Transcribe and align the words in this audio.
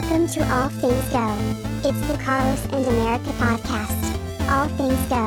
Welcome 0.00 0.28
to 0.28 0.54
All 0.54 0.68
Things 0.68 1.08
Go. 1.10 1.36
It's 1.82 2.00
the 2.06 2.16
Carlos 2.22 2.64
and 2.66 2.86
America 2.86 3.30
podcast. 3.30 4.48
All 4.48 4.68
Things 4.68 4.94
Go. 5.08 5.26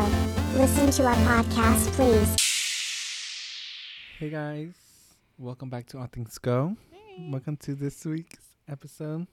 Listen 0.57 0.89
to 0.91 1.07
our 1.07 1.15
podcast, 1.27 1.91
please. 1.91 2.33
Hey 4.17 4.29
guys, 4.29 4.73
welcome 5.37 5.69
back 5.69 5.87
to 5.87 5.97
All 5.97 6.07
Things 6.07 6.37
Go. 6.37 6.77
Welcome 7.19 7.57
to 7.57 7.75
this 7.75 8.05
week's 8.05 8.45
episode. 8.69 9.27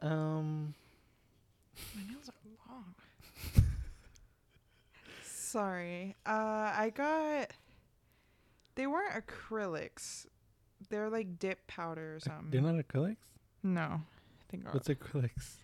Um, 0.00 0.74
My 1.94 2.02
nails 2.10 2.30
are 2.30 2.72
long. 2.72 2.94
Sorry. 5.24 6.16
Uh, 6.24 6.30
I 6.74 6.90
got. 6.94 7.50
They 8.76 8.86
weren't 8.86 9.12
acrylics. 9.12 10.24
They're 10.88 11.10
like 11.10 11.38
dip 11.38 11.66
powder 11.66 12.16
or 12.16 12.20
something. 12.20 12.48
they're 12.50 12.62
not 12.62 12.82
acrylics. 12.82 13.16
No, 13.74 14.00
I 14.00 14.44
think. 14.48 14.72
What's 14.72 14.88
acrylics? 14.88 15.56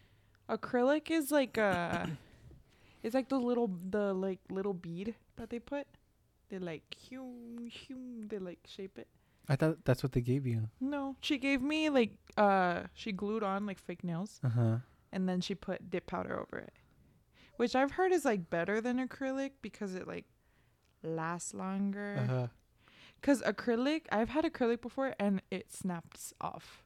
acrylic 0.48 1.10
is 1.10 1.30
like 1.30 1.56
uh 1.56 2.06
It's 3.02 3.14
like 3.14 3.28
the 3.28 3.38
little 3.38 3.68
the 3.90 4.12
like 4.14 4.38
little 4.50 4.74
bead 4.74 5.14
that 5.36 5.50
they 5.50 5.58
put. 5.58 5.86
They 6.50 6.58
like 6.58 6.82
hew 6.94 7.68
hew. 7.70 8.26
They 8.28 8.38
like 8.38 8.60
shape 8.66 8.96
it. 8.98 9.08
I 9.48 9.56
thought 9.56 9.84
that's 9.84 10.02
what 10.04 10.12
they 10.12 10.20
gave 10.20 10.46
you. 10.46 10.68
No, 10.80 11.16
she 11.20 11.36
gave 11.38 11.62
me 11.62 11.88
like 11.90 12.12
uh 12.36 12.82
she 12.94 13.10
glued 13.12 13.42
on 13.42 13.66
like 13.66 13.78
fake 13.80 14.04
nails 14.04 14.40
Uh 14.44 14.48
huh. 14.50 14.76
and 15.12 15.28
then 15.28 15.40
she 15.40 15.54
put 15.54 15.90
dip 15.90 16.06
powder 16.06 16.38
over 16.38 16.58
it, 16.58 16.72
which 17.56 17.74
I've 17.74 17.92
heard 17.92 18.12
is 18.12 18.24
like 18.24 18.48
better 18.50 18.80
than 18.80 19.04
acrylic 19.04 19.52
because 19.62 19.94
it 19.96 20.06
like 20.06 20.26
lasts 21.02 21.54
longer. 21.54 22.18
Uh 22.20 22.26
huh. 22.26 22.46
Cause 23.20 23.42
acrylic, 23.42 24.02
I've 24.12 24.28
had 24.30 24.44
acrylic 24.44 24.80
before 24.80 25.14
and 25.18 25.42
it 25.50 25.72
snaps 25.72 26.32
off. 26.40 26.84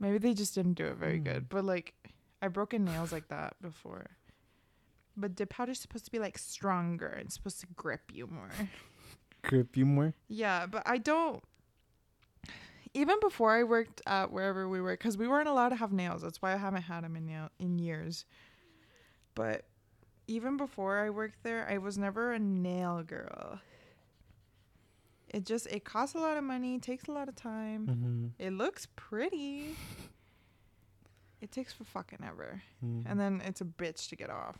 Maybe 0.00 0.18
they 0.18 0.34
just 0.34 0.54
didn't 0.54 0.74
do 0.74 0.86
it 0.86 0.96
very 0.96 1.18
Hmm. 1.18 1.24
good, 1.24 1.48
but 1.48 1.64
like 1.64 1.94
I've 2.42 2.52
broken 2.52 2.84
nails 2.84 3.12
like 3.12 3.28
that 3.28 3.54
before. 3.62 4.06
But 5.16 5.34
dip 5.36 5.50
powder's 5.50 5.80
supposed 5.80 6.04
to 6.06 6.10
be 6.10 6.18
like 6.18 6.36
stronger 6.38 7.06
and 7.06 7.32
supposed 7.32 7.60
to 7.60 7.66
grip 7.76 8.10
you 8.12 8.26
more. 8.26 8.50
Grip 9.42 9.76
you 9.76 9.84
more. 9.84 10.14
Yeah, 10.26 10.64
but 10.66 10.82
I 10.86 10.96
don't. 10.98 11.42
Even 12.94 13.18
before 13.20 13.50
I 13.50 13.62
worked 13.64 14.00
at 14.06 14.32
wherever 14.32 14.68
we 14.68 14.80
were, 14.80 14.92
because 14.94 15.18
we 15.18 15.28
weren't 15.28 15.48
allowed 15.48 15.68
to 15.70 15.76
have 15.76 15.92
nails. 15.92 16.22
That's 16.22 16.40
why 16.40 16.52
I 16.54 16.56
haven't 16.56 16.82
had 16.82 17.04
them 17.04 17.14
in 17.16 17.26
nail 17.26 17.50
in 17.58 17.78
years. 17.78 18.24
But 19.34 19.66
even 20.28 20.56
before 20.56 20.98
I 21.00 21.10
worked 21.10 21.42
there, 21.42 21.68
I 21.68 21.76
was 21.78 21.98
never 21.98 22.32
a 22.32 22.38
nail 22.38 23.02
girl. 23.02 23.60
It 25.34 25.44
just 25.44 25.66
it 25.66 25.84
costs 25.84 26.14
a 26.14 26.18
lot 26.18 26.36
of 26.36 26.44
money, 26.44 26.78
takes 26.78 27.08
a 27.08 27.12
lot 27.12 27.28
of 27.28 27.34
time. 27.34 27.86
Mm-hmm. 27.86 28.26
It 28.38 28.52
looks 28.52 28.86
pretty. 28.94 29.74
It 31.40 31.50
takes 31.50 31.72
for 31.72 31.82
fucking 31.84 32.20
ever, 32.26 32.62
Mm-hmm. 32.84 33.10
and 33.10 33.18
then 33.20 33.42
it's 33.44 33.60
a 33.60 33.64
bitch 33.64 34.08
to 34.10 34.16
get 34.16 34.30
off. 34.30 34.58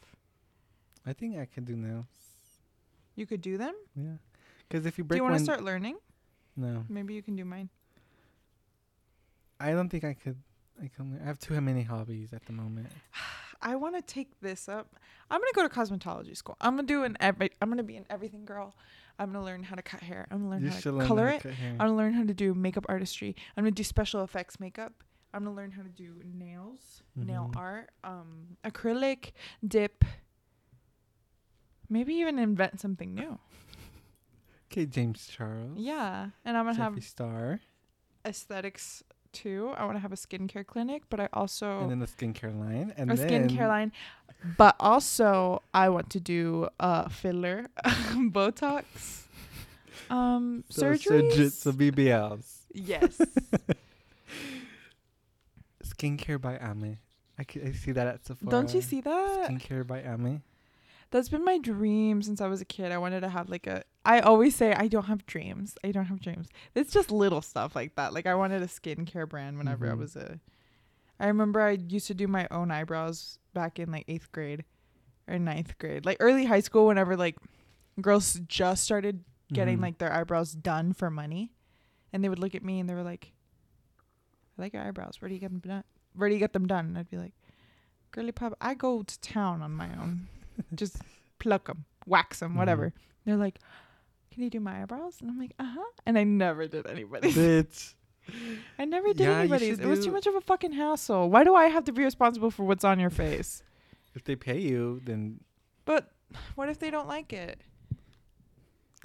I 1.07 1.13
think 1.13 1.39
I 1.39 1.47
can 1.47 1.65
do 1.65 1.77
nails. 1.77 2.07
You 3.15 3.27
could 3.27 3.41
do 3.41 3.57
them. 3.57 3.75
Yeah. 3.95 4.17
Because 4.69 4.85
if 4.85 4.99
you 4.99 5.05
break 5.05 5.19
Do 5.19 5.25
you 5.25 5.31
want 5.31 5.39
to 5.39 5.45
start 5.45 5.63
learning? 5.63 5.97
no, 6.57 6.85
Maybe 6.89 7.15
you 7.15 7.23
can 7.23 7.37
do 7.37 7.45
mine. 7.45 7.69
I 9.61 9.71
don't 9.73 9.89
think 9.89 10.05
I 10.05 10.15
could. 10.15 10.37
I 10.83 10.91
can. 10.95 11.21
I 11.23 11.27
have 11.27 11.39
too 11.39 11.59
many 11.61 11.83
hobbies 11.83 12.33
at 12.33 12.45
the 12.47 12.53
moment. 12.53 12.89
I 13.63 13.77
want 13.77 13.95
to 13.97 14.03
take 14.03 14.41
this 14.41 14.69
up. 14.69 14.97
I'm 15.31 15.41
gonna 15.41 15.53
go 15.55 15.63
to 15.67 15.73
cosmetology 15.73 16.37
school. 16.37 16.57
I'm 16.61 16.75
gonna 16.77 16.87
do 16.89 17.05
an 17.05 17.17
every. 17.21 17.51
I'm 17.63 17.69
gonna 17.71 17.83
be 17.85 17.97
an 17.97 18.05
everything 18.11 18.45
girl. 18.45 18.75
I'm 19.19 19.33
gonna 19.33 19.45
learn 19.45 19.63
how 19.63 19.77
to 19.77 19.83
cut 19.83 20.01
hair. 20.03 20.27
I'm 20.31 20.39
gonna 20.39 20.51
learn 20.51 20.65
you 20.65 20.71
how 20.71 20.81
to 20.81 20.93
learn 20.93 21.07
color 21.07 21.29
how 21.29 21.35
it. 21.37 21.43
to 21.43 21.49
cut. 21.49 21.57
I'm 21.73 21.77
gonna 21.79 21.97
learn 21.97 22.13
how 22.15 22.25
to 22.25 22.35
do 22.35 22.53
makeup 22.55 22.87
artistry. 22.89 23.37
I'm 23.57 23.63
gonna 23.65 23.71
do 23.73 23.85
special 23.85 24.23
effects 24.25 24.59
makeup. 24.59 24.93
I'm 25.33 25.45
gonna 25.45 25.55
learn 25.57 25.71
how 25.73 25.83
to 25.83 25.89
do 25.89 26.21
nails, 26.25 27.03
nail 27.17 27.51
Mhm. 27.53 27.57
art, 27.57 27.91
um, 28.05 28.57
acrylic, 28.65 29.33
dip. 29.67 30.05
Maybe 31.89 32.15
even 32.15 32.39
invent 32.39 32.81
something 32.81 33.15
new. 33.15 33.39
Okay, 34.73 34.87
James 34.87 35.29
Charles. 35.29 35.79
Yeah, 35.79 36.31
and 36.45 36.57
I'm 36.57 36.65
gonna 36.65 36.77
Jeffree 36.77 36.95
have 36.97 37.05
Star, 37.05 37.61
aesthetics 38.25 39.05
too. 39.35 39.73
I 39.77 39.85
want 39.85 39.97
to 39.97 40.01
have 40.01 40.13
a 40.13 40.17
skincare 40.17 40.65
clinic, 40.67 41.03
but 41.11 41.21
I 41.21 41.29
also 41.33 41.81
and 41.81 41.91
then 41.91 41.99
the 41.99 42.07
skincare 42.07 42.57
line, 42.59 42.95
and 42.97 43.11
a 43.11 43.17
then 43.17 43.29
skincare 43.49 43.69
line. 43.69 43.93
But 44.57 44.77
also, 44.79 45.63
I 45.75 45.89
want 45.91 46.09
to 46.11 46.21
do 46.21 46.69
uh 46.81 47.09
filler, 47.09 47.67
Botox, 48.33 49.25
um, 50.11 50.65
so 50.71 50.93
surgeries. 50.93 51.33
surgery- 51.33 51.49
so 51.51 51.73
BBLs. 51.73 52.47
yes, 52.73 53.21
Skincare 55.85 56.41
by 56.41 56.57
Ame. 56.59 56.99
I, 57.39 57.45
c- 57.51 57.61
I 57.63 57.73
see 57.73 57.93
that 57.93 58.07
at 58.07 58.25
Sephora. 58.27 58.51
don't 58.51 58.73
you 58.75 58.81
see 58.81 59.01
that? 59.01 59.49
Skincare 59.51 59.87
by 59.87 60.01
Ame. 60.03 60.43
That's 61.15 61.29
been 61.29 61.45
my 61.45 61.59
dream 61.59 62.23
since 62.23 62.41
I 62.41 62.49
was 62.49 62.61
a 62.61 62.65
kid. 62.65 62.91
I 62.91 62.99
wanted 62.99 63.21
to 63.21 63.29
have 63.29 63.49
like 63.49 63.69
a. 63.69 63.85
I 64.05 64.19
always 64.19 64.57
say 64.57 64.73
I 64.73 64.89
don't 64.89 65.05
have 65.05 65.25
dreams. 65.27 65.77
I 65.85 65.93
don't 65.93 66.07
have 66.07 66.19
dreams. 66.21 66.49
It's 66.75 66.93
just 66.93 67.13
little 67.13 67.41
stuff 67.41 67.77
like 67.77 67.95
that. 67.95 68.13
Like 68.13 68.27
I 68.27 68.35
wanted 68.35 68.63
a 68.63 68.67
skincare 68.67 69.29
brand 69.29 69.57
whenever 69.57 69.87
I 69.87 69.95
Mhm. 69.95 69.99
was 69.99 70.17
a. 70.17 70.41
I 71.21 71.29
remember 71.29 71.61
I 71.61 71.71
used 71.89 72.09
to 72.09 72.15
do 72.15 72.27
my 72.27 72.49
own 72.51 72.73
eyebrows 72.73 73.39
back 73.53 73.79
in 73.79 73.93
like 73.93 74.07
eighth 74.09 74.33
grade, 74.33 74.65
or 75.29 75.39
ninth 75.39 75.79
grade, 75.79 76.05
like 76.05 76.17
early 76.19 76.47
high 76.47 76.59
school. 76.59 76.89
Whenever 76.89 77.17
like 77.17 77.37
girls 78.01 78.41
just 78.49 78.83
started 78.83 79.23
getting 79.53 79.79
Mhm. 79.79 79.83
like 79.83 79.99
their 79.99 80.13
eyebrows 80.13 80.51
done 80.51 80.93
for 80.95 81.11
money, 81.13 81.53
and 82.13 82.25
they 82.25 82.29
would 82.29 82.41
look 82.41 82.57
at 82.57 82.65
me 82.65 82.81
and 82.81 82.89
they 82.91 82.95
were 82.95 83.05
like, 83.05 83.33
"I 84.59 84.63
like 84.63 84.73
your 84.73 84.83
eyebrows. 84.83 85.21
Where 85.23 85.29
do 85.29 85.35
you 85.37 85.41
get 85.41 85.53
them 85.53 85.61
done? 85.61 85.85
Where 86.17 86.29
do 86.29 86.35
you 86.35 86.41
get 86.41 86.55
them 86.55 86.67
done?" 86.67 86.87
And 86.87 86.99
I'd 86.99 87.09
be 87.09 87.19
like, 87.19 87.35
"Girly 88.11 88.33
pop, 88.33 88.55
I 88.61 88.75
go 88.75 89.05
to 89.05 89.21
town 89.21 89.63
on 89.63 89.71
my 89.77 89.97
own. 89.97 90.27
Just 90.75 90.97
pluck 91.39 91.67
them, 91.67 91.85
wax 92.07 92.41
them, 92.41 92.57
whatever." 92.57 92.93
They're 93.25 93.37
like, 93.37 93.59
"Can 94.33 94.43
you 94.43 94.51
do 94.51 94.61
my 94.61 94.83
eyebrows?" 94.83 95.17
And 95.21 95.31
I'm 95.31 95.39
like, 95.39 95.53
"Uh 95.59 95.73
huh." 95.75 95.91
And 96.07 96.19
I 96.19 96.25
never 96.25 96.67
did 96.67 96.87
anybody's. 96.87 97.35
Bitch. 97.37 97.95
I 98.79 98.85
never 98.87 99.09
did 99.09 99.21
Yeah, 99.21 99.39
anybody's. 99.41 99.79
It 99.79 99.87
was 99.87 100.05
too 100.05 100.11
much 100.13 100.27
of 100.27 100.35
a 100.35 100.41
fucking 100.41 100.73
hassle. 100.73 101.29
Why 101.29 101.45
do 101.45 101.55
I 101.55 101.67
have 101.67 101.85
to 101.85 101.93
be 101.93 102.03
responsible 102.03 102.51
for 102.51 102.65
what's 102.65 102.85
on 102.85 102.99
your 102.99 103.11
face? 103.11 103.63
If 104.15 104.25
they 104.25 104.35
pay 104.37 104.59
you, 104.59 105.01
then 105.05 105.41
But 105.85 106.11
what 106.55 106.69
if 106.69 106.79
they 106.79 106.91
don't 106.91 107.09
like 107.09 107.33
it? 107.33 107.61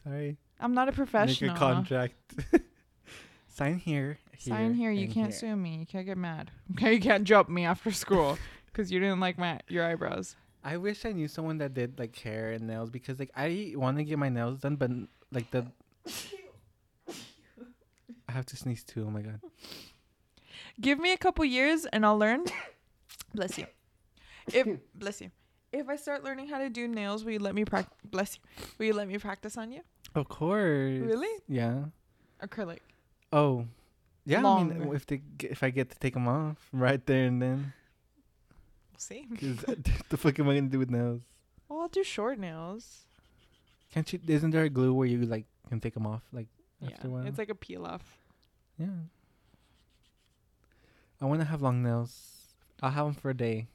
sorry. 0.03 0.37
I'm 0.59 0.73
not 0.73 0.89
a 0.89 0.91
professional. 0.91 1.51
Make 1.51 1.57
a 1.57 1.59
contract. 1.59 2.13
Sign 3.47 3.77
here. 3.77 4.19
Sign 4.37 4.73
here. 4.73 4.91
You 4.91 5.07
can't 5.07 5.33
sue 5.33 5.55
me. 5.55 5.77
You 5.77 5.85
can't 5.85 6.05
get 6.05 6.17
mad. 6.17 6.51
Okay, 6.71 6.93
you 6.93 6.99
can't 7.01 7.23
jump 7.25 7.49
me 7.49 7.65
after 7.65 7.91
school 7.91 8.37
because 8.67 8.91
you 8.91 8.99
didn't 8.99 9.19
like 9.19 9.37
my 9.37 9.59
your 9.67 9.85
eyebrows. 9.85 10.35
I 10.63 10.77
wish 10.77 11.05
I 11.05 11.11
knew 11.13 11.27
someone 11.27 11.57
that 11.59 11.73
did 11.73 11.97
like 11.99 12.17
hair 12.17 12.51
and 12.51 12.67
nails 12.67 12.89
because 12.89 13.17
like 13.19 13.31
I 13.35 13.73
want 13.75 13.97
to 13.97 14.03
get 14.03 14.19
my 14.19 14.29
nails 14.29 14.59
done, 14.59 14.75
but 14.75 14.91
like 15.31 15.49
the. 15.51 15.65
I 18.27 18.31
have 18.31 18.45
to 18.47 18.55
sneeze 18.57 18.83
too. 18.83 19.05
Oh 19.07 19.11
my 19.11 19.21
god. 19.21 19.39
Give 20.79 20.99
me 20.99 21.13
a 21.13 21.17
couple 21.17 21.43
years 21.45 21.85
and 21.85 22.05
I'll 22.05 22.17
learn. 22.17 22.45
bless 23.33 23.57
you. 23.57 23.65
If 24.53 24.67
bless 24.95 25.21
you. 25.21 25.31
If 25.71 25.87
I 25.87 25.95
start 25.97 26.23
learning 26.23 26.47
how 26.49 26.57
to 26.59 26.69
do 26.69 26.87
nails, 26.87 27.23
will 27.23 27.33
you 27.33 27.39
let 27.39 27.53
me 27.53 27.63
practice? 27.63 27.97
Bless 28.03 28.37
you. 28.37 28.41
Will 28.77 28.85
you 28.87 28.93
let 28.93 29.07
me 29.07 29.17
practice 29.17 29.55
on 29.57 29.71
you? 29.71 29.81
Of 30.15 30.27
course. 30.27 30.99
Really? 30.99 31.29
Yeah. 31.47 31.85
Acrylic. 32.41 32.79
Oh. 33.31 33.65
Yeah. 34.25 34.45
I 34.45 34.63
mean, 34.63 34.93
if 34.93 35.05
they 35.05 35.21
g- 35.37 35.47
if 35.47 35.63
I 35.63 35.69
get 35.69 35.89
to 35.91 35.99
take 35.99 36.13
them 36.13 36.27
off 36.27 36.57
right 36.71 37.03
there 37.05 37.25
and 37.25 37.41
then, 37.41 37.73
see. 38.99 39.27
the 40.09 40.17
fuck 40.17 40.37
am 40.39 40.49
I 40.49 40.55
gonna 40.55 40.67
do 40.67 40.79
with 40.79 40.89
nails? 40.89 41.21
Well, 41.67 41.81
I'll 41.81 41.87
do 41.87 42.03
short 42.03 42.39
nails. 42.39 43.01
Can't 43.93 44.11
you? 44.13 44.19
Isn't 44.27 44.51
there 44.51 44.63
a 44.63 44.69
glue 44.69 44.93
where 44.93 45.07
you 45.07 45.19
like 45.25 45.45
can 45.69 45.79
take 45.79 45.93
them 45.93 46.05
off 46.07 46.23
like 46.31 46.47
after 46.83 47.07
a 47.07 47.09
yeah, 47.09 47.15
while? 47.15 47.25
it's 47.27 47.37
like 47.37 47.49
a 47.49 47.55
peel 47.55 47.85
off. 47.85 48.17
Yeah. 48.77 48.87
I 51.21 51.25
want 51.25 51.41
to 51.41 51.45
have 51.47 51.61
long 51.61 51.83
nails. 51.83 52.15
I'll 52.81 52.91
have 52.91 53.05
them 53.05 53.13
for 53.13 53.29
a 53.29 53.33
day. 53.33 53.67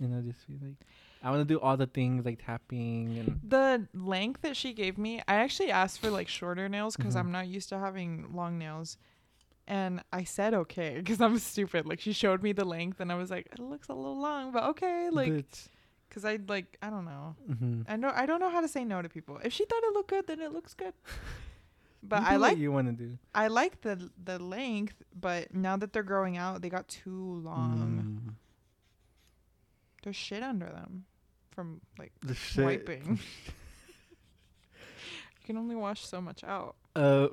You 0.00 0.08
know, 0.08 0.22
just 0.22 0.46
be 0.48 0.54
like, 0.64 0.76
I 1.22 1.30
want 1.30 1.46
to 1.46 1.54
do 1.54 1.60
all 1.60 1.76
the 1.76 1.86
things 1.86 2.24
like 2.24 2.44
tapping 2.44 3.18
and. 3.18 3.40
The 3.46 3.86
length 3.94 4.40
that 4.42 4.56
she 4.56 4.72
gave 4.72 4.96
me, 4.98 5.20
I 5.28 5.34
actually 5.34 5.70
asked 5.70 6.00
for 6.00 6.10
like 6.10 6.28
shorter 6.28 6.68
nails 6.68 6.96
because 6.96 7.14
Mhm. 7.14 7.18
I'm 7.20 7.32
not 7.32 7.46
used 7.48 7.68
to 7.68 7.78
having 7.78 8.32
long 8.32 8.58
nails. 8.58 8.96
And 9.68 10.02
I 10.12 10.24
said 10.24 10.54
okay 10.54 10.96
because 10.98 11.20
I'm 11.20 11.38
stupid. 11.38 11.86
Like 11.86 12.00
she 12.00 12.12
showed 12.12 12.42
me 12.42 12.52
the 12.52 12.64
length 12.64 13.00
and 13.00 13.10
I 13.12 13.14
was 13.16 13.30
like, 13.30 13.46
it 13.52 13.58
looks 13.60 13.88
a 13.88 13.94
little 13.94 14.18
long, 14.20 14.52
but 14.52 14.64
okay. 14.70 15.08
Like, 15.10 15.44
cause 16.10 16.24
I 16.24 16.38
like 16.48 16.76
I 16.82 16.90
don't 16.90 17.04
know. 17.04 17.36
Mhm. 17.50 17.84
I 17.88 17.96
know 17.96 18.10
I 18.14 18.26
don't 18.26 18.40
know 18.40 18.50
how 18.50 18.60
to 18.60 18.68
say 18.68 18.84
no 18.84 19.00
to 19.02 19.08
people. 19.08 19.38
If 19.44 19.52
she 19.52 19.64
thought 19.64 19.82
it 19.84 19.92
looked 19.94 20.10
good, 20.10 20.26
then 20.26 20.40
it 20.40 20.52
looks 20.52 20.74
good. 20.74 20.94
But 22.04 22.24
I 22.24 22.34
like 22.34 22.58
you 22.58 22.72
want 22.72 22.88
to 22.88 22.92
do. 22.92 23.16
I 23.32 23.46
like 23.46 23.82
the 23.82 24.10
the 24.24 24.36
length, 24.40 24.96
but 25.14 25.54
now 25.54 25.76
that 25.76 25.92
they're 25.92 26.02
growing 26.02 26.36
out, 26.36 26.60
they 26.60 26.68
got 26.68 26.88
too 26.88 27.40
long. 27.44 28.24
Mm. 28.26 28.34
There's 30.02 30.16
shit 30.16 30.42
under 30.42 30.66
them 30.66 31.04
from 31.52 31.80
like 32.00 32.10
The 32.20 32.34
shit. 32.34 32.64
wiping. 32.64 33.20
you 34.74 35.44
can 35.44 35.56
only 35.56 35.76
wash 35.76 36.04
so 36.04 36.20
much 36.20 36.42
out. 36.42 36.74
Uh, 36.96 37.28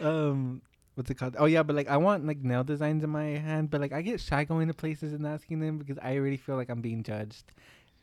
um, 0.00 0.62
what's 0.94 1.10
it 1.10 1.14
called? 1.14 1.36
Oh 1.38 1.46
yeah, 1.46 1.62
but 1.62 1.76
like 1.76 1.88
I 1.88 1.96
want 1.96 2.26
like 2.26 2.38
nail 2.42 2.64
designs 2.64 3.04
in 3.04 3.10
my 3.10 3.24
hand, 3.24 3.70
but 3.70 3.80
like 3.80 3.92
I 3.92 4.02
get 4.02 4.20
shy 4.20 4.44
going 4.44 4.68
to 4.68 4.74
places 4.74 5.12
and 5.12 5.26
asking 5.26 5.60
them 5.60 5.78
because 5.78 5.98
I 6.02 6.16
already 6.16 6.36
feel 6.36 6.56
like 6.56 6.68
I'm 6.68 6.80
being 6.80 7.02
judged, 7.02 7.52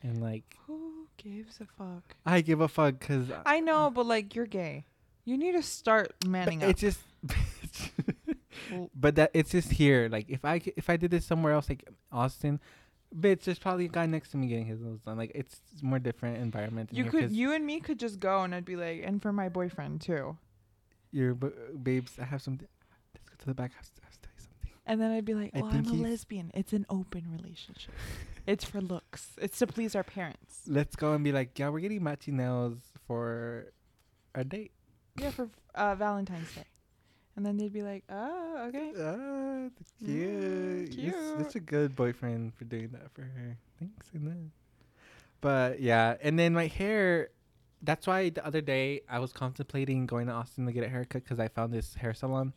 and 0.02 0.22
like 0.22 0.56
Who 0.66 1.06
gives 1.16 1.60
a 1.60 1.66
fuck? 1.78 2.16
I 2.26 2.40
give 2.40 2.60
a 2.60 2.68
fuck 2.68 2.98
because 2.98 3.28
I 3.46 3.60
know, 3.60 3.90
but 3.90 4.06
like 4.06 4.34
you're 4.34 4.46
gay. 4.46 4.84
You 5.24 5.38
need 5.38 5.52
to 5.52 5.62
start 5.62 6.12
manning 6.26 6.62
up. 6.62 6.70
it's 6.70 6.80
just. 6.80 7.00
But 8.94 9.16
that 9.16 9.30
it's 9.34 9.50
just 9.50 9.70
here. 9.72 10.08
Like 10.10 10.30
if 10.30 10.44
I 10.44 10.60
if 10.76 10.88
I 10.88 10.96
did 10.96 11.10
this 11.10 11.26
somewhere 11.26 11.52
else, 11.52 11.68
like 11.68 11.86
Austin, 12.10 12.60
bitch, 13.14 13.44
there's 13.44 13.58
probably 13.58 13.86
a 13.86 13.88
guy 13.88 14.06
next 14.06 14.30
to 14.30 14.36
me 14.36 14.46
getting 14.46 14.66
his 14.66 14.80
nails 14.80 15.00
done. 15.00 15.18
Like 15.18 15.32
it's 15.34 15.60
more 15.82 15.98
different 15.98 16.38
environment. 16.38 16.90
you 16.92 17.04
could 17.04 17.32
you 17.32 17.52
and 17.52 17.66
me 17.66 17.80
could 17.80 17.98
just 17.98 18.18
go 18.20 18.42
and 18.42 18.54
I'd 18.54 18.64
be 18.64 18.76
like, 18.76 19.02
and 19.04 19.20
for 19.20 19.32
my 19.32 19.48
boyfriend 19.48 20.00
too. 20.00 20.36
You're, 21.12 21.34
b- 21.34 21.48
babes. 21.82 22.12
I 22.20 22.24
have 22.24 22.42
something. 22.42 22.66
Let's 23.14 23.24
go 23.28 23.34
to 23.38 23.46
the 23.46 23.54
back. 23.54 23.72
I 23.74 23.76
have 23.78 23.86
to, 23.94 24.00
I 24.02 24.06
have 24.06 24.14
to 24.14 24.20
tell 24.22 24.32
you 24.36 24.42
something. 24.42 24.70
And 24.86 25.00
then 25.00 25.10
I'd 25.12 25.24
be 25.24 25.34
like, 25.34 25.50
I 25.54 25.60
well, 25.60 25.70
I'm 25.72 25.86
a 25.86 25.92
lesbian. 25.92 26.50
It's 26.54 26.72
an 26.72 26.86
open 26.90 27.24
relationship. 27.30 27.92
it's 28.46 28.64
for 28.64 28.80
looks. 28.80 29.28
It's 29.40 29.58
to 29.60 29.66
please 29.66 29.94
our 29.94 30.02
parents. 30.02 30.62
Let's 30.66 30.96
go 30.96 31.12
and 31.12 31.22
be 31.22 31.30
like, 31.32 31.58
yeah, 31.58 31.68
we're 31.68 31.80
getting 31.80 32.02
matching 32.02 32.36
nails 32.38 32.78
for 33.06 33.72
our 34.34 34.42
date. 34.44 34.72
Yeah, 35.20 35.30
for 35.30 35.50
uh, 35.74 35.94
Valentine's 35.94 36.52
Day. 36.54 36.64
And 37.36 37.46
then 37.46 37.56
they'd 37.56 37.72
be 37.72 37.82
like, 37.82 38.04
oh, 38.10 38.66
okay. 38.68 38.92
Ah, 38.98 39.68
that's 39.76 39.92
cute. 39.98 40.90
Mm, 40.90 40.96
You're 40.98 41.42
such 41.42 41.54
a 41.56 41.60
good 41.60 41.94
boyfriend 41.96 42.54
for 42.54 42.64
doing 42.64 42.90
that 42.92 43.10
for 43.12 43.22
her. 43.22 43.56
Thanks, 43.78 44.08
Anna. 44.14 44.36
But 45.40 45.80
yeah, 45.80 46.16
and 46.22 46.38
then 46.38 46.52
my 46.54 46.66
hair. 46.66 47.28
That's 47.82 48.06
why 48.06 48.30
the 48.30 48.44
other 48.46 48.60
day 48.60 49.00
I 49.08 49.18
was 49.18 49.32
contemplating 49.32 50.06
going 50.06 50.26
to 50.28 50.32
Austin 50.32 50.66
to 50.66 50.72
get 50.72 50.84
a 50.84 50.88
haircut 50.88 51.24
because 51.24 51.40
I 51.40 51.48
found 51.48 51.72
this 51.72 51.94
hair 51.96 52.14
salon 52.14 52.52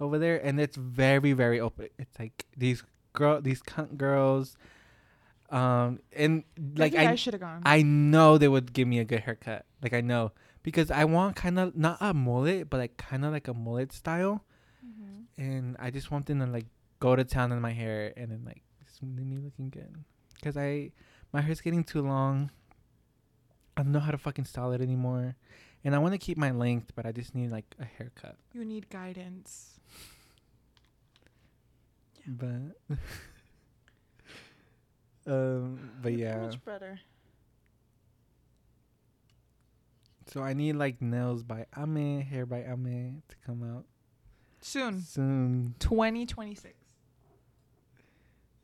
over 0.00 0.18
there, 0.18 0.38
and 0.44 0.60
it's 0.60 0.76
very, 0.76 1.32
very 1.32 1.58
open. 1.58 1.88
It's 1.98 2.18
like 2.18 2.44
these 2.56 2.84
girl, 3.14 3.40
these 3.40 3.62
cunt 3.62 3.96
girls, 3.96 4.56
um, 5.50 6.00
and 6.14 6.44
like 6.76 6.92
Maybe 6.92 7.06
I, 7.06 7.12
I, 7.12 7.14
should 7.14 7.34
have 7.34 7.40
gone. 7.40 7.62
I 7.64 7.82
know 7.82 8.36
they 8.36 8.48
would 8.48 8.72
give 8.72 8.86
me 8.88 8.98
a 8.98 9.04
good 9.04 9.20
haircut. 9.20 9.64
Like 9.82 9.92
I 9.94 10.00
know 10.00 10.32
because 10.62 10.90
I 10.90 11.04
want 11.04 11.36
kind 11.36 11.58
of 11.58 11.76
not 11.76 11.98
a 12.00 12.12
mullet, 12.12 12.68
but 12.68 12.78
like 12.78 12.96
kind 12.96 13.24
of 13.24 13.32
like 13.32 13.48
a 13.48 13.54
mullet 13.54 13.92
style 13.92 14.44
Mhm. 14.84 15.24
and 15.38 15.76
I 15.78 15.90
just 15.90 16.10
want 16.10 16.26
them 16.26 16.38
to 16.40 16.46
like 16.46 16.66
go 17.00 17.16
to 17.16 17.24
town 17.24 17.50
in 17.52 17.60
my 17.60 17.72
hair 17.72 18.12
and 18.16 18.30
then 18.30 18.42
like 18.44 18.62
just 18.84 19.02
leave 19.02 19.26
me 19.26 19.38
looking 19.38 19.70
good. 19.70 20.04
Cause 20.42 20.56
I 20.56 20.90
my 21.32 21.40
hair's 21.40 21.60
getting 21.60 21.84
too 21.84 22.02
long. 22.02 22.50
I 23.76 23.82
don't 23.82 23.92
know 23.92 24.00
how 24.00 24.10
to 24.10 24.18
fucking 24.18 24.44
style 24.46 24.72
it 24.72 24.80
anymore, 24.80 25.36
and 25.84 25.94
I 25.94 25.98
want 25.98 26.14
to 26.14 26.18
keep 26.18 26.38
my 26.38 26.50
length, 26.50 26.92
but 26.94 27.04
I 27.06 27.12
just 27.12 27.34
need 27.34 27.50
like 27.50 27.66
a 27.78 27.84
haircut. 27.84 28.36
You 28.54 28.64
need 28.64 28.88
guidance. 28.88 29.78
But 32.26 32.76
um, 35.26 35.90
but 36.02 36.12
yeah. 36.14 36.38
Much 36.40 36.64
better. 36.64 37.00
So 40.28 40.42
I 40.42 40.54
need 40.54 40.72
like 40.74 41.00
nails 41.00 41.42
by 41.44 41.66
Ame, 41.78 42.20
hair 42.22 42.46
by 42.46 42.62
Ame 42.64 43.22
to 43.28 43.36
come 43.46 43.62
out 43.62 43.84
Soon. 44.60 45.00
soon, 45.02 45.74
2026. 45.78 46.74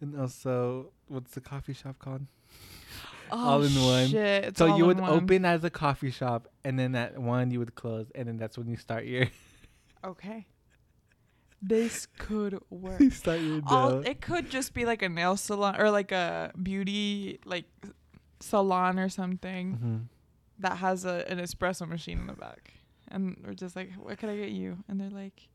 and 0.00 0.18
also 0.18 0.90
what's 1.06 1.30
the 1.34 1.40
coffee 1.40 1.72
shop 1.72 2.00
called? 2.00 2.26
Oh, 3.34 3.48
All 3.48 3.62
in 3.62 3.72
one. 3.82 4.08
Shit. 4.08 4.44
It's 4.44 4.58
so 4.58 4.68
all 4.70 4.76
you 4.76 4.90
in 4.90 4.96
would 4.98 5.00
one. 5.00 5.10
open 5.24 5.44
as 5.46 5.64
a 5.64 5.70
coffee 5.70 6.10
shop, 6.10 6.48
and 6.64 6.78
then 6.78 6.94
at 6.94 7.18
one 7.18 7.50
you 7.50 7.58
would 7.60 7.74
close, 7.74 8.10
and 8.14 8.28
then 8.28 8.36
that's 8.36 8.58
when 8.58 8.68
you 8.68 8.76
start 8.76 9.06
your 9.06 9.26
Okay. 10.04 10.46
This 11.60 12.06
could 12.18 12.58
work. 12.70 13.00
you 13.00 13.10
start 13.10 13.40
your 13.40 13.62
All, 13.66 14.00
it 14.00 14.20
could 14.20 14.50
just 14.50 14.74
be 14.74 14.84
like 14.84 15.00
a 15.02 15.08
nail 15.08 15.36
salon 15.36 15.80
or 15.80 15.90
like 15.90 16.10
a 16.12 16.52
beauty 16.60 17.38
like 17.44 17.66
salon 18.40 18.98
or 18.98 19.08
something 19.08 19.78
Mhm. 19.78 20.00
that 20.58 20.78
has 20.78 21.04
a 21.04 21.24
an 21.30 21.38
espresso 21.38 21.88
machine 21.88 22.18
in 22.18 22.26
the 22.26 22.32
back. 22.34 22.72
And 23.08 23.36
we're 23.46 23.54
just 23.54 23.76
like, 23.76 23.92
what 23.94 24.18
could 24.18 24.28
I 24.30 24.36
get 24.36 24.50
you? 24.50 24.78
And 24.88 25.00
they're 25.00 25.10
like, 25.10 25.48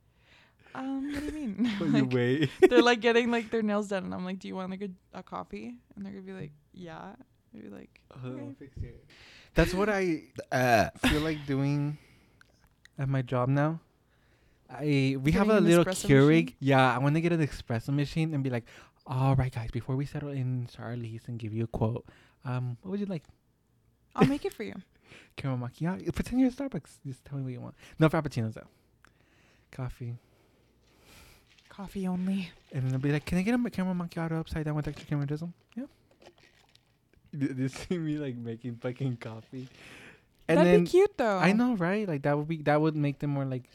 um, 0.76 1.12
what 1.12 1.20
do 1.20 1.26
you 1.26 1.32
mean? 1.34 1.72
But 1.80 1.86
you 1.92 1.92
Like, 2.06 2.14
wait. 2.14 2.50
they're 2.70 2.82
like 2.82 3.02
getting 3.02 3.30
like 3.30 3.52
their 3.52 3.62
nails 3.64 3.90
done, 3.90 4.06
and 4.06 4.14
I'm 4.14 4.24
like, 4.24 4.40
do 4.40 4.48
you 4.48 4.56
want 4.56 4.72
like 4.72 4.82
a, 4.84 4.90
a 5.20 5.24
coffee? 5.24 5.76
And 5.96 6.06
they're 6.06 6.14
gonna 6.14 6.24
be 6.26 6.34
like, 6.34 6.52
yeah. 6.74 7.16
They'd 7.58 7.70
be 7.70 7.76
like, 7.76 8.02
okay. 8.26 8.94
That's 9.56 9.74
what 9.74 9.90
I 9.90 10.24
feel 11.08 11.22
like 11.22 11.46
doing 11.48 11.98
at 13.00 13.10
my 13.10 13.22
job 13.22 13.50
now. 13.50 13.80
I 14.70 15.18
we 15.22 15.32
have 15.32 15.50
a 15.50 15.60
little 15.60 15.86
espresso 15.86 16.08
Keurig. 16.08 16.44
machine? 16.46 16.56
Yeah, 16.60 16.94
I 16.94 16.98
want 17.00 17.16
to 17.16 17.22
get 17.22 17.32
an 17.32 17.46
espresso 17.46 17.90
machine 17.90 18.34
and 18.34 18.44
be 18.44 18.50
like, 18.50 18.66
all 19.06 19.36
right, 19.36 19.54
guys, 19.54 19.72
before 19.72 19.96
we 19.96 20.06
settle 20.06 20.30
in 20.30 20.68
our 20.78 20.96
lease 20.96 21.24
and 21.28 21.40
give 21.40 21.54
you 21.54 21.64
a 21.64 21.68
quote, 21.68 22.06
um, 22.46 22.78
what 22.82 22.92
would 22.92 23.00
you 23.00 23.06
like? 23.06 23.24
I'll 24.16 24.28
make 24.28 24.46
it 24.46 24.54
for 24.54 24.64
you. 24.64 24.76
Caramel 25.38 25.70
macchiato. 25.70 26.14
Pretend 26.14 26.42
you're 26.42 26.50
at 26.50 26.56
Starbucks. 26.56 27.00
Just 27.06 27.24
tell 27.24 27.38
me 27.38 27.44
what 27.44 27.54
you 27.54 27.62
want. 27.62 27.76
No 27.98 28.10
frappuccinos 28.10 28.54
though. 28.54 28.68
Coffee. 29.72 30.16
Coffee 31.70 32.08
only. 32.08 32.52
And 32.74 32.84
then 32.84 32.92
they'll 32.92 33.00
be 33.00 33.12
like, 33.12 33.26
"Can 33.26 33.38
I 33.38 33.42
get 33.44 33.54
a 33.54 33.70
caramel 33.70 33.96
macchiato 33.96 34.40
upside 34.40 34.66
down 34.66 34.76
with 34.76 34.88
extra 34.88 35.08
caramel 35.08 35.28
drizzle?" 35.28 35.54
Yeah. 35.76 35.86
You 37.40 37.68
see 37.70 37.98
me 37.98 38.18
like 38.18 38.36
making 38.36 38.78
fucking 38.78 39.18
coffee, 39.18 39.68
and 40.48 40.58
That'd 40.58 40.74
then 40.74 40.84
be 40.86 40.90
cute 40.90 41.18
though. 41.18 41.38
I 41.38 41.52
know, 41.54 41.76
right? 41.76 42.08
Like 42.08 42.24
that 42.24 42.38
would 42.38 42.48
be 42.48 42.58
that 42.64 42.80
would 42.82 42.96
make 42.96 43.20
them 43.20 43.32
more 43.32 43.46
like 43.46 43.70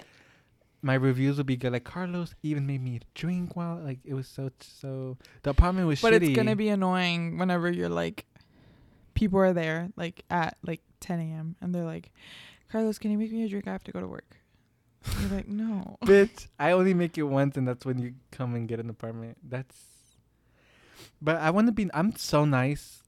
my 0.82 0.94
reviews 0.94 1.36
would 1.36 1.46
be 1.46 1.56
good. 1.56 1.72
Like 1.72 1.84
Carlos 1.84 2.34
even 2.42 2.66
made 2.66 2.82
me 2.82 3.00
drink 3.14 3.54
while 3.56 3.76
like 3.78 4.00
it 4.04 4.14
was 4.14 4.26
so 4.28 4.50
so. 4.60 5.16
The 5.42 5.50
apartment 5.50 5.86
was 5.86 6.00
But 6.00 6.12
shitty. 6.12 6.28
it's 6.28 6.36
gonna 6.36 6.56
be 6.56 6.68
annoying 6.68 7.38
whenever 7.38 7.70
you're 7.70 7.88
like, 7.88 8.26
people 9.14 9.38
are 9.38 9.52
there 9.52 9.90
like 9.96 10.24
at 10.30 10.56
like 10.62 10.80
10 11.00 11.20
a.m. 11.20 11.56
and 11.60 11.74
they're 11.74 11.84
like, 11.84 12.10
Carlos, 12.70 12.98
can 12.98 13.10
you 13.10 13.18
make 13.18 13.32
me 13.32 13.44
a 13.44 13.48
drink? 13.48 13.68
I 13.68 13.72
have 13.72 13.84
to 13.84 13.92
go 13.92 14.00
to 14.00 14.08
work. 14.08 14.38
You're 15.20 15.30
like, 15.30 15.48
no. 15.48 15.98
bitch. 16.04 16.46
I 16.58 16.72
only 16.72 16.94
make 16.94 17.18
it 17.18 17.24
once, 17.24 17.56
and 17.56 17.66
that's 17.66 17.84
when 17.84 17.98
you 17.98 18.14
come 18.30 18.54
and 18.54 18.66
get 18.68 18.78
an 18.80 18.88
apartment. 18.88 19.36
That's. 19.48 19.76
But 21.20 21.36
I 21.36 21.50
want 21.50 21.66
to 21.68 21.72
be. 21.72 21.90
I'm 21.92 22.14
so 22.16 22.44
nice. 22.44 23.01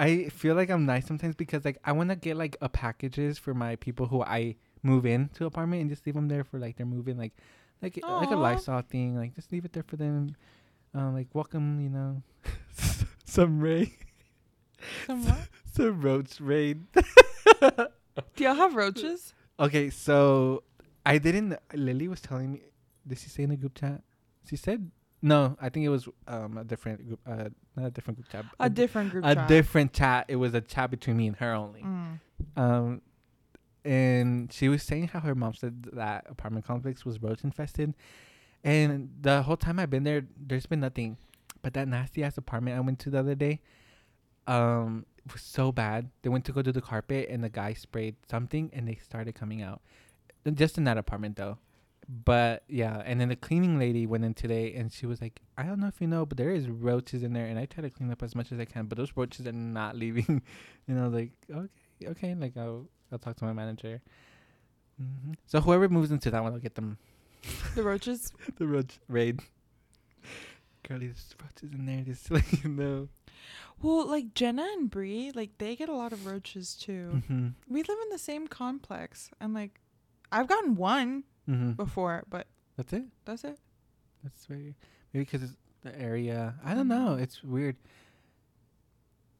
I 0.00 0.30
feel 0.30 0.54
like 0.54 0.70
I'm 0.70 0.86
nice 0.86 1.06
sometimes 1.06 1.36
because 1.36 1.62
like 1.62 1.76
I 1.84 1.92
want 1.92 2.08
to 2.08 2.16
get 2.16 2.34
like 2.34 2.56
a 2.62 2.70
packages 2.70 3.38
for 3.38 3.52
my 3.52 3.76
people 3.76 4.06
who 4.06 4.22
I 4.22 4.56
move 4.82 5.04
in 5.04 5.28
to 5.34 5.44
apartment 5.44 5.82
and 5.82 5.90
just 5.90 6.06
leave 6.06 6.14
them 6.14 6.26
there 6.26 6.42
for 6.42 6.58
like 6.58 6.78
they're 6.78 6.86
moving 6.86 7.18
like 7.18 7.34
like 7.82 8.00
like 8.02 8.30
a. 8.30 8.36
Lysol 8.36 8.80
thing 8.80 9.14
like 9.14 9.34
just 9.34 9.52
leave 9.52 9.66
it 9.66 9.74
there 9.74 9.82
for 9.82 9.96
them. 9.96 10.34
Um, 10.94 11.12
like 11.12 11.28
welcome, 11.34 11.80
you 11.80 11.90
know, 11.90 12.22
some 13.26 13.60
rain, 13.60 13.92
Some 15.06 15.24
what? 15.28 15.48
some 15.70 16.00
roach 16.00 16.40
rain. 16.40 16.86
Do 17.60 18.44
y'all 18.44 18.54
have 18.54 18.74
roaches? 18.74 19.34
Okay, 19.58 19.90
so 19.90 20.62
I 21.04 21.18
didn't. 21.18 21.58
Lily 21.74 22.08
was 22.08 22.22
telling 22.22 22.52
me. 22.52 22.62
Did 23.06 23.18
she 23.18 23.28
say 23.28 23.42
in 23.42 23.50
the 23.50 23.56
group 23.56 23.74
chat? 23.74 24.00
She 24.48 24.56
said 24.56 24.90
no. 25.22 25.56
I 25.60 25.68
think 25.68 25.86
it 25.86 25.88
was 25.88 26.08
um 26.26 26.58
a 26.58 26.64
different 26.64 27.06
group. 27.06 27.20
Uh, 27.26 27.48
not 27.76 27.86
a 27.86 27.90
different 27.90 28.18
group 28.18 28.28
chat. 28.30 28.44
A 28.58 28.70
different 28.70 29.10
group 29.10 29.24
a 29.24 29.34
chat. 29.34 29.48
different 29.48 29.92
chat. 29.92 30.26
It 30.28 30.36
was 30.36 30.54
a 30.54 30.60
chat 30.60 30.90
between 30.90 31.16
me 31.16 31.28
and 31.28 31.36
her 31.36 31.52
only. 31.52 31.82
Mm. 31.82 32.18
Um, 32.56 33.02
and 33.84 34.52
she 34.52 34.68
was 34.68 34.82
saying 34.82 35.08
how 35.08 35.20
her 35.20 35.34
mom 35.34 35.54
said 35.54 35.84
that 35.92 36.26
apartment 36.28 36.66
complex 36.66 37.04
was 37.04 37.22
roach 37.22 37.44
infested, 37.44 37.94
and 38.62 39.10
the 39.20 39.42
whole 39.42 39.56
time 39.56 39.78
I've 39.78 39.90
been 39.90 40.04
there, 40.04 40.26
there's 40.36 40.66
been 40.66 40.80
nothing. 40.80 41.16
But 41.62 41.74
that 41.74 41.88
nasty 41.88 42.24
ass 42.24 42.38
apartment 42.38 42.76
I 42.76 42.80
went 42.80 42.98
to 43.00 43.10
the 43.10 43.18
other 43.18 43.34
day, 43.34 43.60
um, 44.46 45.04
was 45.30 45.42
so 45.42 45.72
bad. 45.72 46.10
They 46.22 46.28
went 46.28 46.44
to 46.46 46.52
go 46.52 46.62
do 46.62 46.72
the 46.72 46.80
carpet, 46.80 47.28
and 47.30 47.44
the 47.44 47.48
guy 47.48 47.74
sprayed 47.74 48.16
something, 48.30 48.70
and 48.72 48.88
they 48.88 48.96
started 48.96 49.34
coming 49.34 49.62
out. 49.62 49.80
Just 50.54 50.78
in 50.78 50.84
that 50.84 50.96
apartment 50.96 51.36
though. 51.36 51.58
But 52.12 52.64
yeah, 52.66 53.02
and 53.04 53.20
then 53.20 53.28
the 53.28 53.36
cleaning 53.36 53.78
lady 53.78 54.04
went 54.04 54.24
in 54.24 54.34
today, 54.34 54.74
and 54.74 54.92
she 54.92 55.06
was 55.06 55.20
like, 55.20 55.40
"I 55.56 55.62
don't 55.62 55.78
know 55.78 55.86
if 55.86 56.00
you 56.00 56.08
know, 56.08 56.26
but 56.26 56.38
there 56.38 56.50
is 56.50 56.68
roaches 56.68 57.22
in 57.22 57.32
there, 57.34 57.46
and 57.46 57.56
I 57.56 57.66
try 57.66 57.82
to 57.82 57.90
clean 57.90 58.10
up 58.10 58.20
as 58.24 58.34
much 58.34 58.50
as 58.50 58.58
I 58.58 58.64
can, 58.64 58.86
but 58.86 58.98
those 58.98 59.12
roaches 59.16 59.46
are 59.46 59.52
not 59.52 59.94
leaving." 59.94 60.42
and 60.88 60.98
I 60.98 61.04
was 61.04 61.14
like, 61.14 61.30
"Okay, 61.48 62.08
okay." 62.08 62.34
Like 62.34 62.56
I'll 62.56 62.88
I'll 63.12 63.18
talk 63.20 63.36
to 63.36 63.44
my 63.44 63.52
manager. 63.52 64.00
hmm 64.98 65.34
So 65.46 65.60
whoever 65.60 65.88
moves 65.88 66.10
into 66.10 66.32
that 66.32 66.42
one, 66.42 66.52
I'll 66.52 66.58
get 66.58 66.74
them 66.74 66.98
The 67.76 67.84
roaches. 67.84 68.32
the 68.56 68.66
roach 68.66 68.98
raid. 69.08 69.40
Girlie, 70.88 71.06
there's 71.06 71.34
roaches 71.40 71.72
in 71.72 71.86
there, 71.86 72.02
just 72.02 72.26
to 72.26 72.34
let 72.34 72.64
you 72.64 72.70
know. 72.70 73.08
Well, 73.82 74.06
like 74.08 74.34
Jenna 74.34 74.64
and 74.64 74.90
Bree, 74.90 75.30
like 75.32 75.58
they 75.58 75.76
get 75.76 75.88
a 75.88 75.94
lot 75.94 76.12
of 76.12 76.26
roaches 76.26 76.74
too. 76.74 77.12
Mm-hmm. 77.14 77.48
We 77.68 77.82
live 77.84 77.98
in 78.02 78.08
the 78.10 78.18
same 78.18 78.48
complex, 78.48 79.30
and 79.40 79.54
like 79.54 79.80
I've 80.32 80.48
gotten 80.48 80.74
one 80.74 81.24
Mm-hmm. 81.48 81.72
before, 81.72 82.22
but 82.28 82.46
That's 82.76 82.92
it. 82.92 83.04
that's 83.24 83.44
it. 83.44 83.58
That's 84.22 84.46
very 84.46 84.74
maybe 85.12 85.24
because 85.24 85.42
it's 85.42 85.56
the 85.82 85.98
area. 85.98 86.54
I 86.64 86.74
don't 86.74 86.88
know. 86.88 87.14
It's 87.14 87.42
weird. 87.42 87.76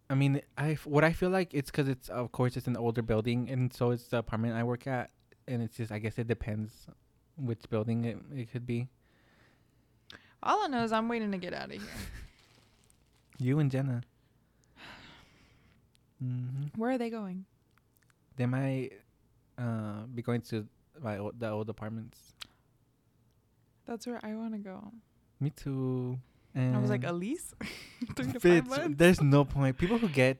I 0.08 0.14
mean, 0.14 0.40
I 0.58 0.72
f- 0.72 0.86
what 0.86 1.04
I 1.04 1.12
feel 1.12 1.30
like 1.30 1.54
it's 1.54 1.70
because 1.70 1.88
it's 1.88 2.08
of 2.08 2.32
course 2.32 2.56
it's 2.56 2.66
an 2.66 2.76
older 2.76 3.02
building, 3.02 3.48
and 3.50 3.72
so 3.72 3.90
it's 3.92 4.08
the 4.08 4.18
apartment 4.18 4.54
I 4.54 4.64
work 4.64 4.86
at, 4.86 5.10
and 5.46 5.62
it's 5.62 5.76
just 5.76 5.92
I 5.92 5.98
guess 6.00 6.18
it 6.18 6.26
depends 6.26 6.86
which 7.36 7.60
building 7.70 8.04
it, 8.04 8.18
it 8.34 8.50
could 8.50 8.66
be. 8.66 8.88
All 10.42 10.64
I 10.64 10.66
know 10.68 10.82
is 10.82 10.92
I'm 10.92 11.08
waiting 11.08 11.30
to 11.32 11.38
get 11.38 11.52
out 11.54 11.66
of 11.66 11.72
here. 11.72 11.80
You 13.38 13.58
and 13.58 13.70
Jenna. 13.70 14.02
hmm 16.20 16.66
Where 16.76 16.90
are 16.90 16.98
they 16.98 17.08
going? 17.10 17.44
They 18.36 18.44
might 18.46 18.90
uh, 19.58 20.02
be 20.14 20.20
going 20.22 20.42
to 20.42 20.66
my 21.02 21.18
old, 21.18 21.38
the 21.38 21.48
old 21.50 21.68
apartments. 21.68 22.18
That's 23.86 24.06
where 24.06 24.20
I 24.22 24.34
want 24.34 24.52
to 24.54 24.58
go. 24.58 24.92
Me 25.40 25.50
too. 25.50 26.18
And 26.54 26.76
I 26.76 26.80
was 26.80 26.90
like, 26.90 27.04
Elise? 27.04 27.54
Three 28.16 28.32
to 28.32 28.40
five 28.40 28.66
months? 28.68 28.94
there's 28.98 29.20
no 29.20 29.44
point. 29.44 29.78
People 29.78 29.98
who 29.98 30.08
get 30.08 30.38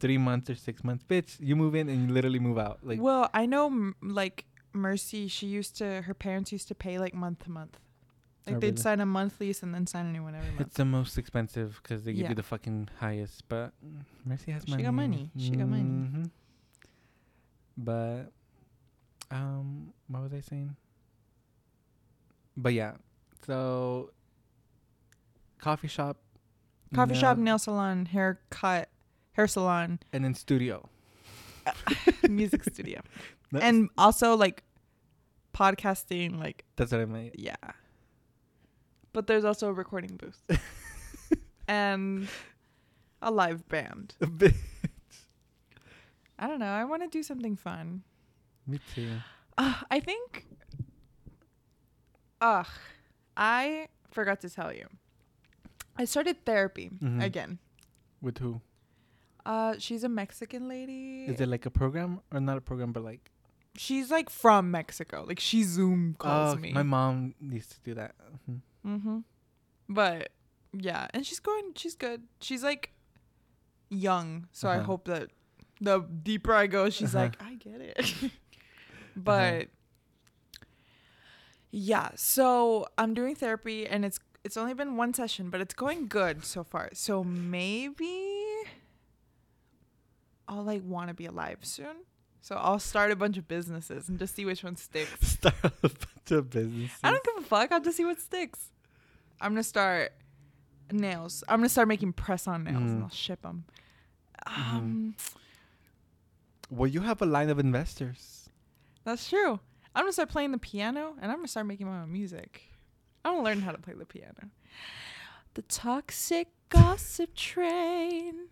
three 0.00 0.18
months 0.18 0.50
or 0.50 0.54
six 0.54 0.84
months, 0.84 1.02
bitch, 1.04 1.36
you 1.40 1.56
move 1.56 1.74
in 1.74 1.88
and 1.88 2.08
you 2.08 2.14
literally 2.14 2.38
move 2.38 2.58
out. 2.58 2.78
Like, 2.82 3.00
well, 3.00 3.30
I 3.32 3.46
know, 3.46 3.66
m- 3.66 3.96
like, 4.02 4.44
Mercy, 4.72 5.28
she 5.28 5.46
used 5.46 5.76
to, 5.78 6.02
her 6.02 6.14
parents 6.14 6.52
used 6.52 6.68
to 6.68 6.74
pay, 6.74 6.98
like, 6.98 7.14
month 7.14 7.44
to 7.44 7.50
month. 7.50 7.78
Like, 8.46 8.56
Oh, 8.56 8.60
they'd 8.60 8.70
really? 8.72 8.82
sign 8.82 9.00
a 9.00 9.06
month 9.06 9.40
lease 9.40 9.62
and 9.62 9.74
then 9.74 9.86
sign 9.86 10.04
a 10.06 10.12
new 10.12 10.22
one 10.22 10.34
every 10.34 10.48
month. 10.50 10.60
it's 10.60 10.76
the 10.76 10.84
most 10.84 11.16
expensive 11.16 11.80
because 11.82 12.04
they 12.04 12.12
give 12.12 12.24
Yeah. 12.24 12.28
you 12.30 12.34
the 12.34 12.42
fucking 12.42 12.90
highest. 13.00 13.48
But 13.48 13.72
Mercy 14.26 14.52
has 14.52 14.64
She 14.66 14.72
money. 14.72 14.82
got 14.82 14.92
money. 14.94 15.30
She 15.38 15.50
got 15.50 15.68
money. 15.68 15.82
Mm-hmm. 15.82 16.22
But, 17.78 18.32
um, 19.30 19.92
what 20.08 20.22
was 20.22 20.32
I 20.32 20.40
saying? 20.40 20.76
But 22.56 22.72
yeah, 22.74 22.92
so 23.46 24.10
coffee 25.60 25.88
shop, 25.88 26.18
Coffee 26.94 27.12
nail- 27.12 27.20
shop, 27.20 27.38
nail 27.38 27.58
salon, 27.58 28.06
haircut, 28.06 28.88
hair 29.32 29.46
salon, 29.48 29.98
and 30.12 30.24
then 30.24 30.34
studio. 30.34 30.88
music 32.28 32.62
studio. 32.64 33.00
That's- 33.52 33.68
And 33.68 33.88
also, 33.98 34.36
like, 34.36 34.62
podcasting, 35.52 36.38
like, 36.38 36.64
that's 36.76 36.92
what 36.92 37.00
I 37.00 37.04
meant. 37.06 37.38
yeah. 37.38 37.54
But 39.12 39.26
there's 39.28 39.44
also 39.44 39.68
a 39.68 39.72
recording 39.72 40.16
booth. 40.16 40.42
and 41.68 42.28
a 43.22 43.30
live 43.30 43.68
band. 43.68 44.14
I 46.38 46.46
don't 46.48 46.58
know. 46.58 46.66
I 46.66 46.84
want 46.84 47.02
to 47.02 47.08
do 47.08 47.22
something 47.22 47.54
fun. 47.56 48.02
Me 48.66 48.78
too. 48.94 49.10
Uh, 49.58 49.74
I 49.90 50.00
think. 50.00 50.46
Ugh, 52.40 52.66
I 53.36 53.88
forgot 54.10 54.40
to 54.40 54.50
tell 54.50 54.72
you. 54.72 54.86
I 55.96 56.04
started 56.04 56.44
therapy 56.44 56.90
Mhm. 56.90 57.22
again. 57.22 57.58
With 58.20 58.38
who? 58.38 58.60
Uh, 59.46 59.74
she's 59.78 60.02
a 60.04 60.08
Mexican 60.08 60.68
lady. 60.68 61.26
Is 61.26 61.40
it 61.40 61.48
like 61.48 61.66
a 61.66 61.70
program 61.70 62.20
or 62.32 62.40
not 62.40 62.56
a 62.56 62.60
program, 62.60 62.92
but 62.92 63.04
like? 63.04 63.30
She's 63.76 64.10
like 64.10 64.30
from 64.30 64.70
Mexico. 64.70 65.24
Like 65.26 65.40
she 65.40 65.62
Zoom 65.62 66.14
calls 66.18 66.54
oh, 66.56 66.58
me. 66.58 66.72
my 66.72 66.82
mom 66.82 67.34
needs 67.40 67.66
to 67.68 67.80
do 67.80 67.94
that. 67.94 68.14
Mhm. 68.48 68.60
Mm-hmm. 68.86 69.18
But 69.88 70.30
yeah, 70.72 71.08
and 71.12 71.26
she's 71.26 71.40
going. 71.40 71.72
She's 71.76 71.94
good. 71.94 72.22
She's 72.40 72.62
like 72.62 72.92
young, 73.90 74.48
so 74.52 74.68
I 74.68 74.76
Uh-huh. 74.78 74.84
hope 74.86 75.04
that 75.06 75.30
the 75.80 76.00
deeper 76.00 76.54
I 76.54 76.66
go, 76.66 76.88
she's 76.90 77.14
Uh-huh. 77.14 77.24
like, 77.24 77.42
I 77.42 77.54
get 77.54 77.80
it. 77.80 78.30
but 79.16 79.68
yeah, 81.70 82.10
so 82.14 82.86
I'm 82.96 83.14
doing 83.14 83.34
therapy, 83.34 83.86
and 83.86 84.04
it's 84.04 84.20
it's 84.44 84.56
only 84.56 84.74
been 84.74 84.96
one 84.96 85.14
session, 85.14 85.50
but 85.50 85.60
it's 85.60 85.74
going 85.74 86.06
good 86.06 86.44
so 86.44 86.62
far. 86.64 86.90
So 86.92 87.24
maybe 87.24 88.34
I'll 90.46 90.62
like 90.62 90.82
want 90.84 91.08
to 91.08 91.14
be 91.14 91.26
alive 91.26 91.58
soon. 91.62 91.96
So 92.42 92.56
I'll 92.56 92.78
start 92.78 93.10
a 93.10 93.16
bunch 93.16 93.38
of 93.38 93.48
businesses 93.48 94.08
and 94.10 94.18
just 94.18 94.34
see 94.36 94.44
which 94.44 94.62
one 94.62 94.76
sticks. 94.76 95.10
Start 95.28 95.54
a 95.64 95.70
bunch 95.88 96.30
of 96.30 96.50
businesses. 96.50 96.98
I 97.02 97.10
don't 97.10 97.24
give 97.24 97.36
a 97.38 97.40
fuck. 97.46 97.72
I'll 97.72 97.80
just 97.80 97.96
see 97.96 98.04
what 98.04 98.20
sticks. 98.20 98.68
I'm 99.40 99.52
gonna 99.52 99.62
start 99.62 100.12
nails. 100.92 101.42
I'm 101.48 101.60
gonna 101.60 101.70
start 101.70 101.88
making 101.88 102.12
press 102.12 102.46
on 102.46 102.64
nails 102.64 102.76
and 102.82 103.00
Mhm. 103.00 103.02
I'll 103.04 103.08
ship 103.08 103.40
them. 103.40 103.64
Mhm. 104.46 104.74
Um, 104.74 105.16
Well, 106.70 106.86
you 106.86 107.00
have 107.00 107.22
a 107.22 107.26
line 107.26 107.48
of 107.48 107.58
investors. 107.58 108.43
That's 109.04 109.28
true. 109.28 109.60
I'm 109.94 110.02
gonna 110.04 110.12
start 110.12 110.28
playing 110.30 110.50
the 110.52 110.58
piano 110.58 111.14
and 111.20 111.30
I'm 111.30 111.38
gonna 111.38 111.48
start 111.48 111.66
making 111.66 111.86
my 111.86 112.02
own 112.02 112.12
music. 112.12 112.62
I'm 113.24 113.34
gonna 113.34 113.44
learn 113.44 113.60
how 113.60 113.72
to 113.72 113.78
play 113.78 113.94
the 113.94 114.04
piano. 114.04 114.50
The 115.54 115.62
toxic 115.62 116.48
gossip 116.68 117.34
train. 117.34 118.48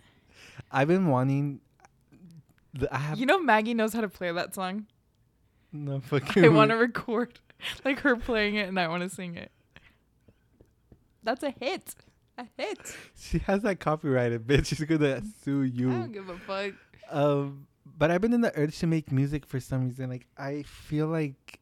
I've 0.70 0.88
been 0.88 1.08
wanting. 1.08 1.60
The, 2.74 2.94
I 2.94 2.98
have 2.98 3.18
You 3.18 3.26
know 3.26 3.40
Maggie 3.40 3.74
knows 3.74 3.92
how 3.92 4.00
to 4.02 4.08
play 4.08 4.30
that 4.32 4.54
song. 4.54 4.86
no 5.72 6.00
fucking. 6.04 6.44
I 6.44 6.48
want 6.48 6.70
to 6.70 6.76
record 6.76 7.40
like 7.84 8.00
her 8.00 8.16
playing 8.16 8.54
it 8.54 8.68
and 8.68 8.78
I 8.78 8.88
want 8.88 9.02
to 9.02 9.10
sing 9.10 9.36
it. 9.36 9.50
That's 11.24 11.42
a 11.42 11.50
hit. 11.60 11.94
A 12.38 12.46
hit. 12.56 12.96
She 13.16 13.38
has 13.40 13.62
that 13.62 13.78
copyrighted, 13.80 14.46
bitch. 14.46 14.66
She's 14.66 14.80
gonna 14.84 15.22
sue 15.44 15.62
you. 15.62 15.90
I 15.90 15.94
don't 15.94 16.12
give 16.12 16.28
a 16.28 16.38
fuck. 16.38 16.72
Um, 17.10 17.66
but 18.02 18.10
I've 18.10 18.20
been 18.20 18.32
in 18.32 18.40
the 18.40 18.52
urge 18.58 18.80
to 18.80 18.88
make 18.88 19.12
music 19.12 19.46
for 19.46 19.60
some 19.60 19.84
reason. 19.84 20.10
Like 20.10 20.26
I 20.36 20.64
feel 20.64 21.06
like 21.06 21.60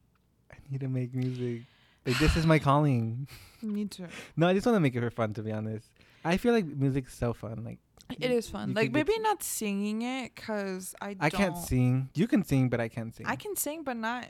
I 0.50 0.56
need 0.70 0.80
to 0.80 0.88
make 0.88 1.14
music. 1.14 1.64
Like 2.06 2.18
this 2.18 2.34
is 2.34 2.46
my 2.46 2.58
calling. 2.68 3.28
Me 3.60 3.84
too. 3.84 4.06
No, 4.38 4.48
I 4.48 4.54
just 4.54 4.64
want 4.64 4.76
to 4.76 4.80
make 4.80 4.96
it 4.96 5.00
for 5.00 5.10
fun. 5.10 5.34
To 5.34 5.42
be 5.42 5.52
honest, 5.52 5.90
I 6.24 6.38
feel 6.38 6.54
like 6.54 6.64
music's 6.64 7.14
so 7.14 7.34
fun. 7.34 7.62
Like 7.62 7.78
It 8.18 8.30
is 8.30 8.48
fun. 8.48 8.72
Like 8.72 8.90
maybe 8.90 9.18
not 9.18 9.42
singing 9.42 10.00
it 10.00 10.34
because 10.34 10.94
I 11.02 11.14
I 11.20 11.28
can't 11.28 11.58
sing. 11.58 12.08
You 12.14 12.26
can 12.26 12.42
sing, 12.42 12.70
but 12.70 12.80
I 12.80 12.88
can't 12.88 13.14
sing. 13.14 13.26
I 13.26 13.36
can 13.36 13.54
sing, 13.54 13.82
but 13.82 13.98
not 13.98 14.24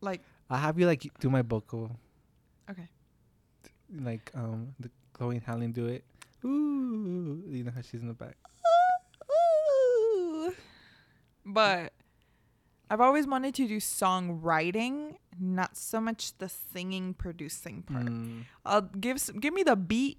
like 0.00 0.22
I'll 0.48 0.58
have 0.58 0.78
you 0.78 0.86
like 0.86 1.02
do 1.18 1.30
my 1.30 1.42
vocal. 1.42 1.90
okay. 2.70 2.86
Like 3.90 4.30
um, 4.36 4.72
the 4.78 4.88
Chloe 5.14 5.42
Hallen 5.44 5.72
do 5.72 5.86
it. 5.86 6.04
Ooh, 6.44 7.42
you 7.48 7.64
know 7.64 7.72
how 7.74 7.82
she's 7.82 8.02
in 8.02 8.06
the 8.06 8.14
back. 8.14 8.36
But 11.46 11.92
I've 12.90 13.00
always 13.00 13.26
wanted 13.26 13.54
to 13.54 13.68
do 13.68 13.78
songwriting, 13.78 15.16
not 15.40 15.76
so 15.76 16.00
much 16.00 16.36
the 16.38 16.48
singing, 16.48 17.14
producing 17.14 17.82
part. 17.82 18.06
Mm. 18.06 18.44
I'll 18.64 18.82
give 18.82 19.18
give 19.40 19.54
me 19.54 19.62
the 19.62 19.76
beat. 19.76 20.18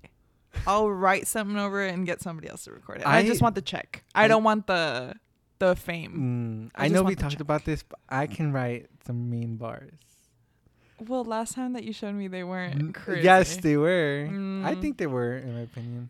I'll 0.65 0.89
write 0.89 1.27
something 1.27 1.57
over 1.57 1.84
it 1.86 1.93
and 1.93 2.05
get 2.05 2.22
somebody 2.22 2.50
else 2.50 2.63
to 2.63 2.72
record 2.72 3.00
it. 3.01 3.07
I, 3.07 3.24
just 3.25 3.41
want 3.41 3.55
the 3.55 3.62
check. 3.62 4.03
I, 4.15 4.25
I- 4.25 4.27
don't 4.27 4.43
want 4.43 4.67
the 4.67 5.15
the 5.60 5.75
fame. 5.75 6.69
Mm. 6.74 6.79
I 6.79 6.86
I, 6.86 6.88
know 6.88 7.03
we 7.03 7.15
talked 7.15 7.34
check. 7.34 7.41
about 7.41 7.65
this, 7.65 7.84
but 7.84 8.00
I 8.10 8.27
can 8.27 8.53
write 8.53 8.88
some 9.05 9.29
mean 9.29 9.57
bars. 9.57 9.91
Well, 11.00 11.24
last 11.25 11.53
time 11.53 11.74
that 11.74 11.84
you 11.84 11.93
showed 11.93 12.15
me, 12.15 12.27
they 12.27 12.43
weren't 12.43 12.75
N- 12.75 12.93
crazy. 12.93 13.22
Yes, 13.24 13.57
they 13.57 13.77
were. 13.77 14.25
I 14.27 14.31
Mm. 14.34 14.81
think 14.81 14.98
they 14.98 15.05
were, 15.07 15.38
in 15.38 15.53
my 15.53 15.62
opinion. 15.62 16.10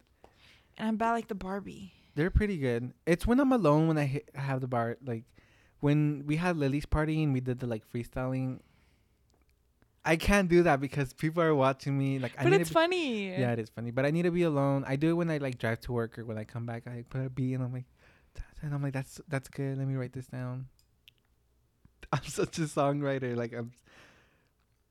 and 0.77 0.87
I'm 0.89 0.95
bad 0.97 1.11
like 1.11 1.27
the 1.27 1.35
Barbie. 1.35 1.93
They're 2.17 2.31
pretty 2.31 2.57
good. 2.57 2.93
It's 3.05 3.27
when 3.27 3.39
I'm 3.39 3.51
alone 3.51 3.87
when 3.87 3.99
I 3.99 4.05
hit, 4.05 4.31
have 4.33 4.59
the 4.59 4.67
bar. 4.67 4.97
Like 5.05 5.25
when 5.81 6.23
we 6.25 6.37
had 6.37 6.57
Lily's 6.57 6.87
party 6.87 7.21
and 7.21 7.31
we 7.31 7.41
did 7.41 7.59
the 7.59 7.67
like 7.67 7.83
freestyling. 7.93 8.61
I 10.03 10.15
can't 10.15 10.49
do 10.49 10.63
that 10.63 10.79
because 10.79 11.13
people 11.13 11.43
are 11.43 11.53
watching 11.53 11.95
me. 11.95 12.17
Like, 12.17 12.35
But 12.41 12.53
it's 12.53 12.69
be, 12.69 12.73
funny. 12.73 13.29
Yeah, 13.29 13.51
it 13.51 13.59
is 13.59 13.69
funny, 13.69 13.91
but 13.91 14.03
I 14.03 14.09
need 14.09 14.23
to 14.23 14.31
be 14.31 14.41
alone. 14.41 14.83
I 14.87 14.95
do 14.95 15.11
it 15.11 15.13
when 15.13 15.29
I 15.29 15.37
like 15.37 15.59
drive 15.59 15.79
to 15.81 15.91
work 15.91 16.17
or 16.17 16.25
when 16.25 16.39
I 16.39 16.43
come 16.43 16.65
back. 16.65 16.87
I 16.87 17.03
put 17.07 17.23
a 17.23 17.29
beat 17.29 17.53
and 17.53 17.63
I'm 17.63 17.71
like, 17.71 17.85
and 18.63 18.73
I'm 18.73 18.81
like, 18.81 18.93
that's 18.93 19.21
that's 19.27 19.47
good. 19.47 19.77
Let 19.77 19.87
me 19.87 19.93
write 19.93 20.13
this 20.13 20.25
down. 20.25 20.65
I'm 22.11 22.23
such 22.23 22.57
a 22.57 22.61
songwriter. 22.61 23.35
Like 23.35 23.53
I'm, 23.53 23.73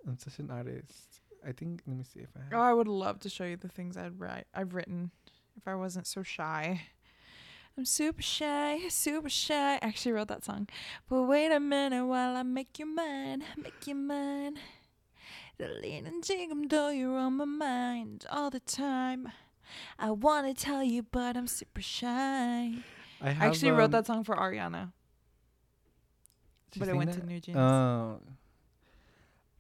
I'm 0.07 0.17
such 0.17 0.39
an 0.39 0.53
artist. 0.53 1.23
I 1.45 1.51
think. 1.51 1.83
Let 1.89 1.97
me 1.97 2.05
see 2.05 2.21
if 2.21 2.29
I. 2.37 2.45
Have. 2.45 2.53
Oh, 2.53 2.61
I 2.63 2.73
would 2.73 2.87
love 2.87 3.19
to 3.21 3.29
show 3.29 3.45
you 3.45 3.57
the 3.57 3.69
things 3.69 3.97
I'd 3.97 4.21
write. 4.21 4.47
I've 4.55 4.75
written 4.75 5.11
if 5.57 5.67
I 5.67 5.75
wasn't 5.75 6.07
so 6.07 6.23
shy. 6.23 6.83
I'm 7.79 7.85
super 7.85 8.23
shy, 8.23 8.81
super 8.89 9.29
shy. 9.29 9.75
I 9.75 9.79
actually 9.83 10.13
wrote 10.13 10.29
that 10.29 10.45
song. 10.45 10.69
But 11.09 11.23
wait 11.23 11.53
a 11.53 11.61
minute 11.61 12.07
while 12.07 12.37
I 12.37 12.43
make 12.43 12.79
you 12.79 12.87
mine, 12.87 13.45
make 13.57 13.87
you 13.87 13.95
mine. 13.95 14.59
The 15.59 15.69
lean 15.69 16.07
and 16.07 16.23
jingle 16.25 16.69
though 16.69 16.91
you're 16.91 17.17
on 17.17 17.35
my 17.35 17.45
mind 17.45 18.27
all 18.31 18.51
the 18.51 18.61
time. 18.61 19.29
I 19.99 20.11
wanna 20.11 20.55
tell 20.55 20.83
you, 20.83 21.03
but 21.03 21.37
I'm 21.37 21.47
super 21.47 21.83
shy. 21.83 22.07
I 22.09 22.83
I 23.21 23.31
have, 23.31 23.49
actually 23.51 23.73
wrote 23.73 23.87
um, 23.87 23.91
that 23.93 24.07
song 24.07 24.25
for 24.25 24.37
Ariana, 24.37 24.93
but 26.79 26.89
it 26.89 26.97
went 26.97 27.13
that? 27.13 27.21
to 27.21 27.27
NewJeans. 27.27 27.57
Oh. 27.57 28.21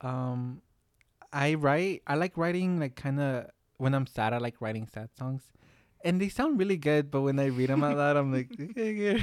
Um, 0.07 0.61
I 1.33 1.55
write. 1.55 2.03
I 2.07 2.15
like 2.15 2.37
writing 2.37 2.79
like 2.79 2.95
kind 2.97 3.21
of 3.21 3.51
when 3.79 3.95
I'm 3.95 4.07
sad. 4.07 4.33
I 4.33 4.39
like 4.39 4.61
writing 4.61 4.87
sad 4.93 5.09
songs, 5.19 5.43
and 6.07 6.21
they 6.23 6.29
sound 6.31 6.59
really 6.59 6.77
good. 6.79 7.11
But 7.11 7.23
when 7.23 7.39
I 7.43 7.47
read 7.47 7.69
them 7.69 7.83
out 7.83 7.97
loud, 7.99 8.17
I'm 8.17 8.33
like, 8.33 8.49
okay, 8.55 9.19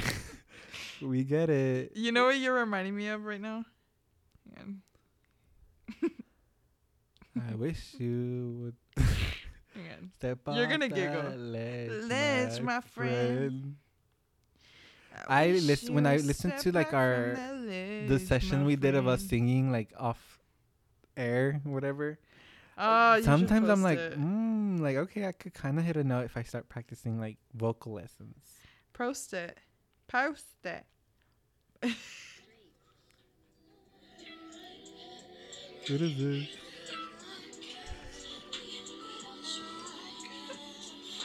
we 1.02 1.24
get 1.24 1.48
it. 1.48 1.92
you 1.96 2.12
know 2.12 2.26
what 2.26 2.36
you're 2.36 2.54
reminding 2.60 2.94
me 2.94 3.08
of 3.08 3.24
right 3.24 3.40
now? 3.40 3.64
I 7.34 7.54
wish 7.56 7.94
you 7.98 8.54
would 8.62 8.76
step 10.18 10.38
You're 10.46 10.68
gonna 10.68 10.88
giggle. 10.88 11.34
ledge, 11.34 11.90
Ledge, 12.06 12.60
my 12.60 12.80
friend. 12.80 13.74
I 15.26 15.46
wish 15.48 15.62
listen- 15.62 15.94
when 15.94 16.06
I 16.06 16.18
step 16.18 16.58
to, 16.58 16.70
like, 16.72 16.92
our- 16.94 17.34
The 18.06 18.20
session 18.22 18.64
we 18.64 18.76
did 18.76 18.94
of 18.94 19.08
us 19.08 19.24
singing 19.24 19.72
like 19.72 19.90
off, 19.98 20.38
air, 21.16 21.60
whatever. 21.64 22.18
Oh, 22.76 23.20
Sometimes 23.22 23.68
I'm 23.68 23.82
like, 23.82 23.98
it. 23.98 24.18
mm, 24.20 24.80
like 24.80 24.96
okay, 24.96 25.26
I 25.26 25.32
could 25.32 25.54
kind 25.54 25.78
of 25.78 25.84
hit 25.84 25.96
a 25.96 26.04
note 26.04 26.24
if 26.24 26.36
I 26.36 26.42
start 26.42 26.68
practicing 26.68 27.20
like 27.20 27.38
vocal 27.54 27.92
lessons. 27.92 28.36
post 28.92 29.32
it, 29.32 29.58
post 30.08 30.44
it. 30.64 30.84
What 35.86 36.00
is 36.00 36.16
this? 36.16 36.48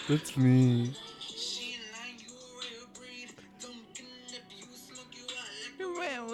That's 0.09 0.35
me. 0.37 0.93
Well, 5.79 6.27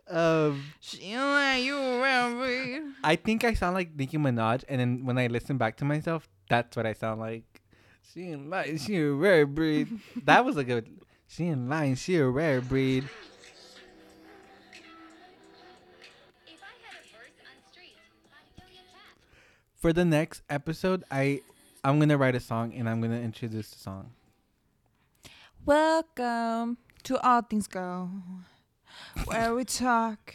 Um, 0.07 0.74
She 0.79 1.15
like 1.17 1.63
you 1.63 1.77
around 1.77 2.39
weed. 2.39 2.81
I 3.03 3.15
think 3.15 3.43
I 3.43 3.53
sound 3.53 3.74
like 3.75 3.95
Nicki 3.95 4.17
Minaj, 4.17 4.63
and 4.69 4.79
then 4.79 5.05
when 5.05 5.17
I 5.17 5.27
listen 5.27 5.57
back 5.57 5.77
to 5.77 5.86
myself, 5.86 6.27
that's 6.50 6.77
what 6.77 6.86
I 6.86 6.93
sound 6.93 7.19
like. 7.22 7.43
She 8.13 8.29
ain't 8.29 8.50
lying, 8.50 8.77
she 8.77 8.98
a 8.98 9.12
rare 9.12 9.45
breed. 9.45 9.88
that 10.25 10.45
was 10.45 10.57
a 10.57 10.63
good. 10.63 10.88
She 11.27 11.45
ain't 11.45 11.67
lying, 11.69 11.95
she 11.95 12.17
a 12.17 12.27
rare 12.27 12.62
breed. 12.62 13.03
If 16.48 16.62
I 16.62 16.74
had 16.86 17.01
a 17.01 17.03
verse 17.12 17.38
on 17.41 17.72
streets, 17.72 17.98
I'd 18.29 18.55
kill 18.55 18.69
your 18.72 18.84
cat. 18.93 19.17
For 19.75 19.91
the 19.91 20.05
next 20.05 20.43
episode, 20.50 21.03
I 21.10 21.41
I'm 21.86 22.00
gonna 22.00 22.18
write 22.18 22.34
a 22.34 22.39
song 22.39 22.74
and 22.74 22.89
I'm 22.89 23.00
gonna 23.00 23.20
introduce 23.20 23.70
the 23.70 23.77
song. 23.77 24.10
Welcome 25.68 26.77
to 27.04 27.20
All 27.22 27.44
Things 27.44 27.68
Go, 27.68 28.10
where 29.25 29.54
we 29.54 29.65
talk 29.65 30.34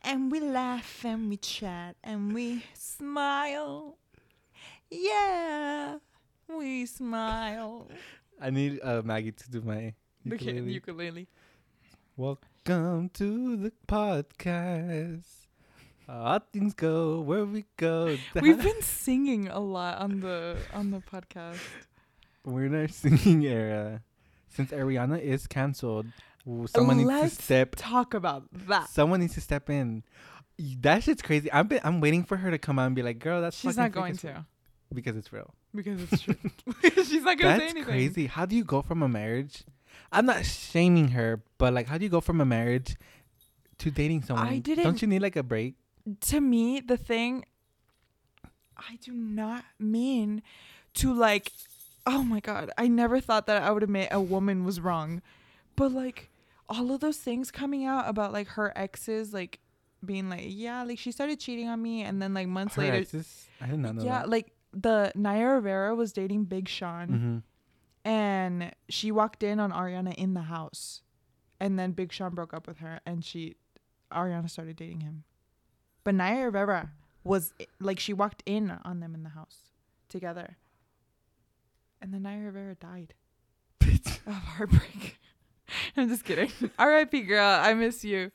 and 0.00 0.32
we 0.32 0.40
laugh 0.40 1.04
and 1.04 1.28
we 1.28 1.36
chat 1.36 1.96
and 2.02 2.32
we 2.32 2.64
smile. 2.72 3.98
Yeah, 4.90 5.98
we 6.48 6.86
smile. 6.86 7.88
I 8.40 8.48
need 8.48 8.80
uh, 8.82 9.02
Maggie 9.04 9.32
to 9.32 9.50
do 9.50 9.60
my 9.60 9.92
The 10.24 10.38
kid 10.38 10.56
ukulele. 10.56 10.72
ukulele. 10.72 11.26
Welcome 12.16 13.10
to 13.10 13.56
the 13.58 13.72
podcast. 13.86 15.45
All 16.08 16.38
things 16.52 16.72
go 16.74 17.20
where 17.20 17.44
we 17.44 17.64
go. 17.76 18.16
We've 18.40 18.62
been 18.62 18.82
singing 18.82 19.48
a 19.48 19.58
lot 19.58 19.98
on 19.98 20.20
the 20.20 20.56
on 20.72 20.90
the 20.92 21.00
podcast. 21.00 21.58
We're 22.44 22.66
in 22.66 22.74
our 22.76 22.88
singing 22.88 23.44
era. 23.44 24.02
Since 24.48 24.70
Ariana 24.70 25.20
is 25.20 25.46
canceled, 25.48 26.06
someone 26.66 26.98
needs 26.98 27.08
Let's 27.08 27.36
to 27.38 27.42
step. 27.42 27.74
talk 27.76 28.14
about 28.14 28.44
that. 28.68 28.88
Someone 28.88 29.20
needs 29.20 29.34
to 29.34 29.40
step 29.40 29.68
in. 29.68 30.04
That 30.80 31.02
shit's 31.02 31.22
crazy. 31.22 31.52
I'm 31.52 31.66
been, 31.66 31.80
I'm 31.82 32.00
waiting 32.00 32.22
for 32.24 32.36
her 32.36 32.50
to 32.50 32.58
come 32.58 32.78
out 32.78 32.86
and 32.86 32.94
be 32.94 33.02
like, 33.02 33.18
"Girl, 33.18 33.40
that's 33.42 33.58
She's 33.58 33.76
not 33.76 33.90
going 33.92 34.12
as 34.12 34.20
fuck," 34.20 34.34
to 34.36 34.46
because 34.94 35.16
it's 35.16 35.32
real." 35.32 35.52
because 35.74 36.00
it's 36.10 36.22
true. 36.22 36.36
She's 36.94 37.22
not 37.22 37.36
gonna 37.38 37.56
say 37.56 37.58
That's 37.58 37.62
anything. 37.72 37.84
crazy. 37.84 38.26
How 38.26 38.46
do 38.46 38.54
you 38.56 38.64
go 38.64 38.80
from 38.80 39.02
a 39.02 39.08
marriage? 39.08 39.64
I'm 40.12 40.24
not 40.24 40.46
shaming 40.46 41.08
her, 41.08 41.42
but 41.58 41.74
like, 41.74 41.88
how 41.88 41.98
do 41.98 42.04
you 42.04 42.10
go 42.10 42.20
from 42.22 42.40
a 42.40 42.46
marriage 42.46 42.96
to 43.78 43.90
dating 43.90 44.22
someone? 44.22 44.46
Don't 44.46 44.62
didn't- 44.62 45.02
you 45.02 45.08
need 45.08 45.20
like 45.20 45.36
a 45.36 45.42
break? 45.42 45.74
To 46.20 46.40
me 46.40 46.80
the 46.80 46.96
thing 46.96 47.44
i 48.76 48.96
do 49.02 49.12
not 49.12 49.64
mean 49.78 50.42
to 50.94 51.12
like 51.12 51.52
oh 52.06 52.22
my 52.22 52.40
god 52.40 52.70
i 52.78 52.86
never 52.86 53.20
thought 53.20 53.46
that 53.46 53.62
i 53.62 53.70
would 53.70 53.82
admit 53.82 54.08
a 54.12 54.20
woman 54.20 54.64
was 54.64 54.80
wrong 54.80 55.20
but 55.74 55.90
like 55.92 56.30
all 56.68 56.92
of 56.92 57.00
those 57.00 57.16
things 57.18 57.50
coming 57.50 57.84
out 57.84 58.08
about 58.08 58.32
like 58.32 58.48
her 58.48 58.72
exes 58.76 59.32
like 59.32 59.60
being 60.04 60.28
like 60.28 60.44
yeah 60.44 60.82
like 60.84 60.98
she 60.98 61.10
started 61.10 61.40
cheating 61.40 61.68
on 61.68 61.80
me 61.82 62.02
and 62.02 62.20
then 62.22 62.34
like 62.34 62.46
months 62.46 62.74
Her 62.76 62.82
later 62.82 62.96
exes? 62.98 63.46
I 63.60 63.66
did 63.66 63.78
not 63.78 63.94
know 63.96 64.04
yeah 64.04 64.20
that. 64.20 64.28
like 64.28 64.52
the 64.72 65.10
naya 65.14 65.46
rivera 65.54 65.94
was 65.94 66.12
dating 66.12 66.44
big 66.44 66.68
sean 66.68 67.08
hmm 67.08 67.38
and 68.08 68.70
she 68.88 69.10
walked 69.10 69.42
in 69.42 69.58
on 69.58 69.72
ariana 69.72 70.14
in 70.14 70.34
the 70.34 70.42
house 70.42 71.02
and 71.58 71.76
then 71.76 71.90
big 71.90 72.12
sean 72.12 72.34
broke 72.36 72.54
up 72.54 72.68
with 72.68 72.78
her 72.78 73.00
and 73.04 73.24
she 73.24 73.56
ariana 74.12 74.48
started 74.48 74.76
dating 74.76 75.00
him 75.00 75.24
but 76.06 76.14
naya 76.14 76.44
rivera 76.44 76.90
was 77.24 77.52
like 77.80 77.98
she 77.98 78.12
walked 78.12 78.40
in 78.46 78.70
on 78.84 79.00
them 79.00 79.12
in 79.12 79.24
the 79.24 79.30
house 79.30 79.58
together 80.08 80.56
and 82.00 82.14
then 82.14 82.22
naya 82.22 82.38
rivera 82.38 82.76
died 82.76 83.12
of 84.26 84.32
heartbreak 84.32 85.18
i'm 85.96 86.08
just 86.08 86.24
kidding 86.24 86.50
rip 86.78 87.10
girl 87.26 87.58
i 87.60 87.74
miss 87.74 88.04
you 88.04 88.30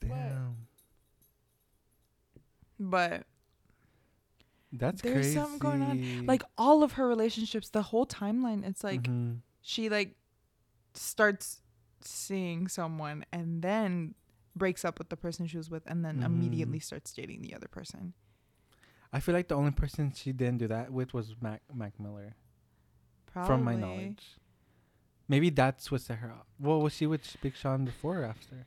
Damn. 0.00 0.56
but 2.78 3.24
That's 4.72 5.02
There's 5.02 5.14
crazy. 5.14 5.34
something 5.34 5.58
going 5.58 5.82
on. 5.82 6.26
like 6.26 6.42
all 6.58 6.82
of 6.82 6.92
her 6.92 7.06
relationships 7.08 7.68
the 7.70 7.82
whole 7.82 8.06
timeline 8.06 8.64
it's 8.66 8.84
like 8.84 9.02
Mhm. 9.04 9.40
she 9.62 9.88
like 9.88 10.16
starts 10.94 11.60
seeing 12.02 12.68
someone 12.68 13.24
and 13.32 13.62
then 13.62 14.14
breaks 14.56 14.84
up 14.84 14.98
with 14.98 15.10
the 15.10 15.16
person 15.16 15.46
she 15.46 15.56
was 15.56 15.70
with 15.70 15.82
and 15.86 16.04
then 16.04 16.20
Mhm. 16.20 16.24
immediately 16.24 16.78
starts 16.80 17.12
dating 17.12 17.42
the 17.42 17.54
other 17.54 17.68
person. 17.68 18.14
I 19.12 19.20
feel 19.20 19.34
like 19.34 19.48
the 19.48 19.54
only 19.54 19.70
person 19.70 20.12
she 20.12 20.32
didn't 20.32 20.58
do 20.58 20.66
that 20.68 20.92
with 20.92 21.14
was 21.14 21.36
Mac 21.40 21.62
Mac 21.72 21.98
Miller, 22.00 22.34
Probably. 23.26 23.46
from 23.46 23.64
my 23.64 23.76
knowledge. 23.76 24.36
Maybe 25.28 25.50
that's 25.50 25.90
what 25.90 26.00
set 26.02 26.18
her 26.18 26.30
up. 26.30 26.46
Well, 26.58 26.80
was 26.80 26.94
she 26.94 27.06
with 27.06 27.36
Big 27.42 27.56
Sean 27.56 27.84
before 27.84 28.20
or 28.20 28.24
after? 28.24 28.66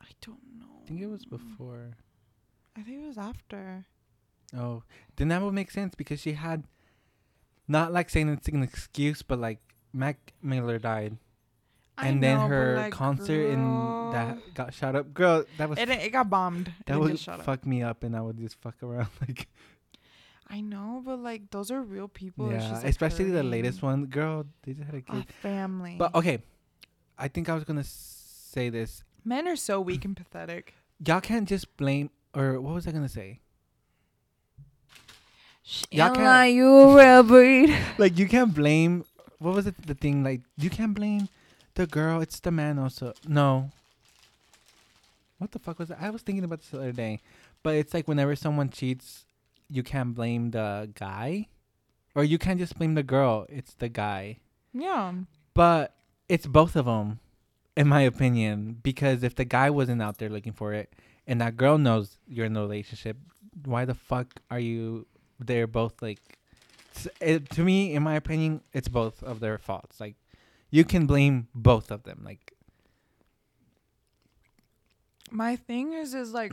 I 0.00 0.08
don't 0.20 0.58
know. 0.58 0.80
I 0.82 0.86
think 0.86 1.00
it 1.00 1.06
was 1.06 1.24
before. 1.24 1.96
I 2.76 2.82
think 2.82 3.02
it 3.02 3.06
was 3.06 3.18
after. 3.18 3.86
Oh, 4.56 4.82
then 5.16 5.28
that 5.28 5.40
would 5.42 5.54
make 5.54 5.70
sense 5.70 5.94
because 5.94 6.20
she 6.20 6.32
had, 6.34 6.66
not 7.66 7.92
like 7.92 8.10
saying 8.10 8.28
it's 8.28 8.48
an 8.48 8.62
excuse, 8.62 9.22
but 9.22 9.38
like 9.38 9.60
Mac 9.92 10.32
Miller 10.42 10.78
died, 10.78 11.18
I 11.96 12.08
and 12.08 12.22
then 12.22 12.36
know, 12.36 12.42
but, 12.44 12.48
her 12.48 12.76
like, 12.76 12.92
concert 12.92 13.50
in 13.50 13.60
that 14.12 14.54
got 14.54 14.74
shot 14.74 14.96
up. 14.96 15.14
Girl, 15.14 15.44
that 15.58 15.68
was 15.68 15.78
It, 15.78 15.88
it 15.88 16.12
got 16.12 16.28
bombed. 16.28 16.72
That 16.86 16.98
would 16.98 17.12
get 17.12 17.20
shut 17.20 17.38
up. 17.38 17.46
fuck 17.46 17.64
me 17.64 17.82
up, 17.82 18.02
and 18.02 18.16
I 18.16 18.20
would 18.20 18.36
just 18.36 18.60
fuck 18.60 18.82
around 18.82 19.08
like 19.20 19.48
I 20.48 20.60
know, 20.60 21.02
but 21.04 21.20
like 21.20 21.50
those 21.50 21.70
are 21.70 21.82
real 21.82 22.08
people. 22.08 22.50
Yeah, 22.50 22.58
just, 22.58 22.82
like, 22.82 22.84
especially 22.84 23.30
the 23.30 23.42
latest 23.42 23.82
one. 23.82 24.06
Girl, 24.06 24.44
they 24.62 24.72
just 24.72 24.86
had 24.86 24.94
a 24.96 25.02
kid. 25.02 25.26
A 25.28 25.32
family. 25.34 25.96
But 25.98 26.14
okay, 26.14 26.42
I 27.16 27.28
think 27.28 27.48
I 27.48 27.54
was 27.54 27.64
gonna 27.64 27.84
say 27.84 28.70
this. 28.70 29.04
men 29.24 29.46
are 29.46 29.56
so 29.56 29.80
weak 29.80 30.04
and 30.06 30.16
pathetic. 30.16 30.74
Y'all 31.04 31.20
can't 31.20 31.48
just 31.48 31.76
blame. 31.76 32.10
Or 32.34 32.60
what 32.60 32.74
was 32.74 32.88
I 32.88 32.92
gonna 32.92 33.08
say? 33.08 33.40
Y'all 35.90 36.08
Y'all 36.08 36.14
can't- 36.14 36.52
you 36.52 36.98
real 36.98 37.22
breed. 37.22 37.74
Like 37.98 38.18
you 38.18 38.26
can't 38.26 38.52
blame. 38.52 39.04
What 39.38 39.54
was 39.54 39.66
it? 39.66 39.74
The 39.86 39.94
thing 39.94 40.22
like 40.24 40.42
you 40.56 40.70
can't 40.70 40.94
blame 40.94 41.28
the 41.74 41.86
girl. 41.86 42.20
It's 42.20 42.40
the 42.40 42.50
man 42.50 42.78
also. 42.78 43.12
No. 43.26 43.70
What 45.38 45.52
the 45.52 45.58
fuck 45.58 45.78
was 45.78 45.88
that? 45.88 45.98
I 46.00 46.10
was 46.10 46.22
thinking 46.22 46.44
about 46.44 46.60
this 46.60 46.68
the 46.68 46.78
other 46.78 46.92
day, 46.92 47.20
but 47.62 47.74
it's 47.74 47.92
like 47.92 48.08
whenever 48.08 48.36
someone 48.36 48.70
cheats, 48.70 49.24
you 49.68 49.82
can't 49.82 50.14
blame 50.14 50.52
the 50.52 50.90
guy, 50.94 51.48
or 52.14 52.24
you 52.24 52.38
can't 52.38 52.58
just 52.58 52.78
blame 52.78 52.94
the 52.94 53.02
girl. 53.02 53.46
It's 53.48 53.74
the 53.74 53.88
guy. 53.88 54.38
Yeah. 54.72 55.12
But 55.52 55.94
it's 56.28 56.46
both 56.46 56.76
of 56.76 56.86
them, 56.86 57.18
in 57.76 57.88
my 57.88 58.02
opinion. 58.02 58.78
Because 58.82 59.22
if 59.22 59.34
the 59.34 59.44
guy 59.44 59.70
wasn't 59.70 60.02
out 60.02 60.18
there 60.18 60.28
looking 60.28 60.52
for 60.52 60.72
it, 60.72 60.92
and 61.26 61.40
that 61.40 61.56
girl 61.56 61.78
knows 61.78 62.18
you're 62.28 62.46
in 62.46 62.56
a 62.56 62.60
relationship, 62.60 63.16
why 63.64 63.84
the 63.84 63.94
fuck 63.94 64.40
are 64.50 64.58
you? 64.58 65.06
They're 65.40 65.66
both 65.66 66.00
like, 66.00 66.38
it, 67.20 67.50
to 67.50 67.62
me, 67.62 67.94
in 67.94 68.02
my 68.02 68.14
opinion, 68.14 68.60
it's 68.72 68.88
both 68.88 69.22
of 69.22 69.40
their 69.40 69.58
faults. 69.58 70.00
Like, 70.00 70.14
you 70.74 70.84
can 70.84 71.06
blame 71.06 71.46
both 71.54 71.92
of 71.92 72.02
them. 72.02 72.22
Like, 72.24 72.52
My 75.30 75.54
thing 75.54 75.92
is, 75.92 76.14
is 76.14 76.32
like, 76.32 76.52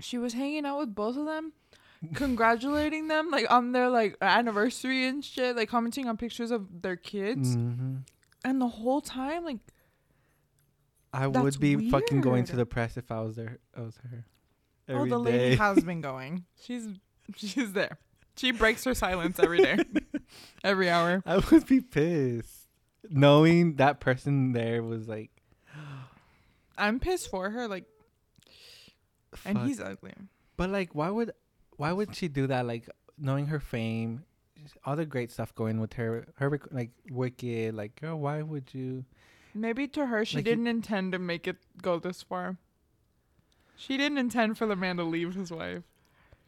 she 0.00 0.18
was 0.18 0.32
hanging 0.32 0.66
out 0.66 0.78
with 0.78 0.92
both 0.92 1.16
of 1.16 1.24
them, 1.24 1.52
congratulating 2.14 3.06
them 3.06 3.30
like 3.30 3.46
on 3.50 3.70
their 3.70 3.88
like 3.88 4.16
anniversary 4.20 5.06
and 5.06 5.24
shit, 5.24 5.54
like 5.54 5.68
commenting 5.68 6.08
on 6.08 6.16
pictures 6.16 6.50
of 6.50 6.82
their 6.82 6.96
kids, 6.96 7.54
hmm 7.54 7.96
and 8.44 8.60
the 8.60 8.68
whole 8.68 9.00
time 9.00 9.44
like 9.44 9.58
I 11.12 11.26
would 11.26 11.58
be 11.58 11.90
fucking 11.90 12.20
going 12.20 12.44
to 12.44 12.56
the 12.56 12.66
press 12.66 12.96
if 12.96 13.10
I 13.10 13.20
was 13.20 13.34
there. 13.36 13.58
I 13.76 13.80
was 13.80 13.98
her. 14.10 14.24
oh 14.90 15.04
the 15.04 15.22
day. 15.24 15.38
lady 15.38 15.56
has 15.56 15.82
been 15.82 16.00
going. 16.00 16.44
She's 16.60 16.88
she's 17.36 17.72
there. 17.72 17.98
She 18.36 18.52
breaks 18.52 18.84
her 18.84 18.94
silence 18.94 19.38
every 19.40 19.58
day, 19.58 19.78
every 20.64 20.90
hour. 20.90 21.22
I 21.26 21.38
would 21.38 21.66
be 21.66 21.80
pissed 21.80 22.66
knowing 23.10 23.76
that 23.76 24.00
person 24.00 24.52
there 24.52 24.82
was 24.82 25.08
like, 25.08 25.30
I'm 26.78 27.00
pissed 27.00 27.30
for 27.30 27.50
her, 27.50 27.68
like, 27.68 27.84
and 29.44 29.58
he's 29.58 29.80
ugly. 29.80 30.12
But 30.56 30.70
like, 30.70 30.94
why 30.94 31.10
would, 31.10 31.32
why 31.76 31.92
would 31.92 32.14
she 32.14 32.28
do 32.28 32.46
that? 32.46 32.66
Like, 32.66 32.88
knowing 33.18 33.46
her 33.46 33.60
fame, 33.60 34.24
all 34.84 34.96
the 34.96 35.06
great 35.06 35.30
stuff 35.30 35.54
going 35.54 35.80
with 35.80 35.94
her, 35.94 36.26
her 36.36 36.58
like 36.70 36.90
wicked. 37.10 37.74
Like, 37.74 38.00
girl, 38.00 38.18
why 38.18 38.42
would 38.42 38.72
you? 38.72 39.04
Maybe 39.54 39.86
to 39.88 40.06
her, 40.06 40.24
she 40.24 40.38
Like 40.38 40.44
didn't 40.44 40.66
intend 40.66 41.12
to 41.12 41.18
make 41.18 41.46
it 41.46 41.56
go 41.80 41.98
this 41.98 42.22
far. 42.22 42.56
She 43.76 43.96
didn't 43.96 44.18
intend 44.18 44.56
for 44.58 44.66
the 44.66 44.76
man 44.76 44.96
to 44.96 45.04
leave 45.04 45.34
his 45.34 45.50
wife. 45.50 45.82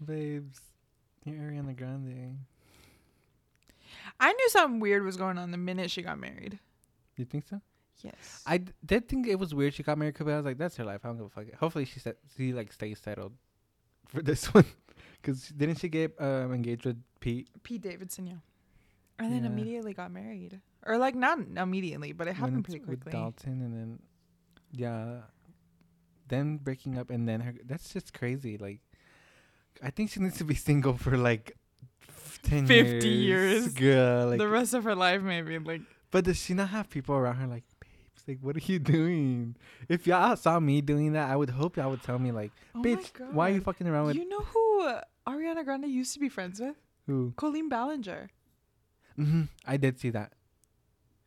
Babes, 0.05 0.61
you're 1.25 1.37
Ariana 1.37 1.77
Grande. 1.77 2.39
I 4.21 4.33
knew 4.33 4.49
something 4.51 4.81
weird 4.81 5.05
was 5.05 5.17
going 5.17 5.39
on 5.39 5.51
the 5.51 5.57
minute 5.59 5.91
she 5.91 6.03
got 6.03 6.19
married. 6.19 6.59
You 7.17 7.25
think 7.25 7.47
so? 7.49 7.61
Yes. 8.03 8.43
I 8.47 8.59
d- 8.59 8.73
did 8.85 9.09
think 9.09 9.27
it 9.27 9.39
was 9.39 9.55
weird 9.55 9.75
she 9.75 9.83
got 9.83 9.99
married, 9.99 10.15
'cause 10.15 10.27
I 10.29 10.37
was 10.37 10.45
like, 10.45 10.59
that's 10.59 10.77
her 10.77 10.85
life. 10.85 11.01
I 11.05 11.09
don't 11.09 11.17
give 11.17 11.27
a 11.27 11.31
fuck. 11.31 11.53
Hopefully 11.59 11.85
she 11.85 11.99
said 12.01 12.17
she 12.37 12.53
like 12.53 12.73
stays 12.73 12.99
settled 13.01 13.33
for 14.07 14.23
this 14.31 14.53
one, 14.55 14.65
because 15.21 15.49
didn't 15.49 15.77
she 15.81 15.89
get 15.89 16.15
um, 16.21 16.53
engaged 16.53 16.85
with 16.87 17.03
Pete? 17.21 17.49
Pete 17.63 17.83
Davidson, 17.83 18.27
yeah. 18.27 18.35
And 19.19 19.33
then 19.33 19.43
Yeah. 19.43 19.51
immediately 19.51 19.95
got 19.95 20.13
married. 20.13 20.61
Or 20.87 20.97
like 20.97 21.17
not 21.17 21.41
immediately, 21.57 22.13
but 22.13 22.29
it 22.29 22.35
happened 22.35 22.65
pretty 22.65 22.79
with 22.81 23.01
quickly. 23.01 23.13
Dalton, 23.13 23.63
and 23.63 23.75
then 23.75 23.99
yeah, 24.71 25.23
then 26.29 26.59
breaking 26.59 26.97
up, 26.99 27.11
and 27.11 27.29
then 27.29 27.41
her. 27.41 27.55
That's 27.65 27.93
just 27.93 28.15
crazy. 28.15 28.57
Like, 28.59 28.81
I 29.83 29.91
think 29.91 30.11
she 30.11 30.21
needs 30.21 30.39
to 30.39 30.45
be 30.45 30.55
single 30.55 30.97
for 30.97 31.17
like 31.17 31.57
f- 32.45 32.51
ten 32.51 32.67
50 32.67 33.09
years, 33.09 33.63
years. 33.63 33.75
girl. 33.75 34.29
Like, 34.31 34.39
the 34.39 34.49
rest 34.49 34.75
of 34.75 34.85
her 34.85 34.95
life, 34.95 35.23
maybe 35.23 35.59
like 35.59 35.83
but 36.11 36.25
does 36.25 36.39
she 36.41 36.55
not 36.55 36.71
have 36.71 36.89
people 36.89 37.15
around 37.15 37.37
her 37.37 37.47
like, 37.47 37.65
babes? 37.81 38.25
Like, 38.27 38.39
what 38.41 38.57
are 38.57 38.61
you 38.73 38.79
doing? 38.79 39.57
If 39.89 40.07
y'all 40.07 40.37
saw 40.37 40.59
me 40.59 40.81
doing 40.81 41.13
that, 41.13 41.31
I 41.31 41.37
would 41.37 41.51
hope 41.51 41.77
y'all 41.77 41.91
would 41.91 42.03
tell 42.03 42.19
me 42.19 42.33
like, 42.33 42.53
oh 42.75 42.81
bitch, 42.83 43.11
why 43.33 43.51
are 43.51 43.55
you 43.55 43.61
fucking 43.61 43.87
around 43.87 44.07
with 44.07 44.17
You 44.17 44.29
know 44.29 44.41
who 44.41 44.83
uh, 44.83 45.03
Ariana 45.27 45.65
Grande 45.65 45.87
used 45.89 46.15
to 46.15 46.21
be 46.21 46.29
friends 46.29 46.61
with? 46.61 46.77
who? 47.07 47.33
Colleen 47.37 47.69
Ballinger. 47.69 48.29
hmm 49.17 49.43
I 49.67 49.77
did 49.77 49.99
see 50.01 50.11
that, 50.11 50.33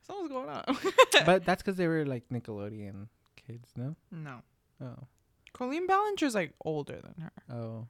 Something's 0.02 0.30
going 0.32 0.50
on. 0.50 0.64
but 1.26 1.46
that's 1.46 1.62
because 1.64 1.78
they 1.78 1.88
were 1.88 2.06
like 2.06 2.24
Nickelodeon 2.30 3.08
kids, 3.36 3.70
no? 3.76 3.96
no. 4.12 4.42
Oh, 4.82 5.08
Colleen 5.54 5.88
Ballinger's 5.88 6.34
like 6.36 6.54
older 6.66 7.00
than 7.02 7.16
her. 7.24 7.56
oh. 7.56 7.88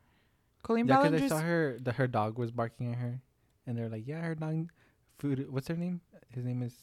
Colleen 0.64 0.88
Yeah, 0.88 1.02
because 1.10 1.22
I 1.24 1.28
saw 1.28 1.40
her. 1.42 1.78
The 1.82 1.94
her 1.94 2.08
dog 2.08 2.38
was 2.38 2.52
barking 2.52 2.92
at 2.94 3.00
her, 3.00 3.22
and 3.66 3.78
they're 3.78 3.90
like, 3.90 4.08
"Yeah, 4.08 4.22
her 4.22 4.36
dog, 4.36 4.72
food. 5.18 5.50
What's 5.50 5.68
her 5.68 5.76
name? 5.76 6.02
His 6.30 6.46
name 6.46 6.62
is 6.62 6.76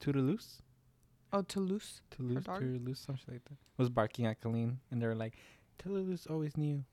Toodaloo. 0.00 0.38
oh 1.32 1.42
Toulouse. 1.42 2.00
Toulouse? 2.10 2.44
Toodaloo, 2.44 2.96
something 2.96 3.34
like 3.34 3.44
that. 3.44 3.56
Was 3.76 3.88
barking 3.90 4.26
at 4.26 4.40
Colleen, 4.40 4.80
and 4.90 5.02
they're 5.02 5.14
like, 5.14 5.34
"Toulouse 5.78 6.26
always 6.30 6.56
knew." 6.56 6.84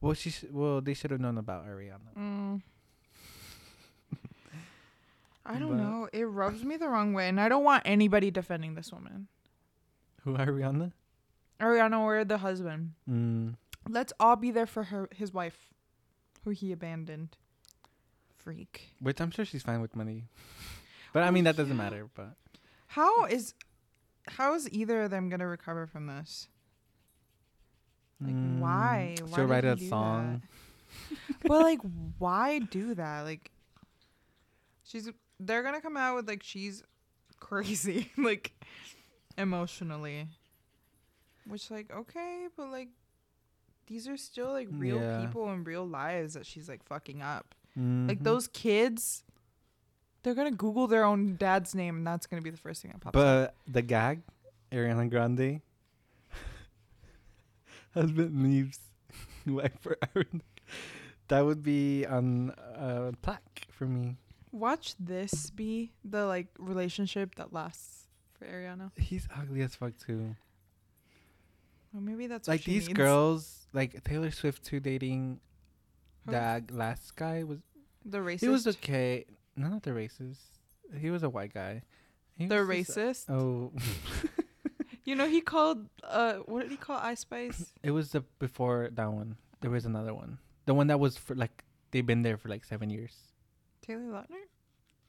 Well, 0.00 0.12
she 0.14 0.30
sh- 0.30 0.44
well 0.50 0.80
they 0.82 0.92
should 0.94 1.10
have 1.10 1.20
known 1.20 1.38
about 1.38 1.66
Ariana. 1.66 2.12
Mm. 2.16 2.62
I 5.46 5.58
don't 5.58 5.70
But- 5.70 5.82
know. 5.82 6.08
It 6.12 6.24
rubs 6.24 6.62
me 6.64 6.76
the 6.76 6.88
wrong 6.88 7.12
way, 7.14 7.28
and 7.28 7.40
I 7.40 7.48
don't 7.48 7.64
want 7.64 7.82
anybody 7.86 8.30
defending 8.30 8.74
this 8.74 8.92
woman. 8.92 9.28
Who 10.22 10.36
Ariana? 10.36 10.92
Ariana 11.58 11.98
or 12.00 12.24
the 12.24 12.38
husband. 12.38 12.92
Mm. 13.08 13.56
Let's 13.88 14.12
all 14.20 14.36
be 14.36 14.50
there 14.50 14.66
for 14.66 14.84
her, 14.84 15.08
his 15.14 15.32
wife, 15.32 15.56
who 16.44 16.50
he 16.50 16.72
abandoned. 16.72 17.36
Freak. 18.36 18.88
Which 19.00 19.20
I'm 19.20 19.30
sure 19.30 19.44
she's 19.44 19.62
fine 19.62 19.80
with 19.82 19.94
money, 19.94 20.24
but 21.12 21.22
I 21.22 21.28
Oh, 21.28 21.30
mean 21.30 21.44
that 21.44 21.56
doesn't 21.56 21.76
matter. 21.76 22.08
But 22.14 22.36
How 22.88 23.26
is, 23.26 23.54
how 24.28 24.54
is 24.54 24.70
either 24.70 25.02
of 25.02 25.10
them 25.10 25.28
gonna 25.28 25.46
recover 25.46 25.86
from 25.86 26.06
this? 26.06 26.48
Like 28.20 28.34
Mm, 28.34 28.58
why? 28.60 29.16
Why 29.28 29.36
She'll 29.36 29.44
write 29.46 29.64
a 29.64 29.76
song. 29.78 30.42
but 31.46 31.60
like, 31.62 31.80
why 32.18 32.58
do 32.60 32.94
that? 32.94 33.22
Like, 33.22 33.50
she's 34.84 35.08
they're 35.38 35.62
gonna 35.62 35.80
come 35.82 35.96
out 35.96 36.16
with 36.16 36.28
like 36.28 36.42
she's 36.42 36.82
crazy, 37.38 38.10
like 38.16 38.52
emotionally. 39.36 40.28
Which 41.46 41.70
like 41.70 41.90
okay, 41.92 42.46
but 42.56 42.68
like 42.70 42.88
these 43.90 44.06
are 44.06 44.16
still 44.16 44.52
like 44.52 44.68
real 44.70 44.98
Yeah. 45.00 45.20
people 45.20 45.50
and 45.50 45.66
real 45.66 45.84
lives 45.84 46.34
that 46.34 46.46
she's 46.46 46.68
like 46.68 46.82
fucking 46.84 47.20
up. 47.22 47.54
Like 47.76 48.20
Mhm. 48.20 48.22
those 48.22 48.46
kids, 48.48 49.24
they're 50.22 50.34
gonna 50.34 50.52
Google 50.52 50.86
their 50.86 51.02
own 51.04 51.34
dad's 51.36 51.74
name, 51.74 51.96
and 51.98 52.06
that's 52.06 52.26
gonna 52.26 52.40
be 52.42 52.50
the 52.50 52.56
first 52.56 52.82
thing 52.82 52.92
that 52.92 53.00
pops 53.00 53.16
up. 53.18 53.20
But 53.20 53.56
the 53.66 53.82
gag, 53.82 54.22
Ariana 54.70 55.10
Grande, 55.10 55.60
husband 57.94 58.42
leaves 58.42 58.78
wife 59.46 59.78
for 59.80 59.96
Ariana. 60.14 60.40
That 61.28 61.44
would 61.44 61.62
be 61.62 62.06
on 62.06 62.52
a 62.74 63.12
plaque 63.22 63.66
for 63.70 63.86
me. 63.86 64.16
Watch 64.52 64.94
this 64.98 65.50
be 65.50 65.92
the 66.04 66.26
like 66.26 66.48
relationship 66.58 67.36
that 67.36 67.52
lasts 67.52 68.06
for 68.38 68.46
Ariana. 68.46 68.90
He's 68.98 69.28
ugly 69.36 69.62
as 69.62 69.74
fuck 69.74 69.96
too. 69.98 70.36
Well, 71.92 72.02
maybe 72.02 72.26
that's 72.26 72.46
what 72.48 72.54
Like 72.54 72.64
these 72.64 72.86
needs. 72.88 72.96
girls, 72.96 73.59
like 73.72 74.02
Taylor 74.04 74.30
Swift 74.30 74.64
too, 74.64 74.80
dating 74.80 75.40
Who? 76.26 76.32
that 76.32 76.70
last 76.70 77.16
guy 77.16 77.42
was. 77.44 77.58
The 78.04 78.18
racist. 78.18 78.40
He 78.40 78.48
was 78.48 78.66
okay. 78.66 79.26
No, 79.56 79.68
not 79.68 79.82
the 79.82 79.90
racist. 79.90 80.38
He 80.98 81.10
was 81.10 81.22
a 81.22 81.28
white 81.28 81.52
guy. 81.54 81.82
He 82.36 82.46
the 82.46 82.56
just- 82.56 82.96
racist. 82.96 83.30
Oh, 83.30 83.72
You 85.04 85.16
know, 85.16 85.26
he 85.28 85.40
called 85.40 85.88
uh, 86.04 86.34
what 86.46 86.62
did 86.62 86.70
he 86.70 86.76
call 86.76 86.98
Ice 86.98 87.20
Spice? 87.20 87.72
it 87.82 87.90
was 87.90 88.12
the 88.12 88.20
before 88.38 88.90
that 88.92 89.12
one. 89.12 89.36
There 89.60 89.70
was 89.70 89.84
another 89.86 90.14
one. 90.14 90.38
The 90.66 90.74
one 90.74 90.86
that 90.88 91.00
was 91.00 91.16
for 91.16 91.34
like 91.34 91.64
they've 91.90 92.06
been 92.06 92.22
there 92.22 92.36
for 92.36 92.48
like 92.48 92.64
seven 92.64 92.90
years. 92.90 93.14
Taylor 93.82 94.02
Lautner. 94.12 94.44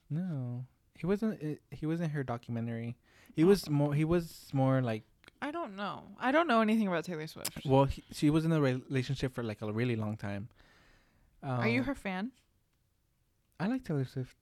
No, 0.09 0.65
he 0.97 1.05
wasn't. 1.05 1.41
It, 1.41 1.61
he 1.71 1.85
wasn't 1.85 2.13
her 2.13 2.23
documentary. 2.23 2.95
He 3.35 3.43
Oh. 3.43 3.47
was 3.47 3.69
more. 3.69 3.93
He 3.93 4.05
was 4.05 4.47
more 4.53 4.81
like. 4.81 5.03
I 5.41 5.51
don't 5.51 5.75
know. 5.75 6.03
I 6.19 6.31
don't 6.31 6.47
know 6.47 6.61
anything 6.61 6.87
about 6.87 7.03
Taylor 7.03 7.25
Swift. 7.25 7.65
Well, 7.65 7.85
he, 7.85 8.03
she 8.11 8.29
was 8.29 8.45
in 8.45 8.51
a 8.51 8.61
relationship 8.61 9.33
for 9.33 9.43
like 9.43 9.61
a 9.61 9.71
really 9.71 9.95
long 9.95 10.15
time. 10.15 10.49
Um, 11.41 11.59
Are 11.59 11.67
you 11.67 11.81
her 11.83 11.95
fan? 11.95 12.31
I 13.59 13.67
like 13.67 13.83
Taylor 13.83 14.05
Swift. 14.05 14.35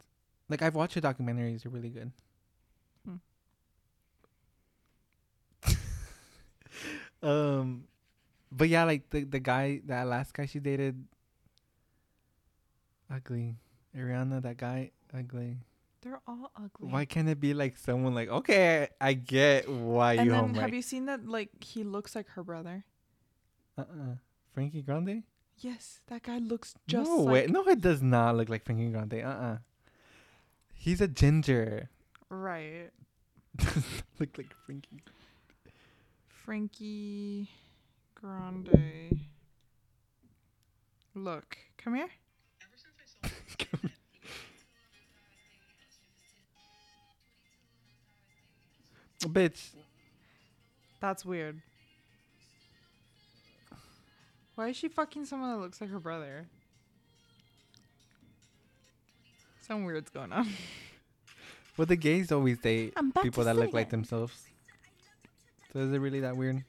Like 0.50 0.62
I've 0.62 0.76
watched 0.76 0.96
her 0.96 1.02
documentaries. 1.02 1.64
They're 1.64 1.72
really 1.72 1.90
good. 1.90 2.12
Hmm. 3.06 3.16
um, 7.28 7.84
but 8.52 8.68
yeah, 8.68 8.84
like 8.84 9.10
the 9.10 9.24
the 9.24 9.40
guy, 9.40 9.82
that 9.86 10.08
last 10.08 10.34
guy 10.34 10.46
she 10.46 10.60
dated, 10.60 11.06
ugly. 13.14 13.56
Ariana, 13.96 14.42
that 14.42 14.58
guy, 14.58 14.92
ugly. 15.18 15.58
They're 16.02 16.22
all 16.28 16.52
ugly. 16.56 16.88
Why 16.90 17.06
can't 17.06 17.28
it 17.28 17.40
be 17.40 17.54
like 17.54 17.78
someone 17.78 18.16
like 18.16 18.30
okay, 18.30 18.88
I 19.02 19.14
get 19.14 19.68
why 19.70 20.14
and 20.14 20.26
you 20.26 20.34
And 20.34 20.56
then 20.56 20.62
have 20.62 20.74
you 20.74 20.82
seen 20.82 21.06
that? 21.06 21.28
Like 21.28 21.50
he 21.64 21.84
looks 21.84 22.16
like 22.16 22.28
her 22.30 22.44
brother. 22.44 22.86
Uh 23.78 23.82
uh 23.82 24.16
Frankie 24.54 24.82
Grande? 24.82 25.24
Yes, 25.58 26.00
that 26.08 26.24
guy 26.24 26.38
looks 26.38 26.76
just 26.88 27.10
no 27.10 27.18
like 27.18 27.34
way. 27.34 27.48
No, 27.48 27.68
it 27.68 27.82
does 27.82 28.02
not 28.02 28.38
look 28.38 28.48
like 28.50 28.64
Frankie 28.64 28.90
Grande. 28.90 29.22
Uh 29.24 29.28
uh 29.28 29.58
He's 30.74 31.02
a 31.02 31.08
ginger. 31.08 31.90
right. 32.30 32.90
Look 34.20 34.38
like 34.38 34.54
Frankie. 34.66 35.04
Frankie 36.30 37.50
Grande. 38.16 39.20
Look, 41.14 41.58
come 41.78 41.96
here. 41.96 42.08
Bitch. 49.22 49.70
That's 51.00 51.26
weird. 51.26 51.62
Why 54.56 54.70
is 54.70 54.76
she 54.76 54.90
fucking 54.90 55.26
someone 55.26 55.52
that 55.52 55.58
looks 55.60 55.80
like 55.80 55.90
her 55.90 56.00
brother? 56.00 56.48
Some 59.62 59.86
weird's 59.86 60.10
going 60.10 60.34
on. 60.34 60.48
Well, 61.78 61.86
the 61.86 61.96
gays 61.96 62.30
always 62.30 62.58
date 62.58 62.94
people 63.22 63.46
that 63.46 63.56
look 63.56 63.72
like 63.72 63.90
themselves. 63.90 64.34
So 65.72 65.80
is 65.80 65.94
it 65.94 66.00
really 66.00 66.20
that 66.20 66.36
weird? 66.36 66.62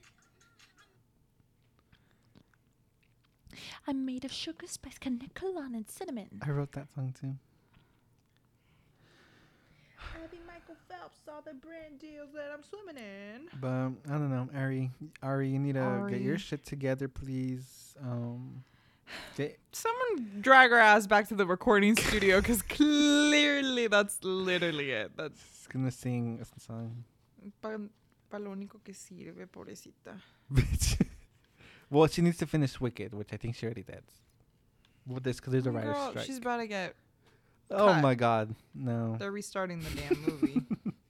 I'm 3.85 4.05
made 4.05 4.23
of 4.23 4.31
sugar, 4.31 4.67
spice, 4.67 4.97
canacolon, 4.97 5.75
and 5.75 5.89
cinnamon. 5.89 6.41
I 6.41 6.51
wrote 6.51 6.71
that 6.71 6.87
song 6.95 7.13
too. 7.19 7.35
Abby 10.23 10.39
Michael 10.47 10.75
Phelps 10.87 11.17
saw 11.25 11.41
the 11.41 11.53
brand 11.53 11.99
deals 11.99 12.29
that 12.33 12.51
I'm 12.53 12.63
swimming 12.63 12.97
in. 13.01 13.47
But 13.59 14.11
I 14.13 14.17
don't 14.17 14.29
know, 14.29 14.49
Ari. 14.55 14.91
Ari, 15.23 15.49
you 15.49 15.59
need 15.59 15.75
to 15.75 16.07
get 16.09 16.21
your 16.21 16.37
shit 16.37 16.65
together, 16.65 17.07
please. 17.07 17.95
Um, 18.01 18.63
get, 19.37 19.59
Someone 19.71 20.41
drag 20.41 20.71
her 20.71 20.79
ass 20.79 21.07
back 21.07 21.27
to 21.29 21.35
the 21.35 21.45
recording 21.45 21.95
studio 21.95 22.39
because 22.41 22.61
clearly 22.61 23.87
that's 23.87 24.17
literally 24.23 24.91
it. 24.91 25.11
That's 25.15 25.39
she's 25.57 25.67
gonna 25.67 25.91
sing 25.91 26.39
a 26.41 26.59
song. 26.59 27.03
pa, 27.61 27.77
pa 28.29 28.37
lo 28.37 28.51
único 28.51 28.83
que 28.83 28.93
sirve, 28.93 29.47
pobrecita. 29.47 30.15
Bitch. 30.51 31.05
well, 31.89 32.07
she 32.07 32.21
needs 32.21 32.37
to 32.37 32.45
finish 32.45 32.79
Wicked, 32.79 33.13
which 33.13 33.33
I 33.33 33.37
think 33.37 33.55
she 33.55 33.65
already 33.65 33.83
did. 33.83 34.03
With 35.07 35.23
this, 35.23 35.37
because 35.37 35.53
there's 35.53 35.65
a 35.65 35.71
writer's 35.71 35.95
Girl, 35.95 36.09
strike. 36.11 36.25
she's 36.25 36.37
about 36.37 36.57
to 36.57 36.67
get. 36.67 36.95
Oh 37.71 37.87
cut. 37.87 38.01
my 38.01 38.15
God, 38.15 38.55
no, 38.75 39.15
They're 39.17 39.31
restarting 39.31 39.79
the 39.79 39.89
damn 39.91 40.21
movie. 40.21 40.61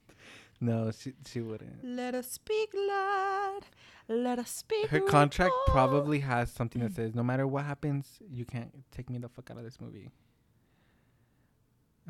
no, 0.62 0.92
she 0.92 1.14
she 1.28 1.42
wouldn't. 1.42 1.84
Let 1.84 2.16
us 2.16 2.32
speak 2.32 2.74
loud. 2.74 3.62
Let 4.08 4.40
us 4.40 4.50
speak. 4.50 4.88
Her 4.90 5.00
contract 5.02 5.54
loud. 5.68 5.74
probably 5.74 6.20
has 6.20 6.52
something 6.52 6.82
that 6.82 6.94
says 6.94 7.16
no 7.16 7.24
matter 7.24 7.48
what 7.48 7.66
happens, 7.66 8.20
you 8.30 8.46
can't 8.46 8.72
take 8.92 9.10
me 9.10 9.18
the 9.20 9.30
fuck 9.30 9.50
out 9.52 9.58
of 9.58 9.64
this 9.64 9.80
movie. 9.80 10.10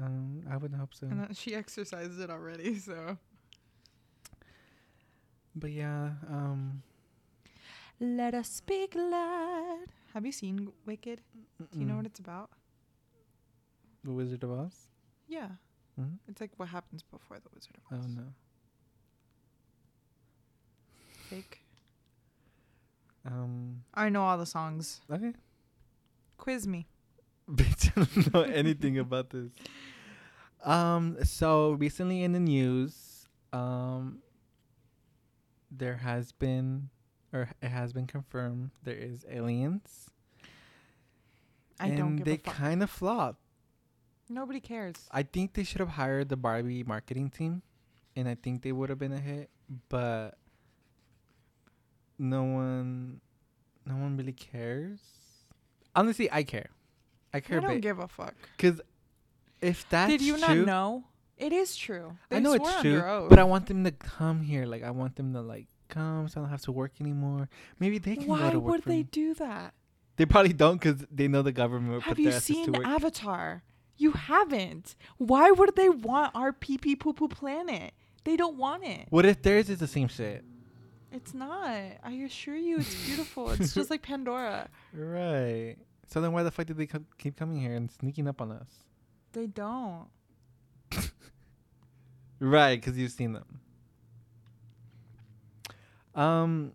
Um, 0.02 0.42
I 0.50 0.58
wouldn't 0.58 0.80
hope 0.80 0.94
so. 0.94 1.08
And 1.08 1.36
she 1.38 1.54
exercised 1.54 2.20
it 2.20 2.30
already, 2.30 2.78
so. 2.80 3.18
But 5.56 5.72
yeah, 5.72 6.12
um, 6.30 6.82
Let 8.00 8.34
us 8.34 8.50
speak 8.50 8.96
loud. 8.96 9.86
Have 10.14 10.26
you 10.26 10.32
seen 10.32 10.72
Wicked? 10.86 11.22
Do 11.72 11.80
you 11.80 11.86
know 11.86 11.98
what 11.98 12.06
it's 12.06 12.20
about? 12.20 12.50
The 14.04 14.12
Wizard 14.12 14.44
of 14.44 14.52
Oz? 14.52 14.88
Yeah. 15.28 15.50
hmm 15.96 16.16
It's 16.28 16.42
like 16.42 16.52
what 16.58 16.70
happens 16.70 17.04
before 17.04 17.38
the 17.40 17.50
Wizard 17.54 17.76
of 17.78 17.98
Oz. 18.00 18.06
Oh 18.06 18.08
no. 18.22 18.28
Fake. 21.30 21.60
Um. 23.26 23.84
I 23.94 24.10
know 24.10 24.24
all 24.24 24.38
the 24.38 24.46
songs. 24.46 25.02
Okay. 25.12 25.34
Quiz 26.38 26.68
me. 26.68 26.88
Bitch, 27.52 27.92
I 27.96 28.06
don't 28.06 28.34
know 28.34 28.42
anything 28.42 28.98
about 28.98 29.30
this. 29.30 29.52
Um. 30.64 31.18
So 31.24 31.72
recently 31.74 32.24
in 32.24 32.32
the 32.34 32.40
news, 32.40 33.28
um, 33.54 34.20
there 35.70 35.98
has 35.98 36.32
been, 36.32 36.90
or 37.34 37.50
it 37.62 37.68
has 37.70 37.94
been 37.94 38.08
confirmed, 38.08 38.72
there 38.84 38.96
is 38.96 39.26
aliens, 39.30 40.10
I 41.80 41.88
and 41.88 41.98
don't 41.98 42.16
give 42.18 42.26
they 42.26 42.36
a 42.36 42.38
fuck. 42.38 42.56
kind 42.56 42.82
of 42.84 42.90
flopped. 42.90 43.41
Nobody 44.34 44.60
cares. 44.60 44.96
I 45.12 45.24
think 45.24 45.54
they 45.54 45.64
should 45.64 45.80
have 45.80 45.90
hired 45.90 46.30
the 46.30 46.38
Barbie 46.38 46.84
marketing 46.84 47.30
team, 47.30 47.62
and 48.16 48.28
I 48.28 48.36
think 48.36 48.62
they 48.62 48.72
would 48.72 48.90
have 48.90 49.00
been 49.00 49.12
a 49.14 49.20
hit. 49.20 49.50
But 49.90 50.38
no 52.18 52.44
one, 52.44 53.22
no 53.86 53.96
one 53.96 54.18
really 54.18 54.34
cares. 54.34 55.00
Honestly, 55.96 56.30
I 56.32 56.44
care. 56.44 56.70
I 57.34 57.40
care. 57.40 57.58
I 57.58 57.62
don't 57.62 57.82
give 57.82 58.00
a 58.00 58.08
fuck. 58.08 58.36
because 58.58 58.82
if 59.62 59.88
that's 59.90 60.10
Did 60.12 60.22
you 60.22 60.38
true, 60.38 60.56
not 60.56 60.66
know? 60.66 61.04
It 61.38 61.54
is 61.54 61.76
true. 61.76 62.18
They 62.30 62.38
I 62.38 62.40
know 62.40 62.54
it's 62.54 62.82
true, 62.82 63.28
but 63.30 63.40
I 63.40 63.44
want 63.44 63.66
them 63.68 63.84
to 63.84 63.92
come 63.92 64.42
here. 64.42 64.66
Like 64.66 64.84
I 64.84 64.92
want 64.92 65.16
them 65.16 65.34
to 65.34 65.42
like 65.42 65.68
come, 65.90 66.28
so 66.28 66.40
I 66.40 66.44
don't 66.44 66.52
have 66.52 66.62
to 66.64 66.72
work 66.72 66.94
anymore. 67.02 67.50
Maybe 67.80 67.98
they 67.98 68.16
can 68.16 68.28
go 68.28 68.34
Why 68.34 68.52
to 68.52 68.60
work. 68.60 68.72
would 68.72 68.84
they 68.84 68.98
me. 68.98 69.04
do 69.12 69.34
that? 69.36 69.74
They 70.18 70.26
probably 70.26 70.54
don't 70.54 70.80
because 70.80 71.04
they 71.12 71.28
know 71.28 71.42
the 71.42 71.52
government 71.52 72.04
Have 72.04 72.20
you 72.20 72.26
their 72.30 72.38
asses 72.38 72.56
to 72.68 72.74
seen. 72.74 72.86
Avatar? 72.86 73.64
You 73.98 74.12
haven't. 74.14 74.96
Why 75.18 75.52
would 75.52 75.76
they 75.76 75.90
want 75.90 76.36
our 76.36 76.52
pee 76.54 76.78
pee 76.78 76.96
poo 76.96 77.14
poo 77.14 77.28
planet? 77.28 77.94
They 78.24 78.36
don't 78.38 78.58
want 78.58 78.84
it. 78.84 79.08
what 79.10 79.26
if 79.26 79.42
theirs 79.42 79.70
is 79.70 79.80
the 79.80 79.88
same 79.88 80.08
shit? 80.08 80.44
It's 81.12 81.34
not. 81.34 81.70
I 82.04 82.12
assure 82.26 82.56
you, 82.56 82.78
it's 82.80 83.06
beautiful. 83.06 83.50
it's 83.52 83.74
just 83.74 83.90
like 83.90 84.02
Pandora. 84.12 84.70
Right. 84.94 85.76
So 86.08 86.22
then 86.22 86.32
why 86.32 86.44
the 86.44 86.52
fuck 86.52 86.68
did 86.68 86.78
they 86.78 86.86
co- 86.86 87.04
keep 87.18 87.36
coming 87.36 87.60
here 87.60 87.74
and 87.76 87.90
sneaking 87.92 88.28
up 88.28 88.42
on 88.42 88.52
us? 88.52 88.70
They 89.34 89.48
don't. 89.48 90.08
Right, 92.44 92.82
because 92.82 92.98
you've 92.98 93.12
seen 93.12 93.34
them. 93.34 93.60
Um, 96.16 96.72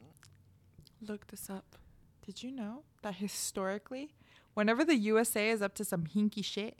Look 1.00 1.26
this 1.26 1.50
up. 1.50 1.76
Did 2.24 2.42
you 2.44 2.52
know 2.52 2.84
that 3.02 3.16
historically, 3.16 4.14
whenever 4.54 4.84
the 4.84 4.94
USA 4.94 5.50
is 5.50 5.62
up 5.62 5.74
to 5.74 5.84
some 5.84 6.04
hinky 6.04 6.44
shit, 6.44 6.78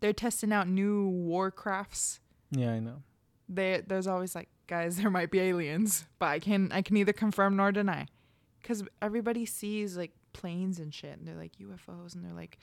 they're 0.00 0.12
testing 0.12 0.52
out 0.52 0.68
new 0.68 1.10
warcrafts. 1.10 2.20
yeah, 2.50 2.72
I 2.72 2.80
know. 2.80 3.02
They, 3.48 3.82
there's 3.86 4.06
always 4.06 4.34
like, 4.34 4.48
guys, 4.66 4.96
there 4.98 5.10
might 5.10 5.30
be 5.30 5.40
aliens, 5.40 6.06
but 6.18 6.26
I 6.26 6.38
can 6.38 6.70
I 6.72 6.82
can 6.82 6.94
neither 6.94 7.12
confirm 7.12 7.56
nor 7.56 7.72
deny, 7.72 8.06
because 8.60 8.82
everybody 9.02 9.44
sees 9.46 9.96
like 9.96 10.12
planes 10.32 10.78
and 10.78 10.92
shit, 10.94 11.18
and 11.18 11.26
they're 11.26 11.34
like 11.36 11.52
UFOs, 11.60 12.14
and 12.14 12.24
they're 12.24 12.32
like, 12.34 12.58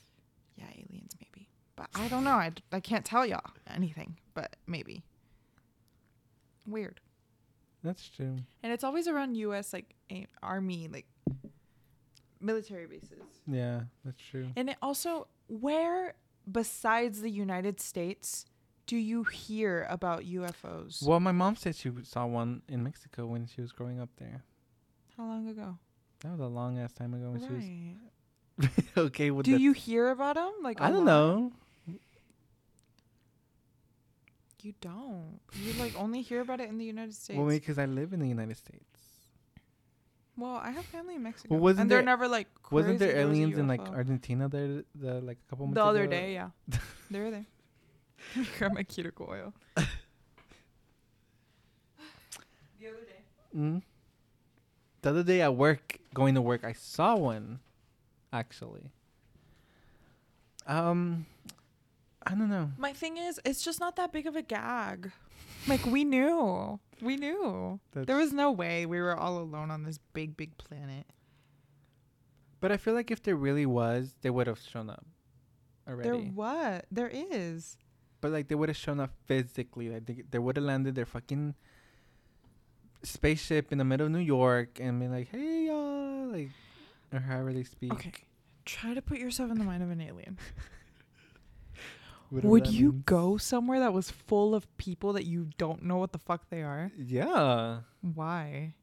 yeah, 0.56 0.66
aliens 0.70 1.12
maybe, 1.20 1.48
but 1.76 1.88
I 1.94 2.08
don't 2.08 2.24
know. 2.24 2.30
I 2.36 2.52
I 2.72 2.80
can't 2.80 3.04
tell 3.04 3.26
y'all 3.26 3.50
anything, 3.72 4.18
but 4.34 4.56
maybe. 4.66 5.04
Weird. 6.66 7.00
That's 7.82 8.08
true. 8.08 8.36
And 8.62 8.72
it's 8.72 8.84
always 8.84 9.08
around 9.08 9.34
U.S. 9.36 9.72
like 9.72 9.94
a- 10.10 10.28
army 10.42 10.86
like 10.86 11.06
military 12.40 12.86
bases. 12.86 13.18
Yeah, 13.46 13.80
that's 14.04 14.22
true. 14.22 14.48
And 14.56 14.70
it 14.70 14.76
also, 14.80 15.26
where 15.48 16.14
besides 16.50 17.20
the 17.20 17.30
United 17.30 17.80
States 17.80 18.46
do 18.86 18.96
you 18.96 19.24
hear 19.24 19.86
about 19.88 20.22
UFOs? 20.22 21.02
Well, 21.06 21.20
my 21.20 21.32
mom 21.32 21.56
said 21.56 21.76
she 21.76 21.90
saw 22.02 22.26
one 22.26 22.62
in 22.68 22.82
Mexico 22.82 23.26
when 23.26 23.46
she 23.46 23.60
was 23.60 23.70
growing 23.72 24.00
up 24.00 24.10
there. 24.18 24.42
How 25.16 25.24
long 25.24 25.48
ago? 25.48 25.78
That 26.20 26.32
was 26.32 26.40
a 26.40 26.46
long 26.46 26.78
ass 26.78 26.92
time 26.92 27.14
ago 27.14 27.30
when 27.30 27.40
Right. 27.42 27.62
she 27.62 27.96
was 28.58 28.68
okay 29.06 29.30
with 29.30 29.46
Do 29.46 29.56
you 29.56 29.72
hear 29.72 30.10
about 30.10 30.34
them? 30.34 30.52
Like 30.62 30.80
I 30.80 30.88
don't 30.90 31.04
lot? 31.04 31.06
know. 31.06 31.52
You 34.62 34.74
don't. 34.80 35.40
You 35.60 35.72
like 35.74 35.98
only 35.98 36.22
hear 36.22 36.40
about 36.40 36.60
it 36.60 36.68
in 36.68 36.78
the 36.78 36.84
United 36.84 37.14
States. 37.14 37.36
Well, 37.36 37.48
because 37.48 37.78
I 37.78 37.86
live 37.86 38.12
in 38.12 38.20
the 38.20 38.28
United 38.28 38.56
States. 38.56 39.01
Well, 40.36 40.56
I 40.56 40.70
have 40.70 40.84
family 40.86 41.14
in 41.16 41.22
Mexico. 41.22 41.54
wasn't 41.56 41.82
and 41.82 41.90
they're 41.90 41.98
there- 41.98 42.04
never 42.06 42.26
like. 42.28 42.48
Wasn't 42.70 42.98
there 42.98 43.12
crazy, 43.12 43.24
was 43.24 43.28
a 43.28 43.40
aliens 43.40 43.58
in 43.58 43.68
like 43.68 43.80
Argentina 43.80 44.48
there 44.48 44.82
the 44.94 45.20
like 45.20 45.38
a 45.46 45.50
couple 45.50 45.66
months 45.66 45.76
the 45.76 45.84
other 45.84 46.04
ago? 46.04 46.10
day? 46.10 46.32
Yeah, 46.32 46.50
they 47.10 47.20
were 47.20 47.30
there. 47.30 47.44
Grab 48.58 48.72
my 48.72 48.82
cuticle 48.82 49.28
oil. 49.30 49.52
the 49.76 49.82
other 52.88 53.04
day. 53.04 53.22
Mm. 53.56 53.82
The 55.02 55.10
other 55.10 55.22
day 55.22 55.42
at 55.42 55.54
work, 55.54 55.98
going 56.14 56.34
to 56.34 56.40
work, 56.42 56.64
I 56.64 56.72
saw 56.72 57.16
one. 57.16 57.60
Actually. 58.32 58.90
Um, 60.66 61.26
I 62.24 62.30
don't 62.30 62.48
know. 62.48 62.70
My 62.78 62.92
thing 62.92 63.18
is, 63.18 63.38
it's 63.44 63.62
just 63.62 63.80
not 63.80 63.96
that 63.96 64.12
big 64.12 64.26
of 64.26 64.36
a 64.36 64.42
gag. 64.42 65.10
Like 65.68 65.84
we 65.86 66.04
knew, 66.04 66.80
we 67.00 67.16
knew. 67.16 67.78
there 67.92 68.16
was 68.16 68.32
no 68.32 68.50
way 68.50 68.84
we 68.86 69.00
were 69.00 69.16
all 69.16 69.38
alone 69.38 69.70
on 69.70 69.84
this 69.84 69.98
big, 70.12 70.36
big 70.36 70.56
planet. 70.58 71.06
But 72.60 72.72
I 72.72 72.76
feel 72.76 72.94
like 72.94 73.10
if 73.10 73.22
there 73.22 73.36
really 73.36 73.66
was, 73.66 74.14
they 74.22 74.30
would 74.30 74.46
have 74.46 74.60
shown 74.60 74.90
up 74.90 75.04
already. 75.88 76.08
There 76.08 76.16
what? 76.16 76.86
There 76.90 77.10
is. 77.12 77.76
but 78.20 78.30
like 78.30 78.48
they 78.48 78.54
would 78.54 78.68
have 78.68 78.76
shown 78.76 79.00
up 79.00 79.10
physically. 79.26 79.88
Like 79.90 80.06
they, 80.06 80.22
they 80.30 80.38
would 80.38 80.56
have 80.56 80.64
landed 80.64 80.94
their 80.94 81.06
fucking 81.06 81.54
spaceship 83.02 83.72
in 83.72 83.78
the 83.78 83.84
middle 83.84 84.06
of 84.06 84.12
New 84.12 84.18
York 84.20 84.78
and 84.80 85.00
been 85.00 85.10
like, 85.10 85.28
"Hey 85.28 85.66
y'all," 85.66 86.26
like 86.28 86.50
or 87.12 87.20
however 87.20 87.52
they 87.52 87.64
speak. 87.64 87.92
Okay. 87.92 88.12
Try 88.64 88.94
to 88.94 89.02
put 89.02 89.18
yourself 89.18 89.50
in 89.50 89.58
the 89.58 89.64
mind 89.64 89.82
of 89.82 89.90
an 89.90 90.00
alien. 90.00 90.38
Would 92.32 92.68
you 92.68 92.92
means. 92.92 93.04
go 93.04 93.36
somewhere 93.36 93.80
that 93.80 93.92
was 93.92 94.10
full 94.10 94.54
of 94.54 94.66
people 94.78 95.12
that 95.12 95.26
you 95.26 95.50
don't 95.58 95.82
know 95.82 95.98
what 95.98 96.12
the 96.12 96.18
fuck 96.18 96.48
they 96.48 96.62
are? 96.62 96.90
Yeah, 96.96 97.80
Why? 98.00 98.74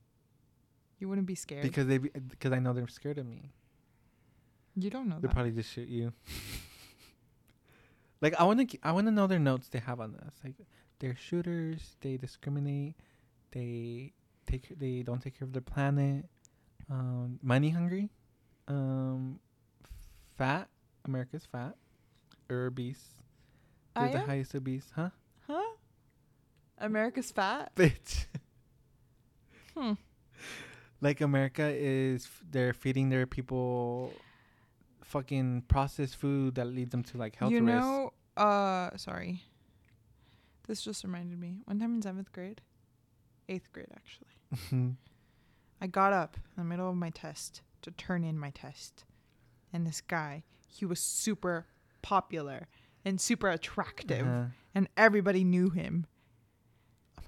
You 0.99 1.09
wouldn't 1.09 1.27
be 1.27 1.35
scared. 1.35 1.63
because 1.63 1.88
they 1.88 1.97
because 1.97 2.51
I 2.51 2.59
know 2.59 2.73
they're 2.73 2.88
scared 2.88 3.17
of 3.17 3.25
me. 3.25 3.51
you 4.75 4.89
don't 4.89 5.07
know 5.07 5.17
They'll 5.19 5.31
probably 5.31 5.51
just 5.51 5.71
shoot 5.71 5.88
you. 5.88 6.13
like 8.21 8.35
I 8.39 8.43
want 8.43 8.69
to 8.69 8.77
I 8.83 8.91
want 8.91 9.07
to 9.07 9.12
know 9.12 9.25
their 9.25 9.39
notes 9.39 9.69
they 9.69 9.79
have 9.79 9.99
on 9.99 10.15
us. 10.15 10.33
Like 10.43 10.55
they're 10.99 11.15
shooters. 11.15 11.95
They 12.01 12.17
discriminate. 12.17 12.95
They 13.51 14.13
take 14.45 14.77
they 14.77 15.01
don't 15.01 15.21
take 15.21 15.39
care 15.39 15.45
of 15.45 15.53
their 15.53 15.62
planet. 15.62 16.25
Um, 16.89 17.39
money 17.41 17.69
hungry. 17.69 18.09
Um, 18.67 19.39
fat. 20.38 20.67
America's 21.05 21.47
fat. 21.49 21.75
Or 22.49 22.69
I 23.99 24.07
the 24.12 24.19
am? 24.19 24.27
highest 24.27 24.55
obese, 24.55 24.91
huh? 24.95 25.09
Huh? 25.47 25.75
America's 26.77 27.31
fat? 27.31 27.71
Bitch. 27.75 28.25
Hmm. 29.75 29.93
Like 31.01 31.21
America 31.21 31.69
is, 31.73 32.25
f- 32.25 32.43
they're 32.49 32.73
feeding 32.73 33.09
their 33.09 33.25
people 33.25 34.13
fucking 35.03 35.63
processed 35.67 36.15
food 36.17 36.55
that 36.55 36.65
leads 36.67 36.91
them 36.91 37.03
to 37.03 37.17
like 37.17 37.35
health 37.35 37.51
you 37.51 37.62
know, 37.62 38.13
uh, 38.38 38.95
sorry. 38.97 39.43
This 40.67 40.81
just 40.81 41.03
reminded 41.03 41.39
me. 41.39 41.62
One 41.65 41.79
time 41.79 41.95
in 41.95 42.01
seventh 42.01 42.31
grade, 42.31 42.62
eighth 43.47 43.71
grade 43.73 43.88
actually, 43.95 44.95
I 45.81 45.88
got 45.88 46.13
up 46.13 46.38
in 46.55 46.63
the 46.63 46.69
middle 46.69 46.89
of 46.89 46.95
my 46.95 47.09
test 47.09 47.62
to 47.81 47.91
turn 47.91 48.23
in 48.23 48.38
my 48.38 48.51
test, 48.51 49.03
and 49.73 49.88
this 49.88 49.99
guy, 50.01 50.43
he 50.67 50.85
was 50.85 50.99
super 50.99 51.65
popular 52.01 52.67
and 53.05 53.19
super 53.19 53.49
attractive, 53.49 54.25
Uh-huh. 54.27 54.45
and 54.75 54.88
everybody 54.97 55.43
knew 55.43 55.69
him. 55.69 56.05
Oh 57.17 57.21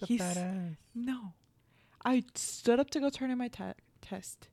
That's 0.00 0.02
a 0.02 0.06
He's- 0.06 0.36
badass. 0.38 0.76
No. 0.94 1.32
I 2.04 2.22
stood 2.34 2.78
up 2.80 2.90
to 2.90 3.00
go 3.00 3.08
turn 3.10 3.30
in 3.30 3.38
my 3.38 3.48
te- 3.48 3.72
test. 4.02 4.48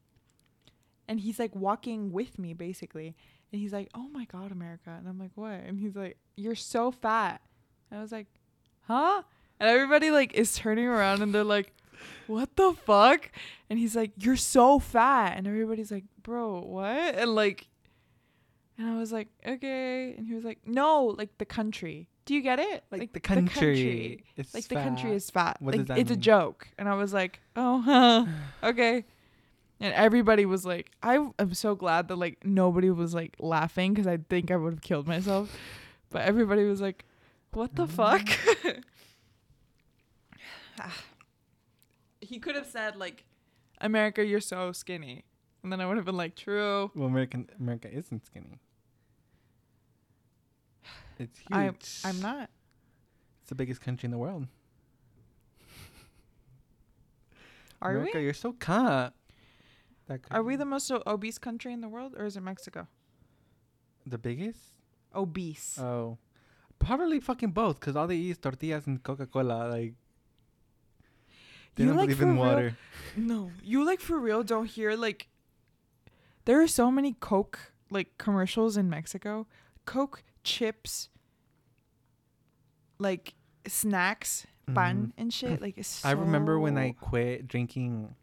And 1.07 1.19
he's 1.19 1.39
like 1.39 1.53
walking 1.55 2.11
with 2.11 2.39
me 2.39 2.53
basically. 2.53 3.15
And 3.51 3.59
he's 3.59 3.73
like, 3.73 3.89
"Oh 3.93 4.07
my 4.07 4.23
god, 4.25 4.51
America." 4.53 4.95
And 4.97 5.09
I'm 5.09 5.19
like, 5.19 5.31
"What?" 5.35 5.51
And 5.51 5.77
he's 5.77 5.95
like, 5.95 6.17
"You're 6.37 6.55
so 6.55 6.89
fat." 6.91 7.41
And 7.89 7.99
I 7.99 8.01
was 8.01 8.13
like, 8.13 8.27
"Huh?" 8.83 9.23
And 9.59 9.69
everybody 9.69 10.09
like 10.09 10.33
is 10.33 10.55
turning 10.55 10.85
around 10.87 11.21
and 11.21 11.35
they're 11.35 11.43
like, 11.43 11.73
"What 12.27 12.55
the 12.55 12.73
fuck?" 12.73 13.29
And 13.69 13.77
he's 13.77 13.93
like, 13.93 14.11
"You're 14.15 14.37
so 14.37 14.79
fat." 14.79 15.33
And 15.37 15.45
everybody's 15.47 15.91
like, 15.91 16.05
"Bro, 16.23 16.61
what?" 16.61 17.15
And 17.15 17.35
like 17.35 17.67
and 18.77 18.87
I 18.87 18.97
was 18.97 19.11
like, 19.11 19.29
"Okay." 19.45 20.15
And 20.17 20.27
he 20.27 20.33
was 20.33 20.43
like, 20.43 20.59
"No, 20.65 21.15
like 21.17 21.37
the 21.37 21.45
country." 21.45 22.07
Do 22.25 22.35
you 22.35 22.41
get 22.41 22.59
it? 22.59 22.83
Like, 22.91 23.13
the 23.13 23.19
country. 23.19 24.23
is 24.37 24.53
like 24.53 24.67
the 24.67 24.75
country 24.75 25.11
is 25.13 25.29
fat. 25.29 25.57
What 25.59 25.75
like 25.75 25.81
does 25.81 25.87
that 25.87 25.97
it's 25.97 26.11
a 26.11 26.15
joke. 26.15 26.67
And 26.77 26.87
I 26.87 26.93
was 26.93 27.13
like, 27.13 27.39
oh, 27.55 27.81
huh, 27.85 28.25
okay. 28.63 29.05
And 29.79 29.93
everybody 29.95 30.45
was 30.45 30.63
like, 30.63 30.91
I 31.01 31.15
am 31.39 31.53
so 31.53 31.73
glad 31.73 32.07
that 32.09 32.15
like 32.17 32.45
nobody 32.45 32.91
was 32.91 33.15
like 33.15 33.35
laughing 33.39 33.93
because 33.93 34.05
I 34.05 34.17
think 34.17 34.51
I 34.51 34.55
would 34.55 34.73
have 34.73 34.81
killed 34.81 35.07
myself. 35.07 35.51
But 36.11 36.21
everybody 36.21 36.65
was 36.65 36.79
like, 36.79 37.05
what 37.51 37.75
the 37.75 37.87
fuck? 37.87 38.21
Mm. 38.21 38.83
Ah. 40.79 40.97
he 42.21 42.39
could 42.39 42.55
have 42.55 42.65
said 42.65 42.95
like, 42.95 43.25
America, 43.81 44.25
you're 44.25 44.39
so 44.39 44.71
skinny, 44.71 45.25
and 45.63 45.71
then 45.71 45.79
I 45.81 45.85
would 45.87 45.97
have 45.97 46.05
been 46.05 46.17
like, 46.17 46.35
true. 46.35 46.91
Well, 46.95 47.07
American 47.07 47.49
America 47.59 47.89
isn't 47.91 48.25
skinny. 48.25 48.59
It's 51.19 51.37
huge. 51.49 51.51
I'm 51.51 51.75
I'm 52.03 52.19
not. 52.21 52.49
It's 53.41 53.49
the 53.49 53.55
biggest 53.55 53.81
country 53.81 54.07
in 54.07 54.11
the 54.11 54.17
world. 54.17 54.47
Are 57.81 57.91
America, 57.91 58.17
we? 58.19 58.23
You're 58.25 58.33
so 58.33 58.53
cut. 58.53 59.13
Are 60.29 60.43
we 60.43 60.57
the 60.57 60.65
most 60.65 60.91
obese 61.07 61.37
country 61.37 61.71
in 61.71 61.79
the 61.79 61.87
world, 61.87 62.15
or 62.17 62.25
is 62.25 62.35
it 62.35 62.41
Mexico? 62.41 62.87
the 64.05 64.17
biggest? 64.17 64.59
Obese. 65.15 65.77
Oh, 65.79 66.17
probably 66.79 67.19
fucking 67.19 67.51
both. 67.51 67.79
Cause 67.79 67.95
all 67.95 68.07
they 68.07 68.15
eat 68.15 68.31
is 68.31 68.37
tortillas 68.39 68.87
and 68.87 69.01
Coca 69.03 69.25
Cola. 69.27 69.69
Like 69.69 69.93
they 71.75 71.83
You, 71.83 71.89
don't 71.89 71.97
like, 71.97 72.07
believe 72.09 72.21
in 72.21 72.29
real- 72.33 72.37
water. 72.39 72.77
No, 73.15 73.51
you 73.63 73.85
like 73.85 73.99
for 74.01 74.17
real 74.19 74.43
don't 74.43 74.65
hear 74.65 74.95
like 74.95 75.27
there 76.45 76.61
are 76.61 76.67
so 76.67 76.91
many 76.91 77.13
Coke 77.13 77.73
like 77.89 78.17
commercials 78.17 78.77
in 78.77 78.89
Mexico. 78.89 79.47
Coke 79.85 80.23
chips 80.43 81.09
like 82.99 83.33
snacks, 83.67 84.45
pan 84.73 85.13
and 85.17 85.33
shit. 85.33 85.61
Like 85.61 85.77
it's 85.77 85.99
Mm-hmm. 85.99 86.07
I 86.07 86.11
remember 86.11 86.59
when 86.59 86.77
I 86.77 86.91
quit 86.91 87.47
drinking 87.47 88.15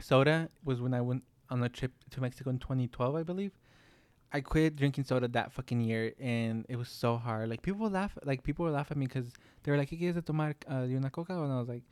soda 0.00 0.48
was 0.64 0.80
when 0.80 0.94
I 0.94 1.00
went 1.00 1.24
on 1.50 1.62
a 1.62 1.68
trip 1.68 1.92
to 2.10 2.20
Mexico 2.20 2.50
in 2.50 2.58
2012, 2.58 3.14
I 3.14 3.22
believe. 3.22 3.52
I 4.30 4.40
quit 4.42 4.76
drinking 4.76 5.04
soda 5.04 5.26
that 5.28 5.52
fucking 5.52 5.80
year, 5.80 6.12
and 6.20 6.66
it 6.68 6.76
was 6.76 6.90
so 6.90 7.16
hard. 7.16 7.48
Like 7.48 7.62
people 7.62 7.88
laugh, 7.88 8.16
like 8.24 8.42
people 8.42 8.64
were 8.66 8.70
laughing 8.70 8.96
at 8.96 8.98
me 8.98 9.06
because 9.06 9.32
they 9.62 9.72
were 9.72 9.78
like, 9.78 9.88
"¿Qué 9.90 9.98
quieres 9.98 10.22
tomar 10.24 10.54
uh, 10.68 10.86
de 10.86 10.96
una 10.96 11.08
coca?" 11.10 11.32
And 11.32 11.50
I 11.50 11.58
was 11.58 11.68
like, 11.68 11.82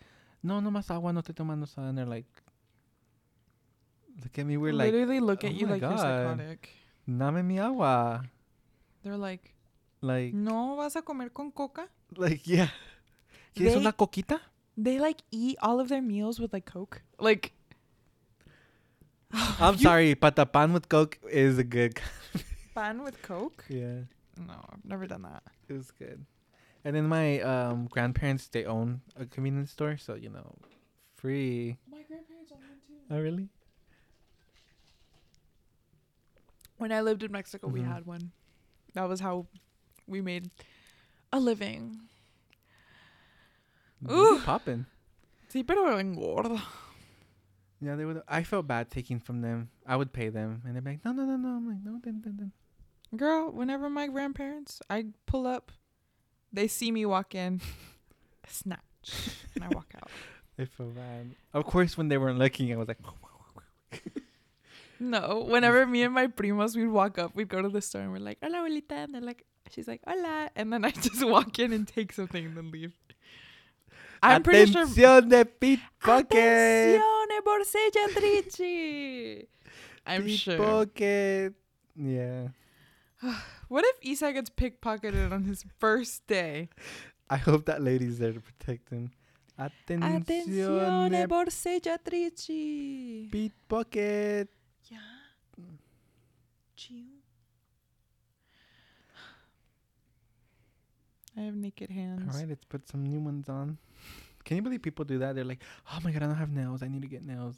"No, 0.42 0.60
no 0.60 0.70
más 0.70 0.90
agua, 0.90 1.12
no 1.14 1.22
estoy 1.22 1.34
tomando 1.34 1.66
soda." 1.66 1.88
And 1.88 1.96
they're 1.96 2.04
like, 2.04 2.26
"Look 4.22 4.38
at 4.38 4.46
me, 4.46 4.56
we're 4.56 4.72
like, 4.72 4.92
literally 4.92 5.20
look 5.20 5.44
"Oh 5.44 5.48
at 5.48 5.54
you 5.54 5.66
my 5.66 5.72
like 5.74 5.82
you're 5.82 5.90
God." 5.90 6.00
psychotic. 6.00 6.68
dame 7.06 7.42
mi 7.46 7.58
agua." 7.58 8.24
They're 9.02 9.16
like, 9.18 9.52
Like, 10.02 10.34
"No 10.34 10.76
vas 10.76 10.96
a 10.96 11.02
comer 11.02 11.30
con 11.30 11.50
coca?" 11.52 11.88
like 12.16 12.46
yeah. 12.46 12.68
¿Quieres 13.54 13.72
They- 13.74 13.80
una 13.80 13.92
coquita? 13.92 14.40
They 14.76 14.98
like 14.98 15.22
eat 15.32 15.56
all 15.62 15.80
of 15.80 15.88
their 15.88 16.02
meals 16.02 16.38
with 16.38 16.52
like 16.52 16.66
Coke. 16.66 17.00
Like 17.18 17.52
I'm 19.60 19.74
You- 19.74 19.80
sorry, 19.82 20.14
but 20.14 20.36
the 20.36 20.46
pan 20.46 20.72
with 20.72 20.88
coke 20.88 21.18
is 21.30 21.58
a 21.58 21.64
good. 21.64 21.98
pan 22.74 23.02
with 23.02 23.20
Coke? 23.22 23.64
yeah. 23.68 24.04
No, 24.36 24.52
I've 24.68 24.84
never 24.84 25.06
done 25.06 25.22
that. 25.22 25.42
It 25.68 25.72
was 25.72 25.90
good. 25.90 26.24
And 26.84 26.94
then 26.94 27.08
my 27.08 27.40
um 27.40 27.86
grandparents 27.88 28.46
they 28.48 28.64
own 28.64 29.00
a 29.16 29.24
convenience 29.26 29.72
store, 29.72 29.96
so 29.96 30.14
you 30.14 30.28
know, 30.28 30.54
free. 31.16 31.78
My 31.90 32.02
grandparents 32.06 32.52
own 32.52 32.60
one 32.60 32.78
too. 32.86 33.00
Oh 33.10 33.18
really? 33.20 33.48
When 36.78 36.92
I 36.92 37.00
lived 37.00 37.22
in 37.22 37.32
Mexico, 37.32 37.68
we 37.68 37.80
Mhm. 37.80 37.86
had 37.92 38.06
one. 38.06 38.32
That 38.94 39.08
was 39.08 39.20
how 39.20 39.46
we 40.06 40.20
made 40.20 40.50
a 41.32 41.40
living. 41.40 42.00
Ooh. 44.10 44.40
popping. 44.44 44.86
Sí, 45.48 45.66
pero 45.66 45.96
engorda. 45.98 46.60
Yeah, 47.80 47.96
they 47.96 48.04
would. 48.04 48.22
I 48.28 48.42
felt 48.42 48.66
bad 48.66 48.90
taking 48.90 49.20
from 49.20 49.40
them. 49.42 49.70
I 49.86 49.96
would 49.96 50.12
pay 50.12 50.28
them, 50.28 50.62
and 50.64 50.74
they'd 50.76 50.84
be 50.84 50.90
like, 50.92 51.04
"No, 51.04 51.12
no, 51.12 51.24
no, 51.24 51.36
no." 51.36 51.48
I'm 51.56 51.66
like, 51.68 51.82
"No, 51.82 52.00
then, 52.02 52.20
then, 52.24 52.36
then." 52.38 52.52
Girl, 53.16 53.50
whenever 53.50 53.88
my 53.88 54.06
grandparents, 54.08 54.80
I 54.90 55.06
pull 55.26 55.46
up, 55.46 55.72
they 56.52 56.68
see 56.68 56.90
me 56.90 57.06
walk 57.06 57.34
in, 57.34 57.60
snatch, 58.48 58.80
and 59.54 59.64
I 59.64 59.68
walk 59.68 59.92
out. 59.94 60.10
I 60.58 60.64
felt 60.64 60.94
bad. 60.94 61.34
Of 61.52 61.64
course, 61.66 61.96
when 61.96 62.08
they 62.08 62.18
weren't 62.18 62.38
looking, 62.38 62.72
I 62.72 62.76
was 62.76 62.88
like, 62.88 62.98
No, 64.98 65.44
whenever 65.48 65.86
me 65.86 66.02
and 66.02 66.14
my 66.14 66.26
primos 66.28 66.76
we'd 66.76 66.86
walk 66.86 67.18
up, 67.18 67.34
we'd 67.34 67.48
go 67.48 67.60
to 67.62 67.68
the 67.68 67.80
store 67.82 68.02
and 68.02 68.12
we're 68.12 68.18
like, 68.18 68.38
"Hola, 68.42 68.58
abuelita," 68.58 69.04
and 69.04 69.14
they're 69.14 69.20
like, 69.20 69.44
"She's 69.70 69.86
like, 69.86 70.00
hola," 70.06 70.50
and 70.56 70.72
then 70.72 70.84
I 70.84 70.90
just 71.06 71.24
walk 71.26 71.58
in 71.58 71.72
and 71.72 71.86
take 71.86 72.12
something 72.12 72.46
and 72.46 72.56
then 72.56 72.70
leave. 72.70 72.92
I'm 74.22 74.42
pretty 74.42 74.72
sure. 74.72 74.86
Atención 74.86 75.28
de 75.28 75.44
pickpocket. 75.44 77.00
Attenzione, 77.00 77.40
borseggiatrici. 77.44 79.46
I'm 80.06 80.26
sure. 80.28 80.56
Pickpocket. 80.56 81.54
Yeah. 81.94 82.48
What 83.68 83.84
if 83.84 83.96
Isa 84.02 84.32
gets 84.32 84.48
pickpocketed 84.48 85.32
on 85.32 85.44
his 85.44 85.64
first 85.78 86.26
day? 86.28 86.68
I 87.28 87.36
hope 87.36 87.66
that 87.66 87.82
lady's 87.82 88.18
there 88.18 88.32
to 88.32 88.40
protect 88.40 88.88
him. 88.90 89.10
Attenzione, 89.58 90.22
Attenzione 90.22 91.26
borseggiatrici. 91.26 93.28
pickpocket. 93.30 94.48
Yeah. 96.76 96.88
Chill. 96.88 97.04
I 101.36 101.40
have 101.42 101.54
naked 101.54 101.90
hands. 101.90 102.32
All 102.34 102.38
right, 102.40 102.48
let's 102.48 102.64
put 102.64 102.88
some 102.88 103.04
new 103.04 103.20
ones 103.20 103.48
on. 103.48 103.76
Can 104.44 104.56
you 104.56 104.62
believe 104.62 104.80
people 104.82 105.04
do 105.04 105.18
that? 105.18 105.34
They're 105.34 105.44
like, 105.44 105.62
"Oh 105.92 105.98
my 106.02 106.10
god, 106.10 106.22
I 106.22 106.26
don't 106.26 106.36
have 106.36 106.50
nails. 106.50 106.82
I 106.82 106.88
need 106.88 107.02
to 107.02 107.08
get 107.08 107.24
nails." 107.24 107.56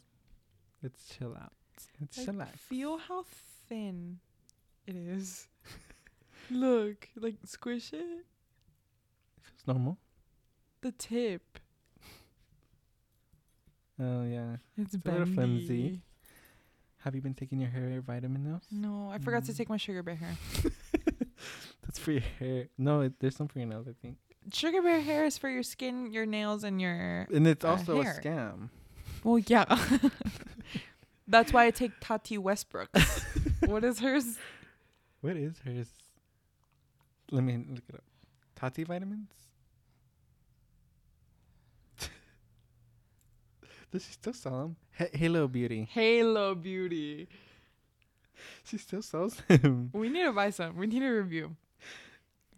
Let's 0.83 1.09
chill 1.09 1.35
out. 1.37 1.53
Let's 2.01 2.19
Like, 2.19 2.27
chillax. 2.27 2.59
feel 2.59 2.99
how 2.99 3.25
thin 3.69 4.19
it 4.87 4.97
is. 4.97 5.49
Look, 6.51 7.09
like 7.17 7.37
squish 7.45 7.93
it. 7.93 7.99
It 8.01 9.43
feels 9.43 9.67
normal. 9.67 9.99
The 10.81 10.93
tip. 10.93 11.43
Oh 14.01 14.23
yeah. 14.25 14.59
It's, 14.77 14.95
It's 14.95 15.05
a 15.05 15.11
little 15.11 15.27
flimsy. 15.27 16.01
Have 17.03 17.15
you 17.15 17.21
been 17.23 17.35
taking 17.35 17.61
your 17.61 17.71
hair 17.71 18.01
vitamin 18.01 18.45
now? 18.45 18.61
No, 18.71 19.11
I 19.11 19.19
forgot 19.19 19.45
to 19.45 19.53
Mm. 19.53 19.57
take 19.57 19.69
my 19.69 19.77
sugar 19.77 20.03
bear 20.03 20.17
hair. 20.17 20.35
That's 21.83 21.99
for 21.99 22.13
your 22.13 22.23
hair. 22.39 22.69
No, 22.77 23.03
it, 23.03 23.15
there's 23.21 23.37
some 23.37 23.49
for 23.49 23.59
your 23.61 23.69
nails, 23.69 23.87
I 23.89 23.93
think. 24.03 24.17
Sugar 24.53 24.83
bear 24.83 25.01
hair 25.01 25.25
is 25.25 25.39
for 25.39 25.49
your 25.49 25.63
skin, 25.63 26.13
your 26.13 26.27
nails, 26.27 26.65
and 26.65 26.81
your. 26.81 27.27
And 27.33 27.47
it's 27.47 27.65
Uh, 27.65 27.71
also 27.71 28.03
hair. 28.03 28.19
a 28.23 28.27
scam. 28.27 28.71
Well, 29.25 29.39
yeah. 29.39 29.65
That's 31.29 31.53
why 31.53 31.67
I 31.67 31.71
take 31.71 31.93
Tati 32.01 32.39
Westbrook. 32.39 32.89
what 33.67 33.85
is 33.85 34.01
hers? 34.01 34.39
What 35.21 35.37
is 35.37 35.59
hers? 35.65 35.89
Let 37.31 37.45
me 37.45 37.57
look 37.69 37.85
it 37.89 37.95
up. 37.97 38.05
Tati 38.57 38.85
vitamins. 38.85 39.29
Does 43.91 44.05
she 44.05 44.13
still 44.13 44.33
sell 44.33 44.63
them? 44.63 44.77
H- 44.99 45.11
Halo 45.15 45.49
Beauty. 45.49 45.89
Halo 45.93 46.55
Beauty. 46.55 47.29
She 48.65 48.79
still 48.79 49.03
sells 49.03 49.41
them. 49.49 49.91
We 49.95 50.09
need 50.09 50.25
to 50.25 50.33
buy 50.33 50.51
some. 50.51 50.77
We 50.77 50.87
need 50.87 51.03
a 51.03 51.11
review. 51.13 51.57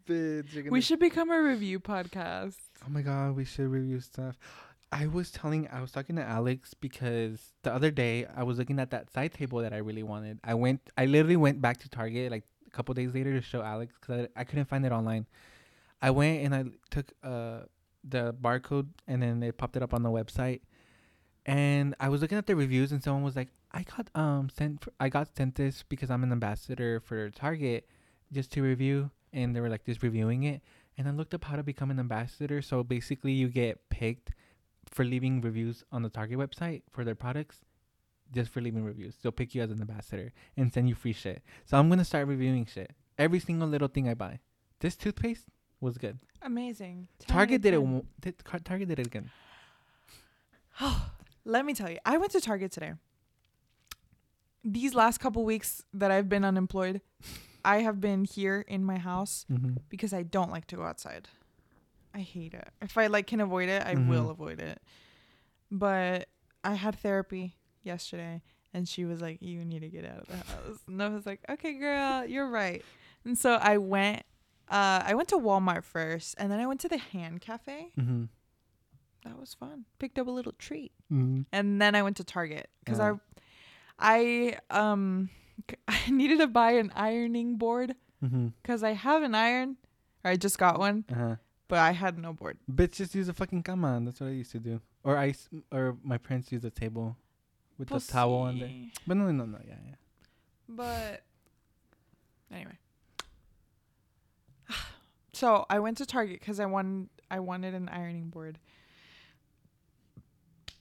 Bitch, 0.06 0.52
you're 0.52 0.64
We 0.64 0.70
gonna- 0.70 0.82
should 0.82 0.98
become 0.98 1.30
a 1.30 1.40
review 1.42 1.80
podcast. 1.80 2.56
Oh 2.86 2.90
my 2.90 3.02
god, 3.02 3.36
we 3.36 3.44
should 3.44 3.68
review 3.68 4.00
stuff. 4.00 4.38
I 4.92 5.06
was 5.06 5.30
telling, 5.30 5.68
I 5.68 5.80
was 5.80 5.92
talking 5.92 6.16
to 6.16 6.22
Alex 6.24 6.74
because 6.74 7.52
the 7.62 7.72
other 7.72 7.92
day 7.92 8.26
I 8.36 8.42
was 8.42 8.58
looking 8.58 8.80
at 8.80 8.90
that 8.90 9.12
side 9.12 9.32
table 9.32 9.60
that 9.60 9.72
I 9.72 9.76
really 9.76 10.02
wanted. 10.02 10.40
I 10.42 10.54
went, 10.54 10.80
I 10.98 11.06
literally 11.06 11.36
went 11.36 11.60
back 11.60 11.78
to 11.80 11.88
Target 11.88 12.32
like 12.32 12.42
a 12.66 12.70
couple 12.70 12.92
days 12.94 13.14
later 13.14 13.32
to 13.32 13.40
show 13.40 13.62
Alex 13.62 13.94
because 14.00 14.26
I, 14.36 14.40
I 14.40 14.44
couldn't 14.44 14.64
find 14.64 14.84
it 14.84 14.90
online. 14.90 15.26
I 16.02 16.10
went 16.10 16.42
and 16.44 16.54
I 16.54 16.64
took 16.90 17.12
uh 17.22 17.60
the 18.02 18.32
barcode 18.34 18.88
and 19.06 19.22
then 19.22 19.38
they 19.40 19.52
popped 19.52 19.76
it 19.76 19.82
up 19.82 19.92
on 19.94 20.02
the 20.02 20.08
website, 20.10 20.60
and 21.50 21.96
I 21.98 22.08
was 22.08 22.22
looking 22.22 22.38
at 22.38 22.46
the 22.46 22.54
reviews 22.54 22.92
and 22.92 23.02
someone 23.02 23.24
was 23.24 23.34
like, 23.34 23.48
I 23.72 23.82
got 23.82 24.08
um 24.14 24.48
sent, 24.56 24.84
for, 24.84 24.92
I 25.00 25.08
got 25.08 25.36
sent 25.36 25.56
this 25.56 25.82
because 25.88 26.08
I'm 26.08 26.22
an 26.22 26.30
ambassador 26.30 27.00
for 27.00 27.30
Target, 27.30 27.88
just 28.32 28.52
to 28.52 28.62
review, 28.62 29.10
and 29.32 29.54
they 29.54 29.60
were 29.60 29.68
like 29.68 29.84
just 29.84 30.02
reviewing 30.02 30.44
it, 30.44 30.62
and 30.96 31.08
I 31.08 31.10
looked 31.10 31.34
up 31.34 31.44
how 31.44 31.56
to 31.56 31.64
become 31.64 31.90
an 31.90 31.98
ambassador. 31.98 32.62
So 32.62 32.84
basically, 32.84 33.32
you 33.32 33.48
get 33.48 33.88
picked 33.90 34.30
for 34.88 35.04
leaving 35.04 35.40
reviews 35.40 35.82
on 35.90 36.02
the 36.02 36.08
Target 36.08 36.38
website 36.38 36.82
for 36.92 37.04
their 37.04 37.16
products, 37.16 37.58
just 38.32 38.52
for 38.52 38.60
leaving 38.60 38.84
reviews. 38.84 39.16
They'll 39.20 39.32
pick 39.32 39.52
you 39.54 39.62
as 39.62 39.72
an 39.72 39.80
ambassador 39.80 40.32
and 40.56 40.72
send 40.72 40.88
you 40.88 40.94
free 40.94 41.12
shit. 41.12 41.42
So 41.66 41.76
I'm 41.78 41.88
gonna 41.88 42.04
start 42.04 42.28
reviewing 42.28 42.64
shit. 42.66 42.92
Every 43.18 43.40
single 43.40 43.66
little 43.66 43.88
thing 43.88 44.08
I 44.08 44.14
buy. 44.14 44.38
This 44.78 44.94
toothpaste 44.96 45.46
was 45.80 45.98
good. 45.98 46.18
Amazing. 46.42 47.08
10 47.18 47.34
out 47.34 47.38
Target 47.38 47.62
did 47.62 47.74
it. 47.74 47.80
w- 47.80 48.06
Did, 48.20 48.34
Target 48.64 48.88
did 48.88 48.98
it 49.00 49.06
again. 49.08 49.30
Let 51.44 51.64
me 51.64 51.74
tell 51.74 51.90
you, 51.90 51.98
I 52.04 52.18
went 52.18 52.32
to 52.32 52.40
Target 52.40 52.70
today. 52.72 52.92
These 54.62 54.94
last 54.94 55.18
couple 55.18 55.44
weeks 55.44 55.82
that 55.94 56.10
I've 56.10 56.28
been 56.28 56.44
unemployed, 56.44 57.00
I 57.64 57.78
have 57.80 58.00
been 58.00 58.24
here 58.24 58.64
in 58.68 58.84
my 58.84 58.98
house 58.98 59.46
Mm-hmm. 59.50 59.74
because 59.88 60.12
I 60.12 60.22
don't 60.22 60.50
like 60.50 60.66
to 60.68 60.76
go 60.76 60.82
outside. 60.82 61.28
I 62.14 62.20
hate 62.20 62.54
it. 62.54 62.68
If 62.82 62.98
I 62.98 63.06
like 63.06 63.26
can 63.26 63.40
avoid 63.40 63.68
it, 63.68 63.82
I 63.86 63.94
will 63.94 64.26
Mhm. 64.26 64.30
avoid 64.30 64.60
it. 64.60 64.82
But 65.70 66.28
I 66.64 66.74
had 66.74 66.96
therapy 66.98 67.56
yesterday 67.82 68.42
and 68.74 68.88
she 68.88 69.04
was 69.04 69.20
like, 69.20 69.40
You 69.40 69.64
need 69.64 69.80
to 69.80 69.88
get 69.88 70.04
out 70.04 70.18
of 70.20 70.26
the 70.26 70.36
house. 70.36 70.80
And 70.88 71.02
I 71.02 71.08
was 71.08 71.24
like, 71.24 71.40
Okay, 71.48 71.74
girl, 71.74 72.26
you're 72.26 72.48
right. 72.48 72.84
And 73.24 73.38
so 73.38 73.52
I 73.54 73.78
went 73.78 74.24
uh 74.68 75.02
I 75.04 75.14
went 75.14 75.28
to 75.30 75.36
Walmart 75.38 75.84
first 75.84 76.34
and 76.38 76.50
then 76.50 76.58
I 76.60 76.66
went 76.66 76.80
to 76.80 76.88
the 76.88 76.98
hand 76.98 77.40
cafe. 77.40 77.92
Mm-hmm. 77.98 78.24
That 79.24 79.38
was 79.38 79.54
fun. 79.54 79.84
Picked 79.98 80.18
up 80.18 80.26
a 80.26 80.30
little 80.30 80.52
treat. 80.52 80.92
Mm-hmm. 81.12 81.42
And 81.52 81.80
then 81.80 81.94
I 81.94 82.02
went 82.02 82.16
to 82.18 82.24
Target 82.24 82.68
because 82.84 82.98
Yeah. 82.98 83.16
I 83.98 84.56
I 84.70 84.78
um 84.78 85.28
I 85.88 86.10
needed 86.10 86.38
to 86.38 86.46
buy 86.46 86.72
an 86.72 86.90
ironing 86.94 87.56
board 87.56 87.94
Mm-hmm. 88.24 88.48
because 88.62 88.82
I 88.82 88.92
have 88.92 89.22
an 89.22 89.34
iron. 89.34 89.76
Or 90.24 90.30
I 90.30 90.36
just 90.36 90.58
got 90.58 90.78
one, 90.78 91.04
Uh-huh. 91.10 91.36
but 91.68 91.78
I 91.78 91.92
had 91.92 92.18
no 92.18 92.34
board. 92.34 92.58
Bitch, 92.70 92.92
just 92.96 93.14
use 93.14 93.28
a 93.30 93.32
fucking 93.32 93.62
cama. 93.62 93.98
That's 94.04 94.20
what 94.20 94.26
I 94.28 94.32
used 94.32 94.52
to 94.52 94.58
do. 94.58 94.80
Or 95.02 95.16
I, 95.16 95.32
or 95.72 95.96
my 96.02 96.18
parents 96.18 96.52
used 96.52 96.64
a 96.66 96.70
table 96.70 97.16
with 97.78 97.88
the 97.88 97.98
towel 98.00 98.34
on 98.34 98.58
there. 98.58 98.70
But 99.06 99.16
no, 99.16 99.30
no, 99.32 99.46
no, 99.46 99.58
yeah, 99.66 99.76
yeah. 99.86 99.94
But 100.68 101.22
anyway, 102.52 102.76
so 105.32 105.64
I 105.70 105.78
went 105.78 105.96
to 105.98 106.06
Target 106.06 106.40
because 106.40 106.60
I 106.60 106.66
wanted 106.66 107.08
I 107.30 107.40
wanted 107.40 107.74
an 107.74 107.88
ironing 107.88 108.28
board. 108.28 108.58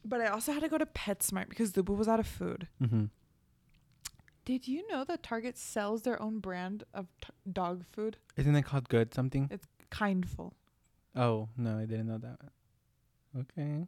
But 0.05 0.21
I 0.21 0.27
also 0.27 0.51
had 0.53 0.61
to 0.63 0.69
go 0.69 0.77
to 0.77 0.85
PetSmart 0.85 1.49
because 1.49 1.71
Zubu 1.73 1.95
was 1.95 2.07
out 2.07 2.19
of 2.19 2.27
food. 2.27 2.67
Mm-hmm. 2.81 3.05
Did 4.45 4.67
you 4.67 4.87
know 4.87 5.03
that 5.03 5.21
Target 5.21 5.57
sells 5.57 6.01
their 6.03 6.19
own 6.21 6.39
brand 6.39 6.83
of 6.93 7.07
t- 7.21 7.29
dog 7.51 7.83
food? 7.91 8.17
Isn't 8.37 8.55
it 8.55 8.63
called 8.63 8.89
good 8.89 9.13
something? 9.13 9.47
It's 9.51 9.67
Kindfull. 9.91 10.53
Oh 11.15 11.49
no, 11.57 11.77
I 11.77 11.85
didn't 11.85 12.07
know 12.07 12.17
that. 12.17 12.39
Okay. 13.37 13.85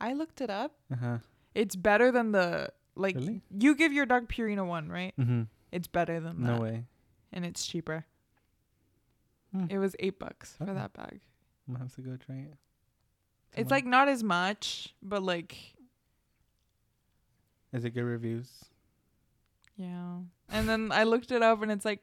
I 0.00 0.12
looked 0.14 0.40
it 0.40 0.50
up. 0.50 0.72
Uh 0.92 0.96
huh. 0.96 1.18
It's 1.54 1.76
better 1.76 2.10
than 2.10 2.32
the 2.32 2.70
like 2.96 3.14
Really? 3.14 3.42
you 3.56 3.74
give 3.76 3.92
your 3.92 4.06
dog 4.06 4.28
Purina 4.28 4.66
one, 4.66 4.88
right? 4.88 5.14
Mm-hmm. 5.20 5.42
It's 5.70 5.86
better 5.86 6.18
than 6.20 6.40
No 6.40 6.46
that, 6.46 6.56
No 6.56 6.62
way. 6.62 6.84
and 7.32 7.44
it's 7.44 7.64
cheaper. 7.66 8.06
Hmm. 9.54 9.66
It 9.70 9.78
was 9.78 9.94
eight 10.00 10.18
bucks 10.18 10.54
for 10.58 10.64
that 10.64 10.92
bag. 10.94 11.20
I'm 11.68 11.74
gonna 11.74 11.84
have 11.84 11.94
to 11.94 12.00
go 12.00 12.16
try 12.16 12.36
it. 12.36 12.54
It's 13.56 13.70
like 13.70 13.86
not 13.86 14.08
as 14.08 14.22
much, 14.22 14.94
but 15.02 15.22
like 15.22 15.56
Is 17.72 17.84
it 17.84 17.90
good 17.90 18.02
reviews? 18.04 18.50
yeah. 19.76 20.18
And 20.50 20.68
then 20.68 20.92
I 20.92 21.04
looked 21.04 21.32
it 21.32 21.42
up, 21.42 21.62
and 21.62 21.72
it's 21.72 21.84
like 21.84 22.00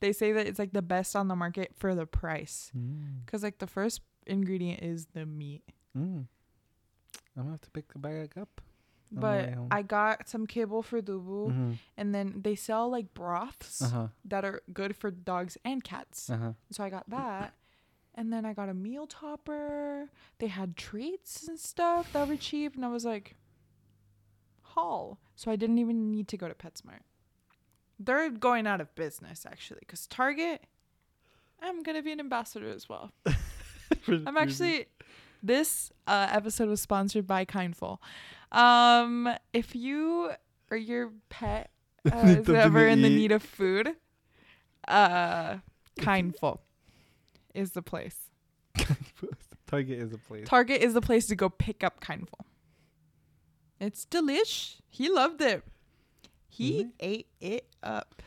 they 0.00 0.12
say 0.12 0.32
that 0.32 0.46
it's 0.46 0.58
like 0.58 0.72
the 0.72 0.80
best 0.82 1.14
on 1.16 1.28
the 1.28 1.36
market 1.36 1.72
for 1.76 1.94
the 1.94 2.06
price, 2.06 2.70
Mm. 2.76 3.24
because 3.26 3.42
like 3.42 3.58
the 3.58 3.66
first 3.66 4.00
ingredient 4.26 4.82
is 4.82 5.06
the 5.12 5.26
meat. 5.26 5.62
Mm. 5.96 6.26
I'm 7.36 7.42
gonna 7.42 7.50
have 7.50 7.60
to 7.62 7.70
pick 7.70 7.92
the 7.92 7.98
bag 7.98 8.32
up. 8.40 8.60
But. 9.12 9.54
I 9.72 9.82
got 9.82 10.28
some 10.28 10.46
kibble 10.46 10.82
for 10.82 11.02
Dubu, 11.02 11.48
Mm-hmm. 11.50 11.72
and 11.96 12.14
then 12.14 12.40
they 12.42 12.54
sell 12.54 12.88
like 12.88 13.12
broths 13.12 13.82
Uh 13.82 13.88
huh. 13.88 14.08
that 14.24 14.44
are 14.44 14.62
good 14.72 14.94
for 14.96 15.10
dogs 15.10 15.58
and 15.64 15.82
cats. 15.82 16.30
Uh 16.30 16.36
huh. 16.38 16.52
So 16.70 16.84
I 16.84 16.90
got 16.90 17.10
that. 17.10 17.52
And 18.14 18.32
then 18.32 18.44
I 18.44 18.52
got 18.52 18.68
a 18.68 18.74
meal 18.74 19.06
topper. 19.06 20.10
They 20.38 20.48
had 20.48 20.76
treats 20.76 21.46
and 21.46 21.58
stuff 21.58 22.12
that 22.12 22.28
were 22.28 22.36
cheap. 22.36 22.74
And 22.74 22.84
I 22.84 22.88
was 22.88 23.04
like, 23.04 23.36
haul. 24.62 25.18
So 25.36 25.50
I 25.50 25.56
didn't 25.56 25.78
even 25.78 26.10
need 26.10 26.28
to 26.28 26.36
go 26.36 26.48
to 26.48 26.54
PetSmart. 26.54 27.00
They're 27.98 28.30
going 28.30 28.66
out 28.66 28.80
of 28.80 28.94
business, 28.94 29.46
actually, 29.46 29.80
because 29.80 30.06
Target, 30.06 30.64
I'm 31.60 31.82
going 31.82 31.96
to 31.96 32.02
be 32.02 32.12
an 32.12 32.20
ambassador 32.20 32.70
as 32.70 32.88
well. 32.88 33.12
I'm 34.08 34.36
actually, 34.36 34.86
this 35.42 35.92
uh, 36.06 36.28
episode 36.30 36.68
was 36.68 36.80
sponsored 36.80 37.26
by 37.26 37.44
Kindfull. 37.44 37.98
Um, 38.52 39.28
if 39.52 39.76
you 39.76 40.30
or 40.70 40.76
your 40.76 41.12
pet 41.28 41.70
uh, 42.12 42.16
is 42.16 42.48
ever 42.48 42.86
in 42.86 43.02
the 43.02 43.10
need 43.10 43.32
of 43.32 43.42
food, 43.42 43.94
uh, 44.88 45.56
Kindfull 45.98 46.60
is 47.54 47.72
the 47.72 47.82
place. 47.82 48.16
Target 49.66 49.98
is 50.00 50.12
a 50.12 50.18
place. 50.18 50.48
Target 50.48 50.82
is 50.82 50.94
the 50.94 51.00
place 51.00 51.26
to 51.26 51.36
go 51.36 51.48
pick 51.48 51.84
up 51.84 52.00
Kindfull. 52.00 52.44
It's 53.80 54.04
delish. 54.04 54.76
He 54.88 55.08
loved 55.08 55.40
it. 55.40 55.64
He 56.48 56.72
Really? 56.72 56.90
ate 57.00 57.26
it 57.40 57.66
up. 57.82 58.22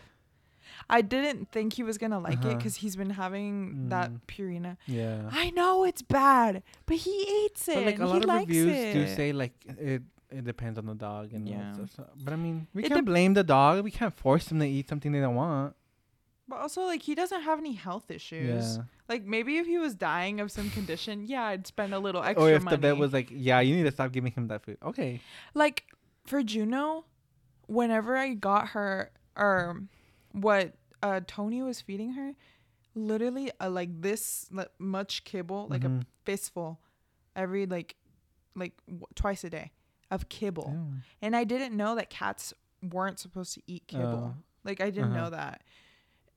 I 0.89 1.01
didn't 1.01 1.51
think 1.51 1.73
he 1.73 1.83
was 1.83 1.97
gonna 1.97 2.19
like 2.19 2.39
it 2.39 2.45
Uh-huh. 2.45 2.55
because 2.57 2.75
he's 2.77 2.95
been 2.95 3.11
having 3.11 3.89
that 3.89 4.11
Mm. 4.11 4.21
Purina. 4.27 4.77
yeah. 4.85 5.29
I 5.31 5.51
know 5.51 5.83
it's 5.83 6.01
bad, 6.01 6.63
but 6.85 6.97
he 6.97 7.11
eats 7.45 7.67
it. 7.67 7.75
But 7.75 7.85
like 7.85 7.99
a 7.99 8.05
lot 8.05 8.23
he 8.23 8.29
of 8.29 8.39
reviews 8.47 8.71
it. 8.75 8.93
do 8.93 9.07
say 9.07 9.31
like 9.33 9.53
it 9.67 10.03
it 10.31 10.43
depends 10.45 10.79
on 10.79 10.87
the 10.87 10.95
dog 10.95 11.31
and 11.33 11.47
Yeah. 11.47 11.73
stuff. 11.73 11.91
So- 11.91 12.09
But 12.23 12.33
I 12.33 12.37
mean, 12.37 12.67
we 12.73 12.83
It 12.83 12.87
can't 12.87 12.99
dep- 13.01 13.05
blame 13.05 13.33
the 13.35 13.43
dog. 13.43 13.83
We 13.83 13.91
can't 13.91 14.13
force 14.15 14.45
them 14.47 14.59
to 14.59 14.65
eat 14.67 14.89
something 14.89 15.11
they 15.11 15.19
don't 15.19 15.35
want. 15.35 15.75
But 16.47 16.59
also, 16.59 16.81
like, 16.85 17.03
he 17.03 17.13
doesn't 17.13 17.41
have 17.43 17.59
any 17.59 17.73
health 17.73 18.09
issues. 18.09 18.77
Yeah. 18.77 18.83
Like, 19.13 19.25
maybe 19.25 19.57
if 19.57 19.65
he 19.67 19.77
was 19.77 19.93
dying 19.95 20.39
of 20.39 20.51
some 20.51 20.69
condition, 20.71 21.25
yeah, 21.25 21.43
I'd 21.51 21.67
spend 21.67 21.93
a 21.93 21.99
little 21.99 22.23
extra 22.23 22.43
Or 22.43 22.51
if 22.51 22.63
money. 22.63 22.75
the 22.77 22.81
vet 22.81 22.97
was 22.97 23.13
like, 23.13 23.29
"Yeah, 23.31 23.59
you 23.59 23.75
need 23.75 23.83
to 23.83 23.91
stop 23.91 24.11
giving 24.11 24.31
him 24.31 24.47
that 24.47 24.63
food." 24.65 24.77
Okay. 24.83 25.21
like 25.53 25.85
for 26.25 26.41
Juno, 26.41 27.05
whenever 27.67 28.15
I 28.17 28.33
got 28.33 28.69
her 28.69 29.11
or 29.35 29.81
what 30.31 30.73
uh 31.01 31.19
Tony 31.27 31.61
was 31.61 31.79
feeding 31.81 32.13
her, 32.13 32.33
literally 32.95 33.51
uh, 33.59 33.69
like 33.69 34.01
this 34.01 34.47
like, 34.51 34.69
much 34.79 35.23
kibble, 35.25 35.67
like 35.69 35.83
a 35.83 35.89
Mhm. 35.89 36.05
fistful, 36.25 36.79
every 37.35 37.65
like 37.65 37.95
like 38.55 38.73
w- 38.87 39.05
twice 39.15 39.43
a 39.43 39.49
day 39.49 39.71
of 40.11 40.29
kibble. 40.29 40.69
Damn. 40.71 41.03
And 41.21 41.35
I 41.35 41.43
didn't 41.43 41.75
know 41.75 41.95
that 41.95 42.09
cats 42.09 42.53
weren't 42.81 43.19
supposed 43.19 43.53
to 43.55 43.61
eat 43.67 43.87
kibble. 43.87 44.35
Oh. 44.37 44.43
like 44.65 44.79
I 44.79 44.89
didn't 44.91 45.11
Uh-huh. 45.11 45.23
know 45.25 45.29
that. 45.31 45.61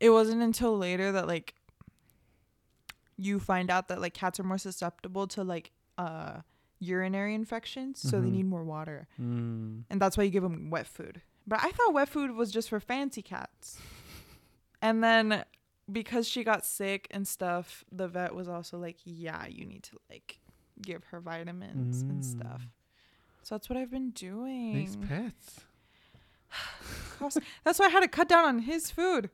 It 0.01 0.11
wasn't 0.11 0.43
until 0.43 0.77
later 0.77 1.13
that 1.13 1.27
like 1.29 1.55
you 3.17 3.39
find 3.41 3.71
out 3.71 3.89
that 3.89 4.01
like 4.01 4.15
cats 4.15 4.39
are 4.41 4.45
more 4.45 4.59
susceptible 4.59 5.27
to 5.29 5.43
like 5.45 5.71
uh 5.99 6.41
urinary 6.79 7.35
infections, 7.35 7.99
so 8.01 8.21
they 8.21 8.29
Mhm. 8.29 8.33
need 8.33 8.47
more 8.47 8.63
water. 8.65 9.09
Mm. 9.21 9.85
And 9.89 10.01
that's 10.01 10.17
why 10.19 10.25
you 10.25 10.31
give 10.31 10.43
them 10.43 10.69
wet 10.71 10.87
food. 10.87 11.23
But 11.47 11.61
I 11.63 11.71
thought 11.71 11.95
wet 11.95 12.09
food 12.09 12.33
was 12.33 12.51
just 12.51 12.69
for 12.69 12.81
fancy 12.81 13.23
cats. 13.23 13.81
And 14.83 15.03
then 15.03 15.45
because 15.91 16.29
she 16.29 16.45
got 16.45 16.67
sick 16.67 17.07
and 17.11 17.27
stuff, 17.27 17.85
the 17.91 18.09
vet 18.09 18.35
was 18.35 18.47
also 18.49 18.77
like, 18.79 18.99
"Yeah, 19.05 19.47
you 19.47 19.65
need 19.65 19.85
to 19.85 19.97
like 20.11 20.41
give 20.83 21.05
her 21.05 21.21
vitamins 21.21 22.03
and 22.03 22.23
stuff." 22.25 22.63
Mm. 22.63 22.71
So 23.43 23.55
that's 23.55 23.71
what 23.71 23.79
I've 23.79 23.91
been 23.91 24.11
doing. 24.11 24.75
These 24.75 24.97
pets. 24.97 25.61
That's 27.65 27.79
why 27.79 27.87
I 27.87 27.89
had 27.89 28.01
to 28.01 28.09
cut 28.09 28.29
down 28.29 28.45
on 28.45 28.59
his 28.61 28.91
food. 28.91 29.31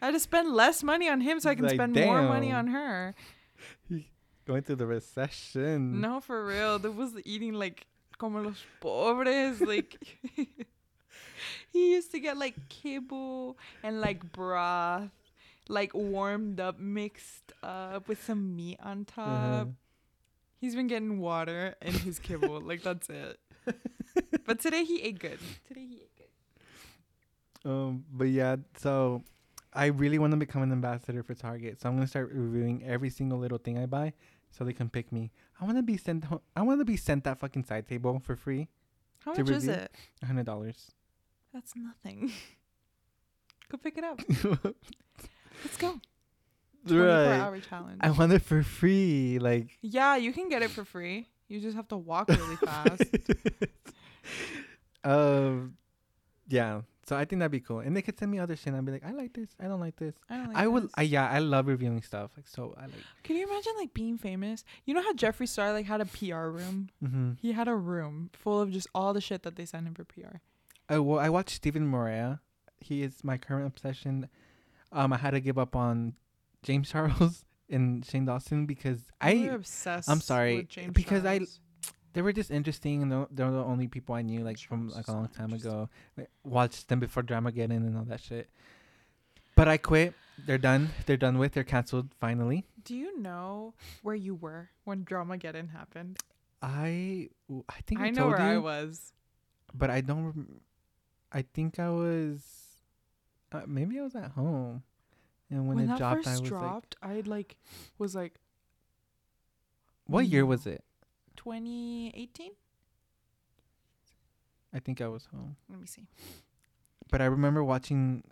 I 0.00 0.06
had 0.06 0.12
to 0.12 0.20
spend 0.20 0.52
less 0.52 0.82
money 0.82 1.08
on 1.08 1.20
him 1.20 1.40
so 1.40 1.50
I 1.50 1.54
can 1.54 1.64
Like, 1.64 1.74
spend 1.74 1.94
more 1.94 2.22
money 2.22 2.52
on 2.52 2.68
her. 2.68 3.14
Going 4.46 4.62
through 4.62 4.76
the 4.76 4.86
recession. 4.86 6.00
No, 6.00 6.20
for 6.20 6.44
real. 6.44 6.78
There 6.78 6.90
was 6.90 7.12
eating 7.24 7.54
like 7.54 7.86
como 8.18 8.42
los 8.42 8.64
pobres. 8.80 9.60
Like 9.60 9.96
he 11.72 11.92
used 11.92 12.10
to 12.12 12.20
get 12.20 12.36
like 12.36 12.56
kibble 12.68 13.56
and 13.82 14.00
like 14.00 14.32
broth, 14.32 15.10
like 15.68 15.94
warmed 15.94 16.58
up, 16.60 16.78
mixed 16.80 17.52
up 17.62 18.08
with 18.08 18.24
some 18.24 18.56
meat 18.56 18.78
on 18.82 19.04
top. 19.04 19.28
Uh-huh. 19.28 19.64
He's 20.60 20.74
been 20.74 20.88
getting 20.88 21.20
water 21.20 21.74
and 21.80 21.94
his 21.94 22.18
kibble. 22.18 22.60
like 22.64 22.82
that's 22.82 23.08
it. 23.08 23.38
But 24.44 24.58
today 24.60 24.84
he 24.84 25.00
ate 25.02 25.18
good. 25.20 25.38
Today 25.68 25.86
he 25.86 25.94
ate 26.02 26.10
good. 26.16 27.70
Um, 27.70 28.04
but 28.12 28.24
yeah, 28.28 28.56
so 28.78 29.22
I 29.72 29.86
really 29.86 30.18
want 30.18 30.32
to 30.32 30.36
become 30.36 30.62
an 30.62 30.72
ambassador 30.72 31.22
for 31.22 31.34
Target. 31.34 31.80
So 31.80 31.88
I'm 31.88 31.94
gonna 31.96 32.06
start 32.06 32.30
reviewing 32.32 32.82
every 32.84 33.10
single 33.10 33.38
little 33.38 33.58
thing 33.58 33.78
I 33.78 33.86
buy, 33.86 34.12
so 34.50 34.64
they 34.64 34.72
can 34.72 34.88
pick 34.88 35.12
me. 35.12 35.30
I 35.60 35.64
want 35.64 35.76
to 35.76 35.82
be 35.82 35.96
sent. 35.96 36.24
Ho- 36.24 36.42
I 36.56 36.62
want 36.62 36.80
to 36.80 36.84
be 36.84 36.96
sent 36.96 37.24
that 37.24 37.38
fucking 37.38 37.64
side 37.64 37.86
table 37.88 38.20
for 38.24 38.34
free, 38.36 38.68
How 39.24 39.32
much 39.32 39.48
is 39.50 39.68
it? 39.68 39.92
hundred 40.24 40.46
dollars. 40.46 40.92
That's 41.52 41.72
nothing. 41.76 42.32
Go 43.70 43.78
pick 43.78 43.96
it 43.98 44.04
up. 44.04 44.20
Let's 45.64 45.76
go. 45.78 46.00
24 46.88 47.06
right. 47.06 47.38
hour 47.38 47.60
challenge. 47.60 47.98
I 48.00 48.10
want 48.10 48.32
it 48.32 48.42
for 48.42 48.62
free. 48.62 49.38
Like 49.38 49.78
yeah, 49.82 50.16
you 50.16 50.32
can 50.32 50.48
get 50.48 50.62
it 50.62 50.70
for 50.70 50.84
free. 50.84 51.28
You 51.48 51.60
just 51.60 51.76
have 51.76 51.88
to 51.88 51.96
walk 51.96 52.28
really 52.28 52.56
fast. 52.64 53.02
um, 55.04 55.76
yeah. 56.48 56.82
So 57.10 57.16
I 57.16 57.24
think 57.24 57.40
that'd 57.40 57.50
be 57.50 57.58
cool, 57.58 57.80
and 57.80 57.96
they 57.96 58.02
could 58.02 58.16
send 58.16 58.30
me 58.30 58.38
other 58.38 58.54
shit. 58.54 58.68
and 58.68 58.76
I'd 58.76 58.84
be 58.84 58.92
like, 58.92 59.04
I 59.04 59.10
like 59.10 59.32
this. 59.32 59.48
I 59.58 59.64
don't 59.64 59.80
like 59.80 59.96
this. 59.96 60.14
I 60.30 60.36
don't 60.36 60.46
like 60.46 60.56
I 60.56 60.66
would. 60.68 60.84
this. 60.84 60.92
I 60.94 61.02
yeah. 61.02 61.28
I 61.28 61.40
love 61.40 61.66
reviewing 61.66 62.02
stuff. 62.02 62.30
Like 62.36 62.46
so. 62.46 62.72
I 62.78 62.82
like. 62.82 62.92
Can 63.24 63.34
you 63.34 63.48
imagine 63.48 63.72
like 63.78 63.92
being 63.92 64.16
famous? 64.16 64.62
You 64.84 64.94
know 64.94 65.02
how 65.02 65.12
Jeffree 65.14 65.48
Star 65.48 65.72
like 65.72 65.86
had 65.86 66.00
a 66.00 66.04
PR 66.06 66.46
room? 66.50 66.88
Mm-hmm. 67.04 67.32
He 67.42 67.50
had 67.50 67.66
a 67.66 67.74
room 67.74 68.30
full 68.32 68.60
of 68.60 68.70
just 68.70 68.86
all 68.94 69.12
the 69.12 69.20
shit 69.20 69.42
that 69.42 69.56
they 69.56 69.64
sent 69.64 69.88
him 69.88 69.94
for 69.94 70.04
PR. 70.04 70.36
Oh 70.88 71.02
well, 71.02 71.18
I 71.18 71.28
watched 71.30 71.56
Stephen 71.56 71.84
Morea. 71.88 72.40
He 72.78 73.02
is 73.02 73.24
my 73.24 73.38
current 73.38 73.66
obsession. 73.66 74.28
Um, 74.92 75.12
I 75.12 75.16
had 75.16 75.32
to 75.32 75.40
give 75.40 75.58
up 75.58 75.74
on 75.74 76.14
James 76.62 76.88
Charles 76.92 77.44
and 77.68 78.04
Shane 78.06 78.24
Dawson 78.24 78.66
because 78.66 79.00
were 79.20 79.26
I 79.28 79.30
obsessed. 79.52 80.08
I'm 80.08 80.20
sorry, 80.20 80.58
with 80.58 80.68
James 80.68 80.92
because 80.92 81.24
I- 81.24 81.38
Charles. 81.38 81.58
They 82.12 82.22
were 82.22 82.32
just 82.32 82.50
interesting 82.50 83.02
and 83.02 83.12
they're, 83.12 83.26
they're 83.30 83.50
the 83.50 83.64
only 83.64 83.88
people 83.88 84.14
I 84.14 84.22
knew 84.22 84.40
like 84.40 84.58
from 84.58 84.88
like 84.88 85.08
a 85.08 85.12
long 85.12 85.28
time 85.28 85.52
ago. 85.52 85.88
Like, 86.16 86.30
watched 86.44 86.88
them 86.88 87.00
before 87.00 87.22
drama 87.22 87.52
Dramageddon 87.52 87.76
and 87.86 87.96
all 87.96 88.04
that 88.04 88.20
shit. 88.20 88.48
But 89.54 89.68
I 89.68 89.76
quit. 89.76 90.14
They're 90.46 90.58
done. 90.58 90.90
They're 91.06 91.16
done 91.16 91.38
with. 91.38 91.52
They're 91.52 91.64
canceled 91.64 92.14
finally. 92.18 92.64
Do 92.82 92.94
you 92.94 93.18
know 93.20 93.74
where 94.02 94.14
you 94.14 94.34
were 94.34 94.70
when 94.84 95.04
drama 95.04 95.36
Dramageddon 95.36 95.70
happened? 95.72 96.18
I 96.62 97.28
I 97.68 97.80
think 97.86 98.00
I, 98.00 98.06
I 98.06 98.10
know 98.10 98.22
told 98.22 98.32
where 98.32 98.40
I 98.40 98.58
was. 98.58 99.12
but 99.74 99.90
I 99.90 100.00
don't. 100.00 100.24
Rem- 100.24 100.60
I 101.32 101.42
think 101.42 101.78
I 101.78 101.90
was. 101.90 102.42
Uh, 103.52 103.62
maybe 103.66 103.98
I 103.98 104.02
was 104.02 104.14
at 104.14 104.30
home, 104.32 104.82
and 105.50 105.66
when, 105.66 105.76
When, 105.76 105.84
it 105.84 105.88
that 105.88 105.98
dropped, 105.98 106.24
first 106.24 106.28
I 106.28 106.32
was 106.32 106.40
like, 106.42 106.48
dropped, 106.48 106.96
I 107.02 107.22
like 107.26 107.56
was 107.98 108.14
like 108.14 108.34
"What 110.06 110.26
year 110.26 110.46
was 110.46 110.66
it?" 110.66 110.84
2018. 111.44 112.50
I 114.72 114.78
think 114.78 115.00
I 115.00 115.08
was 115.08 115.24
home, 115.26 115.56
Let 115.68 115.80
me 115.80 115.86
see. 115.86 116.06
but 117.10 117.20
I 117.20 117.24
remember 117.24 117.64
watching. 117.64 118.22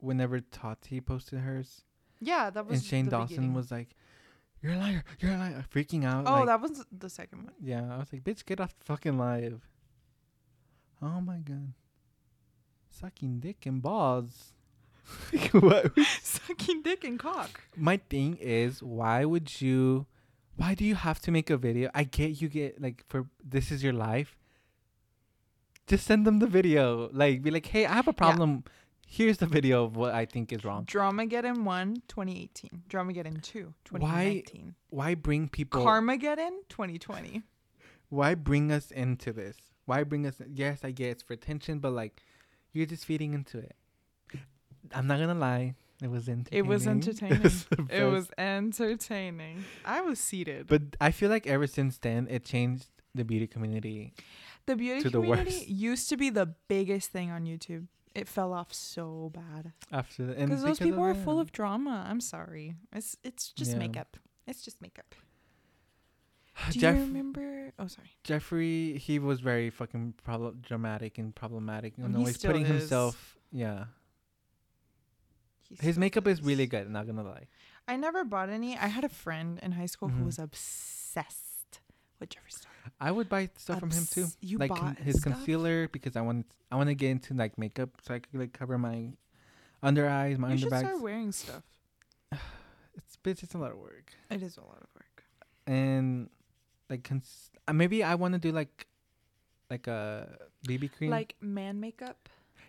Whenever 0.00 0.38
Tati 0.40 1.00
posted 1.00 1.40
hers, 1.40 1.82
Yeah, 2.20 2.50
that 2.50 2.66
was 2.66 2.78
and 2.78 2.86
Shane 2.88 3.04
the 3.06 3.10
Dawson 3.10 3.28
beginning. 3.28 3.54
was 3.54 3.70
like, 3.72 3.96
"You're 4.62 4.74
a 4.74 4.78
liar! 4.78 5.04
You're 5.18 5.32
a 5.32 5.38
liar!" 5.38 5.64
Freaking 5.74 6.04
out. 6.04 6.24
Oh, 6.26 6.32
like, 6.34 6.46
that 6.46 6.60
was 6.60 6.84
the 6.96 7.10
second 7.10 7.42
one. 7.44 7.52
Yeah, 7.60 7.94
I 7.94 7.98
was 7.98 8.12
like, 8.12 8.22
"Bitch, 8.22 8.46
get 8.46 8.60
off 8.60 8.78
the 8.78 8.84
fucking 8.84 9.18
live!" 9.18 9.68
Oh 11.02 11.20
my 11.20 11.38
god, 11.38 11.72
sucking 12.90 13.40
dick 13.40 13.66
and 13.66 13.82
balls. 13.82 14.52
what? 15.52 15.92
Sucking 16.22 16.82
dick 16.82 17.02
and 17.02 17.18
cock. 17.18 17.62
My 17.76 17.96
thing 17.96 18.36
is, 18.40 18.82
why 18.82 19.24
would 19.24 19.60
you? 19.60 20.06
Why 20.58 20.74
do 20.74 20.84
you 20.84 20.96
have 20.96 21.20
to 21.20 21.30
make 21.30 21.50
a 21.50 21.56
video? 21.56 21.88
I 21.94 22.02
get 22.02 22.42
you 22.42 22.48
get 22.48 22.82
like 22.82 23.04
for 23.08 23.26
this 23.42 23.70
is 23.70 23.84
your 23.84 23.92
life. 23.92 24.36
Just 25.86 26.04
send 26.04 26.26
them 26.26 26.40
the 26.40 26.48
video. 26.48 27.08
Like, 27.12 27.42
be 27.42 27.50
like, 27.50 27.66
hey, 27.66 27.86
I 27.86 27.94
have 27.94 28.08
a 28.08 28.12
problem. 28.12 28.64
Here's 29.06 29.38
the 29.38 29.46
video 29.46 29.84
of 29.84 29.96
what 29.96 30.12
I 30.12 30.26
think 30.26 30.52
is 30.52 30.64
wrong. 30.64 30.84
Dramageddon 30.84 31.62
1, 31.64 32.02
2018. 32.08 32.82
Dramageddon 32.90 33.40
2, 33.40 33.72
2019. 33.84 34.74
Why 34.90 35.04
why 35.04 35.14
bring 35.14 35.48
people? 35.48 35.82
Carmageddon 35.82 36.50
2020. 36.68 37.42
why 38.10 38.34
bring 38.34 38.72
us 38.72 38.90
into 38.90 39.32
this? 39.32 39.56
Why 39.86 40.02
bring 40.02 40.26
us? 40.26 40.42
Yes, 40.52 40.80
I 40.82 40.90
get 40.90 41.10
it's 41.10 41.22
for 41.22 41.34
attention, 41.34 41.78
but 41.78 41.92
like, 41.92 42.20
you're 42.72 42.84
just 42.84 43.06
feeding 43.06 43.32
into 43.32 43.58
it. 43.58 43.76
I'm 44.92 45.06
not 45.06 45.20
gonna 45.20 45.34
lie, 45.34 45.76
it 46.00 46.10
was 46.10 46.28
entertaining. 46.28 46.50
It 46.64 46.66
was 46.68 46.86
entertaining. 46.86 47.42
It 47.90 48.04
was 48.04 48.30
entertaining. 48.38 49.64
I 49.84 50.00
was 50.00 50.18
seated. 50.20 50.66
But 50.68 50.82
I 51.00 51.10
feel 51.10 51.30
like 51.30 51.46
ever 51.46 51.66
since 51.66 51.98
then, 51.98 52.26
it 52.30 52.44
changed 52.44 52.86
the 53.14 53.24
beauty 53.24 53.46
community. 53.46 54.12
the 54.66 54.76
beauty 54.76 55.02
to 55.02 55.10
the 55.10 55.20
community 55.20 55.50
worst. 55.50 55.68
used 55.68 56.08
to 56.10 56.16
be 56.16 56.30
the 56.30 56.46
biggest 56.68 57.10
thing 57.10 57.30
on 57.30 57.44
YouTube. 57.44 57.86
It 58.14 58.26
fell 58.28 58.52
off 58.52 58.72
so 58.74 59.30
bad 59.34 59.72
After 59.92 60.26
the, 60.26 60.34
because 60.34 60.62
those 60.62 60.78
people 60.78 61.02
are 61.04 61.14
full 61.14 61.38
of 61.40 61.52
drama. 61.52 62.04
I'm 62.08 62.20
sorry. 62.20 62.74
It's 62.92 63.16
it's 63.22 63.50
just 63.52 63.72
Yeah. 63.72 63.78
makeup. 63.78 64.16
It's 64.46 64.62
just 64.62 64.80
makeup. 64.82 65.14
Do 66.72 66.80
Jeff- 66.80 66.96
you 66.96 67.02
remember? 67.02 67.72
Oh, 67.78 67.86
sorry. 67.86 68.10
Jeffree, 68.24 68.98
he 68.98 69.18
was 69.18 69.40
very 69.40 69.70
fucking 69.70 70.14
problem 70.24 70.58
dramatic 70.62 71.18
and 71.18 71.34
problematic, 71.34 71.94
and 71.96 72.06
And 72.06 72.14
he 72.14 72.18
always 72.20 72.38
putting 72.38 72.62
is. 72.62 72.68
himself. 72.68 73.36
Yeah, 73.52 73.84
He 75.70 75.76
his 75.86 75.94
still 75.94 76.00
makeup 76.00 76.26
is 76.26 76.38
is. 76.38 76.44
really 76.44 76.66
good. 76.66 76.88
Not 76.90 77.06
gonna 77.06 77.22
lie. 77.24 77.46
I 77.86 77.96
never 77.96 78.24
bought 78.24 78.48
any. 78.50 78.76
I 78.76 78.86
had 78.88 79.04
a 79.04 79.08
friend 79.08 79.58
in 79.62 79.72
high 79.72 79.86
school 79.86 80.08
who 80.08 80.22
Mhm. 80.22 80.26
was 80.26 80.38
obsessed 80.38 81.80
with 82.20 82.30
Jeffree 82.30 82.52
Star. 82.52 82.72
I 83.00 83.10
would 83.12 83.28
buy 83.28 83.50
stuff 83.56 83.80
from 83.80 83.90
him 83.90 84.04
too, 84.06 84.26
You 84.40 84.58
like 84.58 84.70
bought 84.70 84.98
his 84.98 85.20
stuff? 85.20 85.34
concealer 85.34 85.88
because 85.88 86.16
I 86.16 86.20
want 86.22 86.46
I 86.70 86.76
want 86.76 86.88
to 86.88 86.94
get 86.94 87.10
into 87.10 87.34
like 87.34 87.56
makeup 87.58 87.90
so 88.02 88.14
I 88.14 88.18
could 88.18 88.38
like 88.40 88.52
cover 88.52 88.76
my 88.78 89.12
under 89.82 90.08
eyes, 90.08 90.38
my 90.38 90.52
You 90.52 90.58
should 90.58 90.72
underbags. 90.72 90.88
start 90.88 91.02
wearing 91.02 91.32
stuff. 91.32 91.64
It's 92.96 93.16
bitch, 93.16 93.42
it's 93.42 93.54
a 93.54 93.58
lot 93.58 93.70
of 93.72 93.78
work, 93.78 94.12
It 94.30 94.42
is 94.42 94.56
a 94.56 94.60
lot 94.60 94.78
of 94.82 94.88
work. 94.94 95.24
and 95.66 96.28
like 96.90 97.04
cons- 97.04 97.50
uh, 97.68 97.72
maybe 97.72 98.02
I 98.02 98.14
want 98.16 98.34
to 98.34 98.38
do 98.40 98.52
like 98.52 98.86
like 99.70 99.86
a 99.86 100.38
BB 100.66 100.88
cream. 100.96 101.10
Like 101.10 101.36
man 101.40 101.78
makeup. 101.80 102.28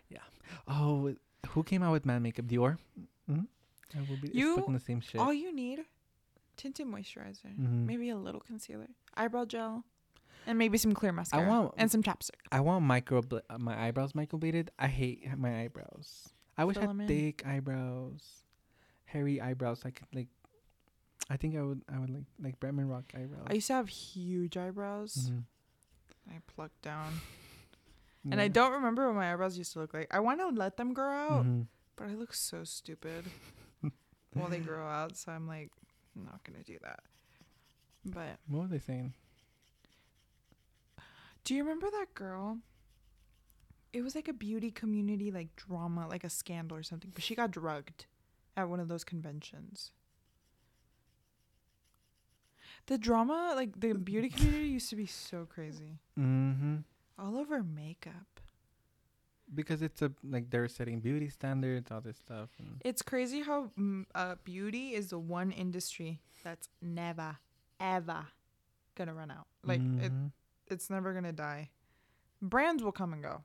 Yeah. 0.10 0.20
Oh, 0.68 1.16
who 1.50 1.64
came 1.64 1.82
out 1.84 1.92
with 1.92 2.06
man 2.06 2.22
makeup? 2.22 2.46
Dior. 2.46 2.78
Mm-hmm. 3.30 3.42
I 3.98 4.02
will 4.10 4.18
be. 4.18 4.30
You- 4.34 4.52
it's 4.52 4.60
fucking 4.60 4.74
the 4.74 4.80
same 4.80 5.02
shit. 5.02 5.20
All 5.22 5.34
you 5.34 5.54
need, 5.54 5.86
tinted 6.58 6.86
moisturizer, 6.88 7.56
Mhm. 7.58 7.86
maybe 7.86 8.10
a 8.10 8.18
little 8.18 8.42
concealer, 8.42 8.88
eyebrow 9.16 9.46
gel, 9.46 9.84
and 10.46 10.58
maybe 10.58 10.78
some 10.78 10.94
clear 10.94 11.12
mascara 11.12 11.44
I 11.46 11.48
want- 11.50 11.74
and 11.78 11.90
some 11.92 12.04
chapstick. 12.04 12.42
I 12.52 12.60
want 12.60 12.86
micro 12.86 13.22
ble- 13.22 13.42
uh, 13.50 13.58
my 13.58 13.88
eyebrows 13.88 14.14
microbladed. 14.14 14.70
I 14.78 14.88
hate 14.88 15.26
my 15.38 15.62
eyebrows. 15.62 16.30
I 16.58 16.66
wish 16.66 16.78
I 16.78 16.82
Fill 16.82 16.90
'em 16.92 17.00
had 17.00 17.08
thick 17.08 17.46
eyebrows, 17.48 18.44
hairy 19.06 19.40
eyebrows. 19.42 19.84
I 19.86 19.92
could 19.92 20.08
like. 20.14 20.28
I 21.32 21.38
think 21.38 21.56
I 21.56 21.62
would. 21.64 21.82
I 21.88 21.98
would 22.00 22.10
like 22.10 22.26
like 22.40 22.60
Bretman 22.60 22.90
Rock 22.90 23.06
eyebrows. 23.16 23.48
I 23.48 23.54
used 23.54 23.68
to 23.68 23.74
have 23.74 23.88
huge 23.90 24.58
eyebrows. 24.58 25.30
Mhm. 25.32 25.44
I 26.30 26.40
plucked 26.48 26.82
down, 26.82 27.14
and 28.30 28.40
I 28.42 28.48
don't 28.48 28.74
remember 28.74 29.08
what 29.08 29.16
my 29.16 29.32
eyebrows 29.32 29.58
used 29.58 29.74
to 29.74 29.80
look 29.80 29.94
like. 29.94 30.08
I 30.14 30.20
want 30.20 30.40
to 30.40 30.50
let 30.50 30.78
them 30.78 30.94
grow 30.94 31.12
out, 31.12 31.46
Mhm. 31.46 31.68
but 31.96 32.08
I 32.08 32.14
look 32.16 32.34
so 32.34 32.64
stupid 32.64 33.26
while 34.34 34.50
they 34.50 34.60
grow 34.60 34.88
out. 34.88 35.16
So 35.18 35.32
I'm 35.32 35.48
like, 35.48 35.72
I'm 36.16 36.26
not 36.26 36.44
gonna 36.44 36.64
do 36.64 36.78
that. 36.84 37.00
But 38.06 38.40
What 38.48 38.62
were 38.64 38.68
they 38.68 38.80
saying? 38.80 39.14
do 41.46 41.56
you 41.56 41.64
remember 41.64 41.90
that 41.92 42.14
girl? 42.14 42.60
It 43.92 44.04
was 44.04 44.14
like 44.14 44.28
a 44.28 44.34
beauty 44.34 44.70
community 44.70 45.32
like 45.32 45.56
drama, 45.56 46.08
like 46.08 46.24
a 46.24 46.30
scandal 46.30 46.78
or 46.78 46.84
something. 46.84 47.12
But 47.14 47.24
she 47.24 47.34
got 47.36 47.50
drugged 47.52 48.06
at 48.56 48.70
one 48.70 48.80
of 48.80 48.88
those 48.88 49.04
conventions. 49.04 49.92
The 52.86 52.98
drama, 52.98 53.54
like 53.56 53.80
the 53.80 53.94
beauty 53.94 54.30
community, 54.30 54.68
used 54.68 54.90
to 54.90 54.96
be 54.96 55.06
so 55.06 55.46
crazy. 55.46 56.00
Mm-hmm. 56.20 56.78
All 57.22 57.38
over 57.38 57.64
makeup. 57.64 58.40
Because 59.54 59.82
it's 59.82 60.02
a 60.02 60.12
like 60.24 60.50
they're 60.52 60.68
setting 60.68 61.00
beauty 61.00 61.28
standards, 61.30 61.92
all 61.92 62.02
this 62.02 62.18
stuff. 62.18 62.50
It's 62.86 63.02
crazy 63.02 63.42
how 63.42 63.72
mm, 63.78 64.06
uh, 64.14 64.36
beauty 64.44 64.94
is 64.94 65.10
the 65.10 65.18
one 65.20 65.52
industry 65.52 66.22
that's 66.44 66.70
never, 66.82 67.38
ever 67.80 68.28
gonna 68.96 69.14
run 69.14 69.32
out. 69.32 69.48
Like 69.64 69.80
it, 69.82 70.12
Mhm. 70.12 70.32
it's 70.68 70.90
never 70.90 71.14
gonna 71.14 71.34
die. 71.34 71.72
Brands 72.42 72.84
will 72.84 72.92
come 72.92 73.12
and 73.12 73.24
go, 73.24 73.44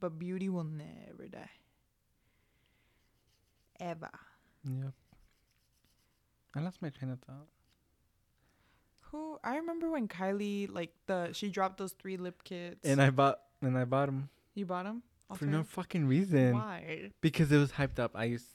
but 0.00 0.18
beauty 0.18 0.48
will 0.48 0.64
never 0.64 1.28
die. 1.28 1.50
Ever. 3.80 4.10
Yep. 4.64 4.94
I 6.56 6.60
lost 6.60 6.80
my 6.80 6.88
train 6.88 7.10
of 7.10 7.20
thought. 7.20 7.48
Who 9.14 9.38
I 9.44 9.56
remember 9.58 9.90
when 9.90 10.08
Kylie 10.08 10.68
like 10.68 10.92
the 11.06 11.30
she 11.32 11.48
dropped 11.48 11.78
those 11.78 11.92
three 11.92 12.16
lip 12.16 12.42
kits. 12.42 12.80
And 12.84 13.00
I 13.00 13.10
bought 13.10 13.38
and 13.62 13.78
I 13.78 13.84
bought 13.84 14.06
them 14.06 14.28
you 14.56 14.66
bought 14.66 14.84
them 14.86 15.04
for 15.36 15.46
no 15.46 15.62
fucking 15.62 16.08
reason. 16.08 16.52
Why? 16.54 17.10
Because 17.20 17.52
it 17.52 17.58
was 17.58 17.70
hyped 17.72 17.98
up. 18.00 18.10
I 18.14 18.24
used, 18.24 18.46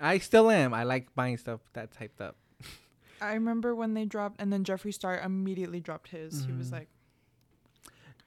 I 0.00 0.16
still 0.18 0.50
am. 0.50 0.72
I 0.72 0.84
like 0.84 1.14
buying 1.14 1.36
stuff 1.36 1.60
that's 1.74 1.96
hyped 1.98 2.20
up. 2.20 2.36
I 3.20 3.34
remember 3.34 3.74
when 3.74 3.92
they 3.94 4.04
dropped, 4.06 4.40
and 4.40 4.52
then 4.52 4.64
Jeffree 4.64 4.92
Star 4.92 5.18
immediately 5.20 5.80
dropped 5.80 6.08
his. 6.08 6.44
He 6.44 6.52
was 6.52 6.68
Mhm. 6.68 6.72
like, 6.72 6.88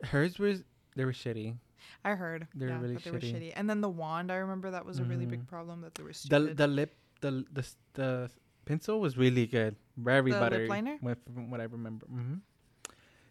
Hers 0.03 0.37
was 0.39 0.63
they 0.95 1.05
were 1.05 1.11
shitty. 1.11 1.57
I 2.05 2.15
heard. 2.15 2.47
They're 2.55 2.69
yeah, 2.69 2.81
really 2.81 2.97
they 2.97 3.11
were 3.11 3.19
shitty. 3.19 3.33
shitty. 3.33 3.53
And 3.55 3.69
then 3.69 3.81
the 3.81 3.89
wand, 3.89 4.31
I 4.31 4.35
remember 4.37 4.71
that 4.71 4.85
was 4.85 4.99
a 4.99 5.03
really 5.03 5.25
big 5.25 5.43
Mhm. 5.45 5.47
problem 5.47 5.81
that 5.81 5.95
they 5.95 6.03
were 6.03 6.09
The 6.09 6.13
stupid. 6.15 6.57
the 6.57 6.67
lip 6.67 6.95
the 7.21 7.45
the 7.51 7.65
the 7.93 8.31
pencil 8.67 8.99
was 8.99 9.17
really 9.17 9.47
good. 9.47 9.75
Very 9.97 10.31
The 10.31 10.39
lip 10.39 10.49
buttery. 10.51 10.67
liner? 10.67 10.97
with- 11.01 11.23
From 11.33 11.49
what 11.51 11.59
I 11.61 11.65
remember. 11.65 12.05
hmm 12.07 12.35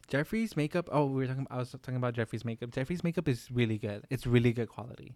Jeffree's 0.09 0.57
makeup. 0.57 0.89
Oh, 0.93 1.07
we 1.07 1.17
were 1.23 1.27
talking. 1.27 1.47
I 1.51 1.57
was 1.59 1.71
talking 1.73 1.97
about 1.97 2.15
Jeffree's 2.15 2.45
makeup. 2.45 2.71
Jeffree's 2.71 3.03
makeup 3.03 3.27
is 3.29 3.51
really 3.51 3.77
good. 3.77 4.05
It's 4.09 4.25
really 4.27 4.53
good 4.53 4.69
quality. 4.69 5.15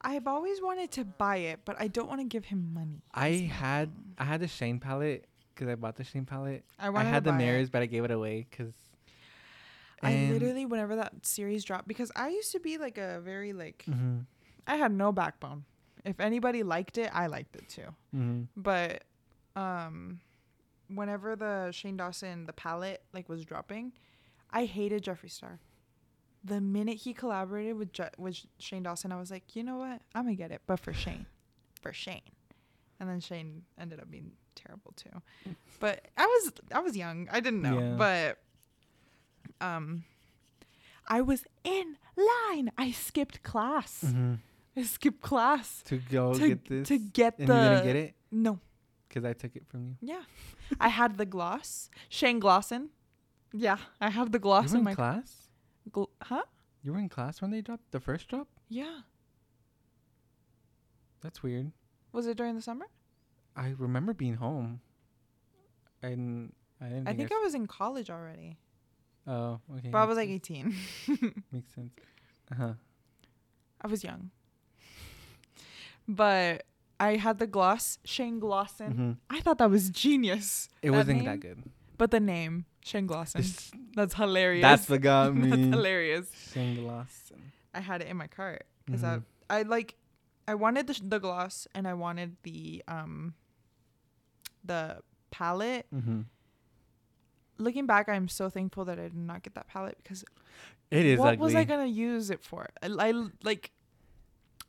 I've 0.00 0.26
always 0.26 0.60
wanted 0.62 0.90
to 0.92 1.04
buy 1.04 1.36
it, 1.36 1.60
but 1.66 1.76
I 1.78 1.86
don't 1.88 2.08
want 2.08 2.20
to 2.22 2.26
give 2.26 2.46
him 2.46 2.72
money. 2.72 3.02
I 3.14 3.28
had 3.52 3.94
thing. 3.94 4.14
I 4.18 4.24
had 4.24 4.40
the 4.40 4.48
Shane 4.48 4.80
palette 4.80 5.26
because 5.54 5.68
I 5.68 5.74
bought 5.74 5.96
the 5.96 6.04
Shane 6.04 6.24
palette. 6.24 6.64
I 6.78 6.88
I 6.88 7.04
had 7.04 7.24
to 7.24 7.30
the 7.30 7.32
buy 7.32 7.36
it. 7.36 7.44
mirrors, 7.44 7.68
but 7.70 7.82
I 7.82 7.86
gave 7.86 8.04
it 8.04 8.10
away 8.10 8.46
because. 8.50 8.72
I 10.04 10.14
literally, 10.32 10.66
whenever 10.66 10.96
that 10.96 11.24
series 11.24 11.62
dropped, 11.62 11.86
because 11.86 12.10
I 12.16 12.30
used 12.30 12.50
to 12.52 12.58
be 12.58 12.76
like 12.78 12.98
a 12.98 13.20
very 13.20 13.52
like, 13.52 13.84
hmm 13.84 14.20
I 14.66 14.76
had 14.76 14.92
no 14.92 15.12
backbone. 15.12 15.64
If 16.04 16.18
anybody 16.20 16.62
liked 16.64 16.98
it, 16.98 17.10
I 17.14 17.26
liked 17.28 17.54
it 17.54 17.68
too. 17.68 17.94
hmm 18.12 18.42
But, 18.56 19.04
um, 19.56 20.20
whenever 20.92 21.36
the 21.36 21.70
Shane 21.72 21.96
Dawson 21.96 22.46
the 22.46 22.52
palette 22.52 23.02
like 23.12 23.28
was 23.28 23.44
dropping, 23.44 23.92
I 24.50 24.64
hated 24.64 25.04
Jeffree 25.04 25.30
Star. 25.30 25.58
The 26.44 26.60
minute 26.60 26.96
he 26.98 27.12
collaborated 27.14 27.76
with 27.76 27.92
Je- 27.92 28.10
with 28.18 28.38
Shane 28.58 28.82
Dawson, 28.82 29.12
I 29.12 29.18
was 29.18 29.30
like, 29.30 29.54
you 29.54 29.62
know 29.62 29.76
what, 29.76 30.00
I'm 30.14 30.24
gonna 30.24 30.34
get 30.34 30.50
it, 30.50 30.62
but 30.66 30.80
for 30.80 30.92
Shane, 30.92 31.26
for 31.80 31.92
Shane. 31.92 32.20
And 32.98 33.08
then 33.08 33.20
Shane 33.20 33.62
ended 33.78 34.00
up 34.00 34.10
being 34.10 34.32
terrible 34.54 34.92
too. 34.96 35.54
But 35.80 36.06
I 36.16 36.26
was 36.26 36.52
I 36.74 36.80
was 36.80 36.96
young, 36.96 37.28
I 37.30 37.40
didn't 37.40 37.62
know, 37.62 37.78
Yeah. 37.78 37.94
but 37.96 38.38
um, 39.66 40.04
I 41.08 41.20
was 41.20 41.44
in 41.64 41.96
line. 42.16 42.70
I 42.78 42.90
skipped 42.90 43.42
class. 43.42 44.00
hmm 44.06 44.34
I 44.76 44.84
skipped 44.84 45.20
class 45.20 45.82
To 45.86 45.98
go 45.98 46.32
to 46.34 46.48
get 46.48 46.64
this. 46.68 46.88
to 46.88 46.98
get 46.98 47.38
and 47.38 47.48
the. 47.48 47.54
you 47.54 47.60
didn't 47.68 47.84
get 47.84 47.96
it 47.96 48.14
No, 48.30 48.58
because 49.12 49.24
I 49.28 49.34
took 49.34 49.54
it 49.56 49.66
from 49.68 49.86
you. 49.88 49.96
yeah, 50.00 50.22
I 50.80 50.88
had 50.88 51.18
the 51.18 51.26
gloss. 51.26 51.90
Shane 52.08 52.40
Glosson. 52.40 52.88
Yeah, 53.52 53.76
I 54.00 54.08
have 54.10 54.32
the 54.32 54.38
gloss 54.38 54.64
You 54.64 54.70
were 54.70 54.76
in 54.76 54.80
in 54.80 54.84
my. 54.84 54.94
class. 54.94 55.48
Gl- 55.90 56.08
huh? 56.22 56.42
You 56.82 56.92
were 56.92 56.98
in 56.98 57.08
class 57.08 57.42
when 57.42 57.50
they 57.50 57.60
dropped 57.60 57.90
the 57.92 58.00
first 58.00 58.28
drop. 58.28 58.48
Yeah. 58.68 59.00
That's 61.20 61.42
weird. 61.42 61.72
Was 62.12 62.26
it 62.26 62.36
during 62.36 62.54
the 62.54 62.62
summer? 62.62 62.86
I 63.54 63.74
remember 63.78 64.14
being 64.14 64.34
home. 64.36 64.80
And 66.02 66.52
I 66.80 66.86
didn't. 66.86 67.06
I 67.08 67.12
think, 67.12 67.28
think 67.28 67.32
I 67.32 67.36
I 67.42 67.44
was 67.44 67.54
in 67.54 67.66
college 67.66 68.10
already, 68.10 68.56
Oh, 69.26 69.60
okay. 69.78 69.90
but 69.90 69.98
I 69.98 70.04
was 70.04 70.16
like 70.16 70.28
18. 70.28 70.74
Makes 71.52 71.74
sense. 71.74 71.92
Uh 72.50 72.54
huh. 72.56 72.72
I 73.80 73.86
was 73.86 74.02
young. 74.02 74.30
But 76.08 76.64
I 77.02 77.16
had 77.16 77.38
the 77.38 77.46
gloss, 77.46 77.98
Shane 78.04 78.40
Glosson. 78.40 78.92
hmm 78.94 79.12
I 79.28 79.40
thought 79.40 79.58
that 79.58 79.70
was 79.70 79.90
genius. 79.90 80.68
It 80.82 80.90
That 80.90 80.96
wasn't 80.98 81.16
name, 81.18 81.24
that 81.26 81.40
good. 81.40 81.58
But 81.98 82.10
the 82.10 82.20
name, 82.20 82.64
Shane 82.84 83.06
Glosson. 83.08 83.38
This- 83.42 83.70
That's 83.94 84.14
hilarious. 84.14 84.62
that's 84.62 84.86
the 84.94 84.98
me. 85.32 85.50
That's 85.50 85.62
hilarious. 85.76 86.26
Sunglass. 86.54 87.32
I 87.74 87.80
had 87.80 88.02
it 88.02 88.08
in 88.08 88.16
my 88.16 88.26
cart 88.28 88.64
because 88.86 89.02
Mhm. 89.02 89.22
I, 89.50 89.58
I 89.58 89.62
like, 89.62 89.96
I 90.46 90.54
wanted 90.54 90.86
the, 90.86 90.94
sh- 90.94 91.00
the 91.14 91.18
gloss 91.20 91.66
and 91.74 91.86
I 91.88 91.94
wanted 91.94 92.36
the 92.42 92.82
um, 92.88 93.34
the 94.64 94.98
palette. 95.30 95.86
Mm-hmm. 95.94 96.20
Looking 97.58 97.86
back, 97.86 98.08
I'm 98.08 98.28
so 98.28 98.48
thankful 98.48 98.84
that 98.86 98.98
I 98.98 99.02
did 99.04 99.14
not 99.14 99.42
get 99.42 99.54
that 99.54 99.68
palette 99.68 99.96
because 100.02 100.24
It 100.90 101.04
is 101.06 101.18
what 101.18 101.34
ugly. 101.34 101.44
was 101.44 101.54
I 101.54 101.64
gonna 101.64 101.86
use 101.86 102.30
it 102.30 102.42
for? 102.42 102.68
I, 102.82 102.88
I 102.98 103.12
like. 103.42 103.70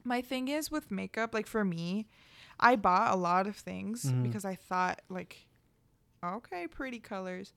My 0.04 0.22
thing 0.22 0.48
is 0.48 0.70
with 0.72 0.92
makeup, 0.92 1.34
like 1.34 1.48
for 1.48 1.64
me, 1.64 2.08
I 2.60 2.76
bought 2.76 3.14
a 3.14 3.16
lot 3.18 3.48
of 3.48 3.56
things 3.56 4.06
Mhm. 4.06 4.24
because 4.24 4.46
I 4.46 4.56
thought 4.56 5.02
like, 5.10 5.48
okay, 6.24 6.68
pretty 6.68 7.00
colors. 7.00 7.54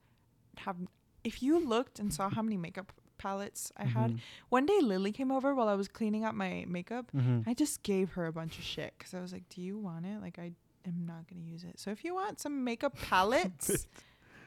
Have 0.59 0.77
if 1.23 1.43
you 1.43 1.59
looked 1.59 1.99
and 1.99 2.13
saw 2.13 2.29
how 2.29 2.41
many 2.41 2.57
makeup 2.57 2.91
palettes 3.17 3.71
I 3.75 3.85
had, 3.85 4.11
Mhm. 4.13 4.19
one 4.49 4.65
day 4.65 4.79
Lily 4.81 5.11
came 5.11 5.31
over 5.31 5.53
while 5.53 5.67
I 5.67 5.73
was 5.75 5.87
cleaning 5.87 6.23
up 6.23 6.33
my 6.35 6.63
makeup. 6.67 7.11
Mhm. 7.11 7.43
I 7.47 7.53
just 7.53 7.83
gave 7.83 8.13
her 8.13 8.25
a 8.27 8.31
bunch 8.31 8.57
of 8.57 8.63
shit 8.63 8.93
because 8.97 9.13
I 9.13 9.19
was 9.19 9.33
like, 9.33 9.49
"Do 9.49 9.61
you 9.61 9.77
want 9.77 10.05
it? 10.05 10.21
Like, 10.21 10.39
I 10.39 10.53
am 10.85 11.05
not 11.05 11.27
gonna 11.27 11.41
use 11.43 11.63
it. 11.63 11.79
So 11.79 11.91
if 11.91 12.03
you 12.05 12.13
want 12.15 12.39
some 12.39 12.63
makeup 12.63 12.95
palettes 13.09 13.87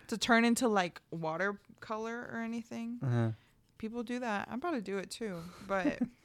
to 0.07 0.17
turn 0.19 0.45
into 0.45 0.69
like 0.69 1.01
watercolor 1.11 2.29
or 2.33 2.39
anything, 2.41 2.99
Uh-huh. 3.03 3.33
people 3.79 4.03
do 4.03 4.19
that. 4.21 4.49
I'm 4.51 4.59
about 4.59 4.73
to 4.73 4.83
do 4.83 4.99
it 4.99 5.11
too, 5.11 5.43
but 5.69 5.99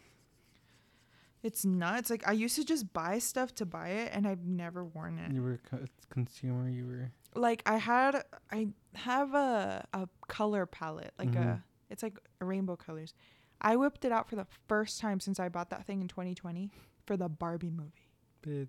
it's 1.46 1.64
nuts. 1.64 2.10
Like 2.10 2.28
I 2.28 2.32
used 2.32 2.56
to 2.56 2.66
just 2.66 2.92
buy 2.92 3.20
stuff 3.20 3.54
to 3.56 3.66
buy 3.66 3.90
it, 3.90 4.12
and 4.14 4.28
I've 4.28 4.46
never 4.46 4.84
worn 4.84 5.20
it. 5.20 5.32
You 5.32 5.44
were 5.44 5.54
a 5.54 5.58
co- 5.70 5.86
consumer. 6.10 6.70
You 6.70 6.88
were. 6.88 7.12
Like 7.40 7.62
I 7.66 7.78
had, 7.78 8.24
I 8.52 8.70
have 8.96 9.34
a 9.34 9.86
a 9.94 10.08
color 10.28 10.66
palette, 10.66 11.14
like 11.20 11.32
Mhm. 11.32 11.46
a 11.60 11.64
it's 11.90 12.02
like 12.04 12.18
rainbow 12.42 12.76
colors. 12.76 13.14
I 13.62 13.76
whipped 13.76 14.04
it 14.06 14.12
out 14.12 14.28
for 14.30 14.36
the 14.36 14.48
first 14.68 15.00
time 15.00 15.20
since 15.20 15.40
I 15.40 15.50
bought 15.50 15.70
that 15.70 15.86
thing 15.86 16.02
in 16.02 16.08
2020 16.08 16.72
for 17.06 17.16
the 17.16 17.30
Barbie 17.30 17.70
movie. 17.70 18.10
Bitch. 18.46 18.68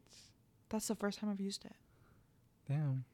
That's 0.68 0.86
the 0.88 0.94
first 0.94 1.18
time 1.18 1.30
I've 1.30 1.40
used 1.40 1.64
it. 1.64 1.74
Damn. 2.68 3.04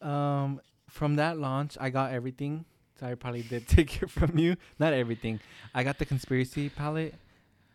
Um, 0.00 0.60
from 0.88 1.16
that 1.16 1.38
launch, 1.38 1.76
I 1.80 1.90
got 1.90 2.12
everything. 2.12 2.64
So 2.98 3.06
I 3.06 3.14
probably 3.14 3.42
did 3.42 3.66
take 3.76 4.02
it 4.02 4.10
from 4.10 4.38
you. 4.38 4.56
Not 4.78 4.92
everything. 4.92 5.40
I 5.74 5.84
got 5.84 5.98
the 5.98 6.04
conspiracy 6.06 6.68
palette. 6.68 7.14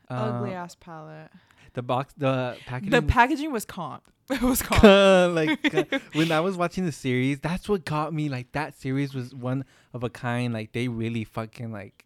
Ugly 0.09 0.53
Uh, 0.53 0.63
ass 0.63 0.75
palette. 0.75 1.31
The 1.73 1.81
box, 1.83 2.13
the 2.17 2.57
packaging. 2.65 2.91
The 2.91 3.01
packaging 3.01 3.51
was 3.51 3.65
comp. 3.65 4.03
It 4.29 4.41
was 4.41 4.61
comp. 4.61 4.83
like 4.83 5.73
uh, 5.93 5.99
when 6.13 6.31
I 6.33 6.39
was 6.41 6.57
watching 6.57 6.85
the 6.85 6.91
series, 6.91 7.39
that's 7.39 7.69
what 7.69 7.85
got 7.85 8.13
me. 8.13 8.27
Like 8.29 8.51
that 8.53 8.77
series 8.77 9.13
was 9.13 9.33
one 9.33 9.63
of 9.93 10.03
a 10.03 10.09
kind. 10.09 10.53
Like 10.53 10.73
they 10.73 10.87
really 10.89 11.23
fucking 11.23 11.71
like 11.71 12.05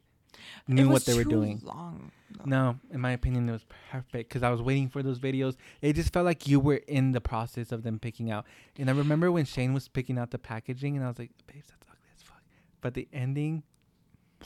knew 0.67 0.87
what 0.89 1.05
they 1.05 1.15
were 1.15 1.23
doing. 1.23 1.61
Long. 1.63 2.11
though. 2.37 2.43
No, 2.45 2.79
in 2.91 3.01
my 3.01 3.11
opinion, 3.11 3.49
it 3.49 3.53
was 3.53 3.65
perfect 3.91 4.29
because 4.29 4.43
I 4.43 4.49
was 4.49 4.61
waiting 4.61 4.87
for 4.89 5.01
those 5.01 5.19
videos. 5.19 5.55
It 5.81 5.93
just 5.93 6.13
felt 6.13 6.25
like 6.25 6.47
you 6.47 6.59
were 6.59 6.75
in 6.87 7.11
the 7.11 7.21
process 7.21 7.71
of 7.71 7.81
them 7.83 7.97
picking 7.97 8.29
out. 8.29 8.45
And 8.77 8.89
I 8.89 8.93
remember 8.93 9.31
when 9.31 9.45
Shane 9.45 9.73
was 9.73 9.87
picking 9.87 10.17
out 10.19 10.29
the 10.31 10.37
packaging, 10.39 10.95
and 10.95 11.03
I 11.03 11.07
was 11.07 11.17
like, 11.17 11.31
"Babes, 11.47 11.67
that's 11.69 11.85
ugly 11.89 12.09
as 12.15 12.21
fuck." 12.21 12.41
But 12.81 12.93
the 12.93 13.07
ending, 13.13 13.63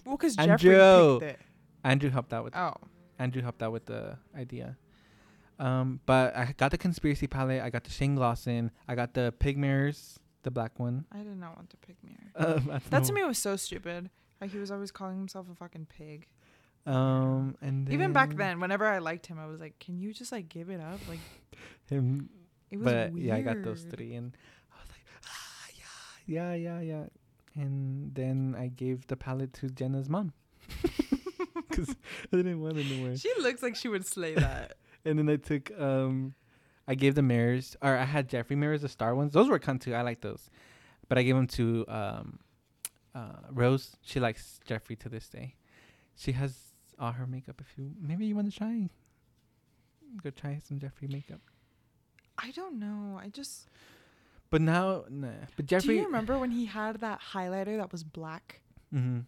Well, 0.05 0.15
because 0.17 0.37
Andrew. 0.37 0.71
Jeffree 0.71 1.19
picked 1.19 1.31
it. 1.33 1.45
Andrew 1.83 2.09
helped 2.09 2.31
out 2.33 2.43
with. 2.45 2.55
Oh. 2.55 2.73
Andrew 3.19 3.41
helped 3.41 3.61
out 3.63 3.71
with 3.71 3.85
the 3.85 4.17
idea. 4.35 4.77
Um, 5.57 6.01
but 6.05 6.35
I 6.35 6.53
got 6.57 6.71
the 6.71 6.77
conspiracy 6.77 7.27
palette. 7.27 7.61
I 7.61 7.69
got 7.69 7.83
the 7.85 7.89
Shane 7.89 8.17
Glosson. 8.17 8.71
I 8.87 8.95
got 8.95 9.13
the 9.13 9.33
pig 9.39 9.57
mirrors, 9.57 10.19
the 10.43 10.51
black 10.51 10.77
one. 10.79 11.05
I 11.11 11.19
did 11.19 11.37
not 11.37 11.55
want 11.55 11.69
to 11.69 11.77
pick 11.77 11.95
mirror. 12.03 12.31
Um, 12.35 12.81
That 12.89 13.05
to 13.05 13.13
me 13.13 13.23
was 13.23 13.37
so 13.37 13.55
stupid. 13.55 14.09
Like 14.41 14.51
he 14.51 14.57
was 14.57 14.69
always 14.69 14.91
calling 14.91 15.17
himself 15.17 15.47
a 15.49 15.55
fucking 15.55 15.87
pig. 15.87 16.27
Um, 16.85 17.55
and 17.61 17.89
Even 17.89 18.11
back 18.13 18.29
then 18.29 18.37
then, 18.37 18.59
whenever 18.59 18.85
I 18.85 18.99
liked 18.99 19.25
him, 19.27 19.39
I 19.39 19.47
was 19.47 19.59
like, 19.59 19.79
"Can 19.79 19.97
you 19.97 20.13
just 20.13 20.31
like 20.31 20.49
give 20.49 20.69
it 20.69 20.79
up?" 20.81 20.99
Like 21.09 21.19
him 21.89 22.29
it 22.69 22.77
was 22.77 22.85
but 22.85 23.11
weird. 23.13 23.25
yeah, 23.25 23.35
I 23.35 23.41
got 23.41 23.63
those 23.63 23.83
three, 23.89 24.13
and 24.13 24.35
I 24.71 24.75
was 24.81 24.89
like, 24.91 25.05
ah, 25.25 25.67
yeah, 26.27 26.53
yeah, 26.53 26.79
yeah, 26.79 26.81
yeah. 26.81 27.05
And 27.63 28.13
then 28.13 28.55
I 28.59 28.67
gave 28.67 29.07
the 29.07 29.15
palette 29.15 29.53
to 29.53 29.69
Jenna's 29.69 30.09
mom 30.09 30.33
because 31.75 31.95
I 32.33 32.37
didn't 32.37 32.61
want 32.61 32.77
it 32.77 32.85
anywhere. 32.91 33.17
She 33.17 33.31
looks 33.39 33.61
like 33.63 33.75
she 33.75 33.87
would 33.87 34.05
slay 34.05 34.35
that. 34.35 34.77
And 35.07 35.19
then 35.19 35.29
I 35.29 35.35
took, 35.35 35.69
um, 35.79 36.33
I 36.87 36.95
gave 36.95 37.13
the 37.13 37.21
mirrors, 37.21 37.75
or 37.79 37.95
I 37.95 38.05
had 38.05 38.27
Jeffree 38.27 38.57
mirrors, 38.57 38.81
the 38.81 38.89
star 38.89 39.13
ones. 39.13 39.33
Those 39.33 39.47
were 39.47 39.59
cunt 39.59 39.81
too. 39.81 39.93
I 39.93 40.01
like 40.01 40.21
those, 40.21 40.49
but 41.07 41.19
I 41.19 41.21
gave 41.21 41.35
them 41.35 41.45
to 41.45 41.85
um, 41.87 42.39
uh, 43.13 43.41
Rose. 43.51 43.97
She 44.01 44.19
likes 44.19 44.59
Jeffree 44.67 44.97
to 44.99 45.09
this 45.09 45.29
day. 45.29 45.53
She 46.15 46.31
has 46.31 46.57
all 46.97 47.11
her 47.11 47.27
makeup. 47.27 47.61
If 47.61 47.77
you 47.77 47.91
maybe 48.01 48.25
you 48.25 48.35
want 48.35 48.51
to 48.51 48.57
try, 48.57 48.89
go 50.23 50.31
try 50.31 50.59
some 50.67 50.79
Jeffree 50.79 51.11
makeup. 51.11 51.41
I 52.39 52.49
don't 52.49 52.79
know. 52.79 53.19
I 53.21 53.27
just 53.29 53.67
But 54.49 54.61
now, 54.63 55.05
nah. 55.07 55.27
But 55.55 55.67
Jeffree. 55.67 55.81
do 55.83 55.93
you 55.93 56.05
remember 56.05 56.39
when 56.39 56.49
he 56.49 56.65
had 56.65 57.01
that 57.01 57.19
highlighter 57.33 57.77
that 57.77 57.91
was 57.91 58.03
black? 58.03 58.61
hmm 58.91 59.19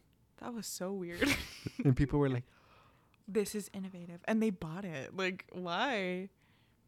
That 0.41 0.53
was 0.53 0.67
so 0.67 0.91
weird. 0.93 1.27
and 1.83 1.95
people 1.95 2.19
were 2.19 2.29
like, 2.29 2.43
this 3.27 3.55
is 3.55 3.69
innovative, 3.73 4.21
and 4.25 4.41
they 4.41 4.49
bought 4.51 4.85
it. 4.85 5.15
Like 5.15 5.45
why? 5.51 6.29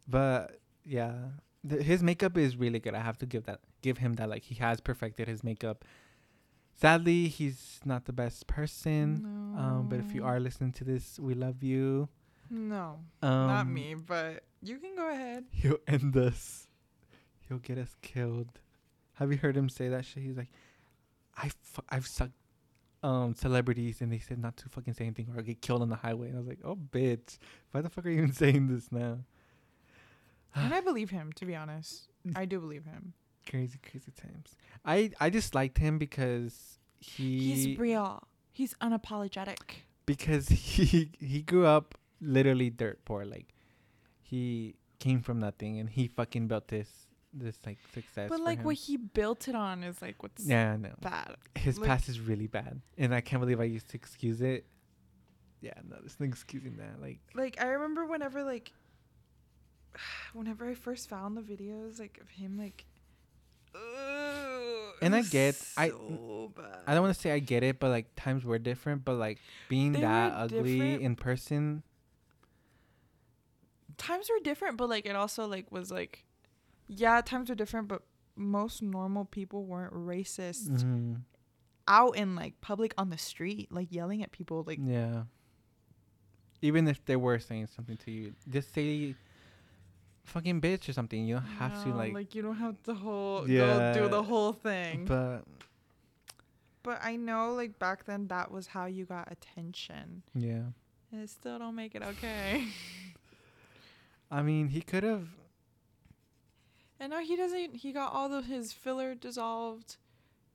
but 0.08 0.60
yeah, 0.86 1.14
th- 1.68 1.82
his 1.84 2.02
makeup 2.02 2.38
is 2.38 2.56
really 2.56 2.80
good. 2.80 2.95
I 2.95 3.00
have 3.02 3.18
to 3.20 3.26
give 3.26 3.43
that, 3.45 3.60
give 3.82 3.97
him 4.00 4.14
that. 4.16 4.30
Like 4.30 4.43
he 4.43 4.56
has 4.56 4.80
perfected 4.82 5.28
his 5.28 5.43
makeup. 5.43 5.86
Sadly, 6.74 7.28
he's 7.28 7.80
not 7.84 8.06
the 8.06 8.14
best 8.14 8.47
person. 8.47 9.26
Um, 9.58 9.88
but 9.89 10.00
if 10.00 10.16
you 10.16 10.24
are 10.24 10.39
listening 10.39 10.72
to 10.74 10.84
this, 10.86 11.20
we 11.20 11.34
love 11.34 11.62
you. 11.62 12.08
No, 12.50 13.00
Um, 13.22 13.47
not 13.47 13.68
me, 13.68 13.93
but 13.95 14.43
you 14.64 14.78
can 14.80 14.95
go 14.95 15.10
ahead. 15.10 15.43
He'll 15.52 15.78
end 15.88 16.16
us. 16.18 16.68
He'll 17.47 17.58
get 17.60 17.78
us 17.78 17.95
killed. 18.02 18.60
Have 19.16 19.32
you 19.32 19.38
heard 19.38 19.58
him 19.58 19.68
say 19.70 19.89
that 19.89 20.06
shit? 20.06 20.24
He's 20.24 20.38
like, 20.38 20.50
"I, 21.36 21.52
I've 21.89 22.08
sucked 22.08 22.39
um 23.02 23.34
celebrities 23.34 24.02
and 24.02 24.12
they 24.12 24.20
said 24.20 24.39
not 24.39 24.58
to 24.58 24.68
fucking 24.70 24.93
say 24.93 25.06
anything 25.06 25.28
or 25.32 25.38
I'll 25.38 25.43
get 25.43 25.62
killed 25.62 25.82
on 25.82 25.89
the 25.89 25.95
highway. 25.95 26.28
And 26.28 26.36
I 26.36 26.39
was 26.39 26.47
like, 26.47 26.60
oh 26.64 26.76
bitch, 26.76 27.38
why 27.72 27.82
the 27.82 27.89
fuck 27.89 28.06
are 28.06 28.10
you 28.10 28.18
even 28.20 28.34
saying 28.43 28.68
this 28.68 28.91
now? 28.91 29.20
and 30.56 30.74
I 30.74 30.82
believe 30.82 31.10
him, 31.10 31.32
to 31.34 31.45
be 31.45 31.56
honest. 31.56 32.08
I 32.36 32.45
do 32.45 32.60
believe 32.60 32.86
him. 32.86 33.14
Crazy, 33.50 33.80
crazy 33.82 34.12
times. 34.12 34.56
I 34.86 35.12
I 35.20 35.30
just 35.30 35.56
liked 35.56 35.78
him 35.78 35.97
because 35.97 36.80
he 37.00 37.54
He's 37.54 37.80
real. 37.80 38.28
He's 38.52 38.74
unapologetic. 38.76 39.60
because 40.06 40.50
he 40.50 41.12
he 41.20 41.41
grew 41.41 41.66
up 41.66 41.95
literally 42.22 42.70
dirt 42.70 43.04
poor. 43.06 43.26
Like 43.26 43.54
he 44.22 44.76
came 45.00 45.22
from 45.22 45.39
nothing 45.39 45.80
and 45.80 45.89
he 45.89 46.08
fucking 46.08 46.47
built 46.47 46.68
this 46.68 46.89
this 47.34 47.58
like 47.66 47.78
success. 47.94 48.30
But 48.30 48.40
like 48.42 48.60
him. 48.60 48.66
what 48.66 48.76
he 48.76 48.98
built 48.98 49.48
it 49.48 49.56
on 49.56 49.84
is 49.84 50.02
like 50.02 50.22
what's 50.24 50.46
yeah, 50.46 50.76
no. 50.78 50.90
bad. 51.02 51.36
His 51.56 51.78
like- 51.80 51.88
past 51.88 52.10
is 52.10 52.20
really 52.20 52.48
bad, 52.48 52.82
and 52.98 53.14
I 53.14 53.22
can't 53.22 53.40
believe 53.42 53.60
I 53.60 53.66
used 53.66 53.90
to 53.90 53.96
excuse 53.98 54.42
it. 54.42 54.66
Yeah, 55.62 55.74
no, 55.88 55.98
there's 56.00 56.20
no 56.20 56.26
excusing 56.26 56.78
that. 56.78 57.02
Like, 57.02 57.20
Like 57.36 57.62
I 57.62 57.68
remember 57.68 58.06
whenever 58.06 58.44
like 58.44 58.72
whenever 60.34 60.68
I 60.70 60.74
first 60.74 61.10
found 61.10 61.36
the 61.38 61.42
videos 61.42 62.00
like 62.00 62.18
of 62.22 62.30
him 62.30 62.58
like 62.58 62.86
ugh, 63.76 64.94
And 65.02 65.14
I 65.16 65.22
get- 65.22 65.62
I- 65.78 65.90
bad. 65.90 66.80
I 66.88 66.94
don't 66.94 67.04
want 67.04 67.14
to 67.14 67.20
say 67.22 67.32
I 67.32 67.40
get 67.40 67.64
it, 67.64 67.80
but 67.80 67.90
like 67.90 68.08
times 68.16 68.44
were 68.44 68.58
different. 68.58 69.06
But 69.06 69.16
like 69.16 69.40
being 69.68 69.92
They 69.92 70.02
that 70.02 70.34
ugly 70.34 70.78
different. 70.80 71.02
in 71.04 71.16
person, 71.16 71.84
times 73.98 74.30
were 74.30 74.42
different, 74.44 74.78
but 74.78 74.90
like 74.90 75.06
it 75.06 75.16
also 75.16 75.46
like 75.48 75.72
was 75.72 75.92
like 75.92 76.24
yeah, 76.90 77.22
times 77.22 77.48
were 77.50 77.56
different, 77.56 77.88
but 77.88 78.02
most 78.36 78.82
normal 78.82 79.24
people 79.26 79.64
weren't 79.64 79.94
racist 79.94 80.70
mhm, 80.70 81.22
out 81.88 82.16
in 82.18 82.36
like 82.36 82.60
public 82.62 82.94
on 82.98 83.10
the 83.10 83.18
street, 83.18 83.72
like 83.72 83.88
yelling 83.92 84.24
at 84.24 84.32
people 84.32 84.64
like 84.68 84.80
yeah. 84.84 85.24
Even 86.62 86.88
if 86.90 87.06
they 87.06 87.16
were 87.16 87.40
saying 87.40 87.68
something 87.68 87.96
to 87.98 88.12
you, 88.12 88.34
just 88.50 88.74
say 88.74 89.16
"fucking 90.26 90.60
bitch" 90.60 90.90
or 90.90 90.94
something. 90.94 91.26
You 91.26 91.36
don't 91.36 91.44
have 91.58 91.84
to 91.84 91.90
no, 91.90 91.96
like. 91.96 92.36
you 92.36 92.42
don't 92.42 92.58
have 92.58 92.82
to 92.84 92.94
whole 92.94 93.46
go 93.48 93.94
do 93.94 94.08
the 94.10 94.24
whole 94.24 94.52
thing. 94.52 95.06
but 95.06 95.44
But 96.84 97.00
I 97.02 97.16
know 97.16 97.54
like 97.54 97.80
back 97.80 98.06
then 98.06 98.28
that 98.28 98.52
was 98.52 98.68
how 98.68 98.86
you 98.88 99.06
got 99.06 99.32
attention. 99.32 100.24
yeah, 100.36 100.72
And 101.12 101.22
it 101.24 101.30
still 101.30 101.60
don't 101.60 101.76
make 101.76 101.96
it 101.96 102.04
okay. 102.04 102.66
I 104.32 104.42
mean, 104.42 104.68
he 104.70 104.82
could 104.82 105.04
have. 105.04 105.28
And 107.00 107.12
now 107.12 107.20
he 107.20 107.36
doesn't 107.36 107.76
he 107.78 107.91
got 107.91 108.12
all 108.14 108.34
of 108.34 108.45
his 108.45 108.74
filler 108.74 109.16
dissolved. 109.16 109.97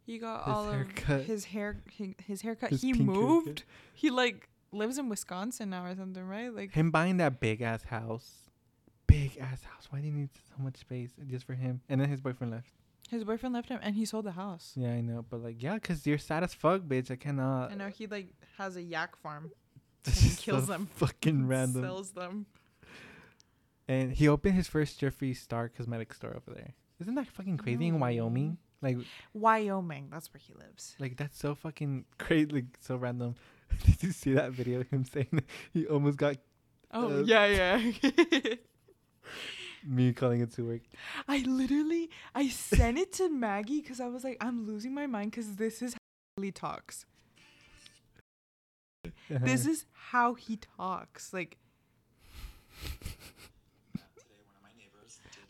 He 0.07 0.19
got 0.19 0.45
His 0.45 0.55
all 0.55 0.71
haircut. 0.71 1.21
of 1.21 1.27
his 1.27 1.45
hair 1.47 1.77
hi- 1.99 2.15
his 2.27 2.43
haircut. 2.43 2.71
His 2.71 2.83
he 2.83 2.93
pink 2.93 3.07
haircut. 3.09 3.23
moved. 3.23 3.63
He 3.95 4.11
like 4.11 4.49
lives 4.73 4.99
in 4.99 5.09
Wisconsin 5.09 5.71
now 5.71 5.87
or 5.87 5.95
something, 5.95 6.27
right? 6.27 6.55
Like 6.55 6.73
Him 6.73 6.91
buying 6.91 7.17
that 7.19 7.41
big 7.41 7.63
ass 7.63 7.85
house, 7.85 8.51
big 9.07 9.39
ass 9.39 9.63
house. 9.63 9.87
Why 9.91 10.01
do 10.01 10.07
you 10.07 10.13
need 10.13 10.31
so 10.49 10.63
much 10.63 10.77
space 10.77 11.11
just 11.27 11.47
for 11.47 11.55
him? 11.55 11.81
And 11.89 12.01
then 12.01 12.09
his 12.11 12.21
boyfriend 12.21 12.53
left. 12.53 12.69
his 13.09 13.25
boyfriend 13.25 13.55
left 13.55 13.69
him 13.71 13.79
and 13.83 13.95
he 13.95 14.05
sold 14.05 14.27
the 14.27 14.33
house. 14.33 14.73
Yeah, 14.77 14.91
I 14.93 15.01
know, 15.01 15.25
but 15.29 15.43
like, 15.43 15.63
yeah, 15.63 15.79
cause 15.79 16.07
you're 16.07 16.19
sad 16.19 16.43
as 16.45 16.53
fuck, 16.53 16.83
bitch. 16.83 17.11
I 17.11 17.17
cannot. 17.17 17.71
and 17.71 17.79
know 17.79 17.89
he 17.89 18.07
like 18.07 18.29
has 18.59 18.77
a 18.77 18.83
yak 18.83 19.17
farm. 19.17 19.51
This 20.05 20.23
and 20.23 20.37
kills 20.39 20.67
so 20.67 20.73
them. 20.73 20.87
Fucking 20.97 21.47
random. 21.55 21.81
Sells 21.83 22.11
them. 22.11 22.45
And 23.89 24.13
he 24.13 24.29
opened 24.29 24.55
his 24.55 24.67
first 24.69 25.01
Jeffree 25.01 25.37
Star 25.37 25.69
cosmetic 25.69 26.15
store 26.15 26.31
over 26.35 26.55
there. 26.55 26.73
Isn't 27.01 27.15
that 27.17 27.27
fucking 27.27 27.59
crazy 27.59 27.89
in 27.89 27.99
Wyoming? 28.01 28.59
Like, 28.81 28.99
Wyoming, 29.33 30.09
that's 30.11 30.33
where 30.33 30.41
he 30.47 30.53
lives. 30.55 30.95
like 30.99 31.17
that's 31.17 31.39
so 31.39 31.55
fucking 31.55 32.05
crazy, 32.19 32.47
like 32.51 32.65
so 32.81 32.97
random. 32.97 33.35
Did 33.87 34.03
you 34.03 34.13
see 34.13 34.33
that 34.35 34.53
video 34.53 34.81
of 34.81 34.89
him 34.89 35.05
saying 35.05 35.43
he 35.73 35.87
almost 35.87 36.17
got 36.19 36.37
Oh 36.93 37.21
Uh, 37.21 37.23
yeah, 37.25 37.47
yeah. 37.47 38.55
me 39.87 40.13
calling 40.13 40.41
it 40.41 40.53
to 40.55 40.65
work? 40.67 40.83
I 41.27 41.39
literally 41.39 42.11
I 42.35 42.49
sent 42.49 42.99
it 42.99 43.13
to 43.15 43.29
Maggie 43.29 43.81
because 43.81 44.01
I 44.01 44.07
was 44.09 44.23
like, 44.25 44.37
I'm 44.41 44.67
losing 44.67 44.95
my 44.95 45.07
mind 45.07 45.31
because 45.33 45.57
this 45.57 45.83
is 45.83 45.95
how 45.95 46.43
he 46.43 46.53
talks. 46.53 47.05
This 49.29 49.67
is 49.67 49.87
how 49.93 50.35
he 50.35 50.57
talks. 50.57 51.33
Like 51.33 51.57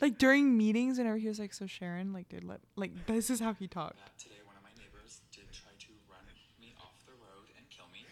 like 0.05 0.18
during 0.18 0.57
meetings 0.57 0.98
and 0.98 1.09
everything, 1.09 1.22
he 1.22 1.28
was 1.28 1.38
like, 1.38 1.55
so 1.55 1.66
Sharon, 1.66 2.12
like 2.12 2.28
did 2.28 2.44
let 2.44 2.61
like 2.76 2.92
this 3.07 3.30
is 3.30 3.40
how 3.40 3.55
he 3.55 3.66
talked. 3.66 3.96
That 3.96 4.18
today 4.18 4.40
one 4.44 4.55
of 4.57 4.62
my 4.62 4.70
neighbors 4.76 5.22
did 5.32 5.50
try 5.52 5.72
to 5.78 5.90
run 6.12 6.20
me 6.61 6.74
off 6.78 6.92
the 7.07 7.12
road 7.12 7.48
and 7.57 7.64
kill 7.70 7.86
me. 7.92 8.05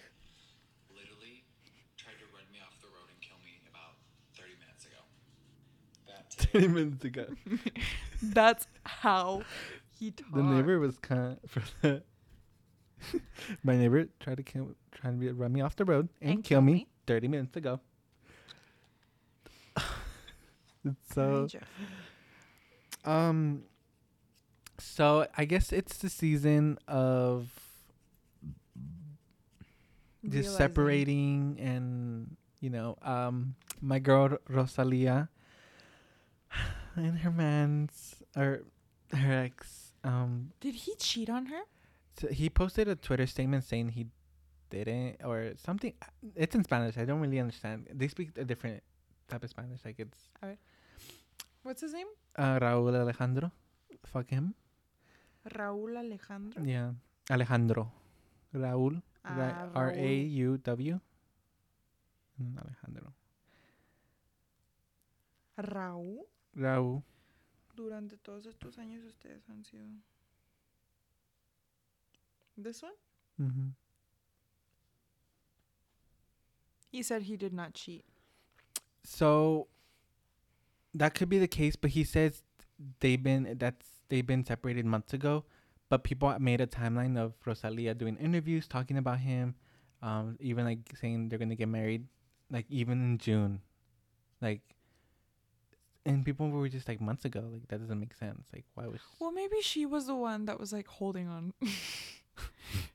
Literally 0.95 1.45
tried 1.99 2.17
to 2.19 2.27
run 2.35 2.45
me 2.53 2.59
off 2.65 2.75
the 2.81 2.89
road 2.89 3.09
and 3.13 3.21
kill 3.21 3.37
me 3.45 3.61
about 3.69 3.97
30 4.37 4.57
minutes 4.61 4.87
ago. 4.87 5.01
That 6.09 6.31
today 6.37 6.51
Twenty 6.51 6.69
minutes 6.69 7.05
ago. 7.05 7.27
That's 8.23 8.67
how 8.85 9.43
he 9.99 10.11
talks. 10.13 10.31
The 10.35 10.43
neighbor 10.43 10.79
was 10.79 10.97
kind 10.99 11.37
of 11.45 11.51
for 11.51 11.63
the. 11.83 12.03
My 13.65 13.77
neighbor 13.77 14.07
tried 14.21 14.37
to 14.37 14.43
kill, 14.45 14.69
trying 14.93 15.21
to 15.21 15.33
run 15.35 15.53
me 15.53 15.61
off 15.61 15.75
the 15.77 15.85
road 15.85 16.09
and, 16.21 16.35
And 16.35 16.45
kill, 16.45 16.57
kill 16.59 16.63
me, 16.63 16.73
me. 16.73 16.87
thirty 17.07 17.27
minutes 17.29 17.57
ago. 17.57 17.81
It's 20.85 21.15
so 21.15 21.49
um. 23.05 23.63
So 24.79 25.27
I 25.37 25.45
guess 25.45 25.73
it's 25.73 25.99
the 25.99 26.09
season 26.09 26.79
of 26.89 27.49
just 30.25 30.35
Realizing. 30.35 30.57
separating 30.57 31.57
and 31.61 32.37
you 32.61 32.71
know 32.71 32.97
um 33.03 33.55
my 33.81 33.99
girl 33.99 34.39
Rosalia 34.49 35.29
and 36.97 37.19
her 37.19 37.31
man's 37.31 38.17
or 38.37 38.63
her 39.13 39.33
ex 39.45 39.93
um 40.05 40.51
Did 40.61 40.75
he 40.75 40.95
cheat 40.97 41.29
on 41.29 41.47
her? 41.47 41.63
so 42.19 42.29
he 42.29 42.49
posted 42.51 42.89
a 42.89 42.95
Twitter 42.97 43.27
statement 43.27 43.65
saying 43.65 43.91
he 43.91 44.07
didn't 44.71 45.17
or 45.25 45.53
something. 45.65 45.93
It's 46.37 46.55
in 46.55 46.63
Spanish. 46.65 46.97
I 46.97 47.05
don't 47.05 47.21
really 47.21 47.39
understand. 47.41 47.89
They 47.93 48.09
speak 48.09 48.31
a 48.39 48.45
different 48.45 48.83
type 49.29 49.43
of 49.45 49.51
Spanish. 49.51 49.81
Like 49.85 49.99
it's 49.99 50.19
What's 51.63 51.81
his 51.83 51.93
name? 51.93 52.09
uh, 52.37 52.59
Rauw 52.61 52.89
Alejandro. 52.95 53.53
Fuck 54.05 54.31
him. 54.31 54.55
Rauw 55.45 55.97
Alejandro. 55.97 56.63
Yeah, 56.65 56.93
Alejandro. 57.31 57.93
Raúl. 58.55 59.03
Ah, 59.25 59.71
R 59.75 59.91
A. 59.95 60.13
U 60.47 60.59
W. 60.59 61.01
Mm, 62.41 62.59
Alejandro. 62.59 63.13
Raúl. 65.57 66.27
Raúl. 66.55 67.03
Durante 67.75 68.17
todos 68.19 68.47
estos 68.47 68.79
años 68.79 69.05
ustedes 69.05 69.49
han 69.49 69.65
sido. 69.65 69.87
This 72.57 72.83
one? 72.83 72.93
hmm 73.39 73.71
He 76.91 77.03
said 77.03 77.23
he 77.23 77.37
did 77.39 77.55
not 77.55 77.73
cheat. 77.73 78.05
So 79.05 79.69
that 80.95 81.15
could 81.15 81.29
be 81.29 81.39
the 81.39 81.49
case, 81.49 81.77
but 81.77 81.91
he 81.91 82.05
says 82.05 82.43
they've 83.01 83.23
been 83.23 83.57
that's 83.59 83.87
they've 84.09 84.27
been 84.27 84.45
separated 84.45 84.85
months 84.85 85.13
ago. 85.13 85.45
But 85.89 86.05
people 86.05 86.35
made 86.39 86.61
a 86.61 86.67
timeline 86.67 87.19
of 87.19 87.35
Rosalia 87.45 87.95
doing 87.95 88.17
interviews 88.17 88.67
talking 88.67 88.97
about 88.97 89.19
him, 89.19 89.55
um, 90.01 90.37
even 90.41 90.65
like 90.65 90.79
saying 90.99 91.29
they're 91.29 91.39
gonna 91.39 91.55
get 91.55 91.69
married, 91.69 92.07
like 92.51 92.67
even 92.69 93.01
in 93.03 93.19
June, 93.19 93.61
like. 94.41 94.61
And 96.05 96.25
people 96.25 96.51
were 96.51 96.69
just 96.69 96.89
like 96.89 97.01
months 97.01 97.25
ago, 97.25 97.45
like 97.53 97.69
that 97.69 97.79
doesn't 97.79 98.01
make 98.01 98.13
sense. 98.15 98.49
Like 98.53 98.65
why 98.75 98.89
was 98.89 98.99
Well, 99.21 99.31
maybe 99.31 99.61
she 99.61 99.87
was 99.87 100.07
the 100.09 100.17
one 100.17 100.47
that 100.47 100.59
was 100.59 100.73
like 100.73 100.89
holding 100.89 101.29
on. 101.29 101.53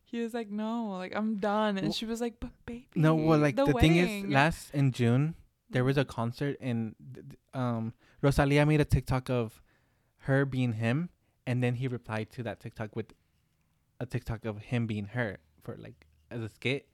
he 0.03 0.19
was 0.19 0.33
like, 0.33 0.49
"No, 0.49 0.89
like 0.97 1.15
I'm 1.15 1.37
done," 1.37 1.77
and 1.77 1.87
Well- 1.87 1.93
she 1.93 2.05
was 2.05 2.19
like, 2.19 2.41
"But 2.41 2.51
baby, 2.65 2.87
No, 2.95 3.15
well, 3.15 3.39
like 3.39 3.55
the, 3.55 3.71
thing 3.79 3.95
is, 3.95 4.25
last 4.29 4.73
in 4.73 4.91
June 4.91 5.35
there 5.69 5.83
was 5.83 5.97
a 5.97 6.05
concert, 6.05 6.57
and 6.61 6.95
um, 7.53 7.93
Rosalia 8.21 8.65
made 8.65 8.81
a 8.81 8.85
TikTok 8.85 9.29
of 9.29 9.61
her 10.19 10.45
being 10.45 10.73
him, 10.73 11.09
and 11.45 11.63
then 11.63 11.75
he 11.75 11.87
replied 11.87 12.29
to 12.31 12.43
that 12.43 12.59
TikTok 12.59 12.95
with 12.95 13.13
a 13.99 14.05
TikTok 14.05 14.45
of 14.45 14.59
him 14.59 14.87
being 14.87 15.05
her 15.05 15.39
for 15.61 15.75
like 15.77 16.07
as 16.31 16.41
a 16.41 16.49
skit. 16.49 16.87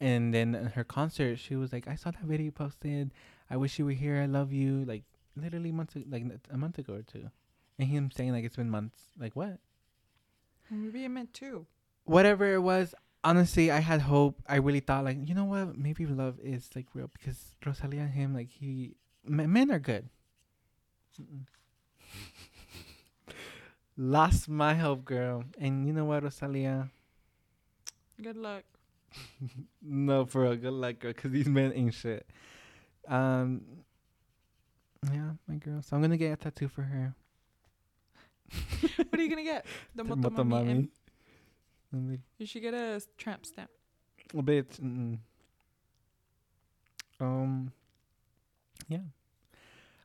And 0.00 0.34
then 0.34 0.54
in 0.54 0.66
her 0.66 0.84
concert, 0.84 1.38
she 1.38 1.56
was 1.56 1.72
like, 1.72 1.88
"I 1.88 1.94
saw 1.94 2.10
that 2.10 2.22
video 2.22 2.50
posted. 2.50 3.12
I 3.48 3.56
wish 3.56 3.78
you 3.78 3.84
were 3.84 3.92
here. 3.92 4.20
I 4.20 4.26
love 4.26 4.52
you." 4.52 4.84
Like 4.84 5.04
literally 5.36 5.72
months, 5.72 5.94
like 6.08 6.24
a 6.50 6.56
month 6.56 6.78
ago 6.78 6.94
or 6.94 7.02
two, 7.02 7.30
and 7.78 7.88
him 7.88 8.10
saying 8.10 8.32
like 8.32 8.44
it's 8.44 8.56
been 8.56 8.70
months. 8.70 9.02
Like 9.18 9.34
what? 9.34 9.58
maybe 10.70 11.04
it 11.04 11.08
meant 11.08 11.32
two. 11.32 11.66
whatever 12.04 12.52
it 12.52 12.60
was, 12.60 12.94
honestly, 13.24 13.70
I 13.70 13.80
had 13.80 14.02
hope. 14.02 14.42
I 14.48 14.56
really 14.56 14.80
thought, 14.80 15.04
like, 15.04 15.18
you 15.28 15.34
know 15.34 15.44
what? 15.44 15.76
Maybe 15.76 16.06
love 16.06 16.38
is 16.42 16.70
like 16.76 16.86
real 16.94 17.10
because 17.12 17.54
Rosalia 17.64 18.02
and 18.02 18.10
him, 18.12 18.34
like, 18.34 18.50
he 18.50 18.96
m- 19.26 19.52
men 19.52 19.70
are 19.70 19.78
good. 19.80 20.08
Lost 23.96 24.48
my 24.48 24.74
hope, 24.74 25.04
girl. 25.04 25.44
And 25.58 25.86
you 25.86 25.92
know 25.92 26.04
what, 26.04 26.22
Rosalia? 26.22 26.90
Good 28.22 28.36
luck. 28.36 28.64
No, 29.86 30.24
for 30.26 30.42
real, 30.42 30.56
good 30.56 30.72
luck, 30.72 30.98
girl, 30.98 31.12
because 31.12 31.30
these 31.30 31.46
men 31.46 31.72
ain't 31.74 31.94
shit. 31.94 32.26
Um, 33.06 33.60
yeah, 35.12 35.32
my 35.46 35.56
girl. 35.56 35.82
So 35.82 35.94
I'm 35.94 36.02
gonna 36.02 36.16
get 36.16 36.32
a 36.32 36.36
tattoo 36.36 36.68
for 36.68 36.82
her. 36.82 37.14
What 38.96 39.20
are 39.20 39.22
you 39.22 39.28
gonna 39.28 39.44
get? 39.44 39.66
The 39.94 40.02
The 40.08 40.14
Motomami. 40.16 40.88
Motomami. 41.94 41.98
M? 41.98 41.98
I'm 41.98 42.10
like, 42.10 42.20
You 42.38 42.46
should 42.46 42.62
get 42.62 42.74
a 42.74 43.00
tramp 43.16 43.46
stamp. 43.46 43.70
a 44.36 44.42
bit. 44.42 44.70
Mm-mm. 44.82 45.18
Um, 47.20 47.72
yeah. 48.88 48.98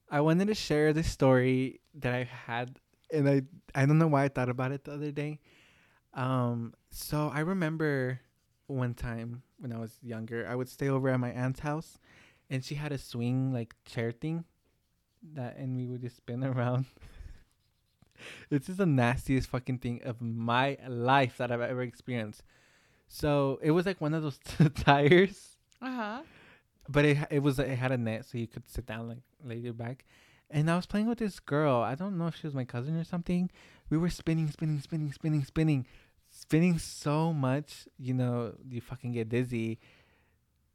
I 0.10 0.22
wanted 0.22 0.48
to 0.48 0.56
share 0.56 0.94
this 0.94 1.10
story 1.10 1.82
that 1.96 2.14
I 2.14 2.24
had, 2.24 2.80
and 3.12 3.28
I 3.30 3.42
I 3.76 3.86
don't 3.86 4.00
know 4.00 4.08
why 4.08 4.24
I 4.26 4.28
thought 4.30 4.50
about 4.50 4.72
it 4.72 4.84
the 4.84 4.94
other 4.94 5.12
day. 5.12 5.40
Um, 6.14 6.74
so 6.92 7.30
I 7.34 7.42
remember 7.42 8.20
one 8.68 8.94
time 8.94 9.44
when 9.60 9.72
I 9.74 9.78
was 9.80 9.98
younger, 10.02 10.48
I 10.48 10.56
would 10.56 10.70
stay 10.70 10.90
over 10.90 11.10
at 11.10 11.20
my 11.20 11.32
aunt's 11.32 11.60
house, 11.60 12.00
and 12.50 12.64
she 12.64 12.76
had 12.76 12.92
a 12.92 12.98
swing 12.98 13.54
like 13.54 13.76
chair 13.86 14.12
thing, 14.12 14.46
that 15.34 15.58
and 15.58 15.78
we 15.78 15.86
would 15.86 16.02
just 16.02 16.18
spin 16.18 16.44
around. 16.52 16.86
This 18.50 18.70
is 18.70 18.78
the 18.78 18.86
nastiest 18.86 19.50
fucking 19.50 19.80
thing 19.80 20.02
of 20.04 20.22
my 20.22 20.78
life 20.88 21.38
that 21.38 21.52
I've 21.52 21.62
ever 21.62 21.82
experienced. 21.82 22.44
So 23.08 23.60
it 23.62 23.72
was 23.72 23.86
like 23.86 24.00
one 24.02 24.14
of 24.14 24.22
those 24.24 24.40
tires, 24.76 25.58
Uh 25.82 25.92
huh. 25.96 26.22
but 26.88 27.06
it 27.06 27.18
it 27.32 27.40
was 27.44 27.58
it 27.60 27.70
had 27.78 27.92
a 27.92 27.98
net 27.98 28.26
so 28.26 28.38
you 28.38 28.48
could 28.48 28.70
sit 28.70 28.86
down 28.86 29.08
like 29.10 29.18
lay 29.44 29.58
your 29.58 29.74
back. 29.74 30.06
And 30.52 30.70
I 30.70 30.76
was 30.76 30.86
playing 30.88 31.08
with 31.08 31.20
this 31.20 31.40
girl. 31.40 31.82
I 31.82 31.94
don't 31.96 32.18
know 32.18 32.28
if 32.28 32.36
she 32.36 32.48
was 32.48 32.56
my 32.56 32.66
cousin 32.66 32.98
or 32.98 33.04
something. 33.04 33.52
We 33.92 33.98
were 33.98 34.10
spinning, 34.10 34.50
spinning, 34.50 34.80
spinning, 34.82 35.12
spinning, 35.12 35.44
spinning, 35.44 35.86
spinning 36.32 36.80
so 36.80 37.34
much, 37.34 37.88
you 38.00 38.16
know, 38.16 38.54
you 38.68 38.82
fucking 38.82 39.12
get 39.14 39.30
dizzy. 39.30 39.80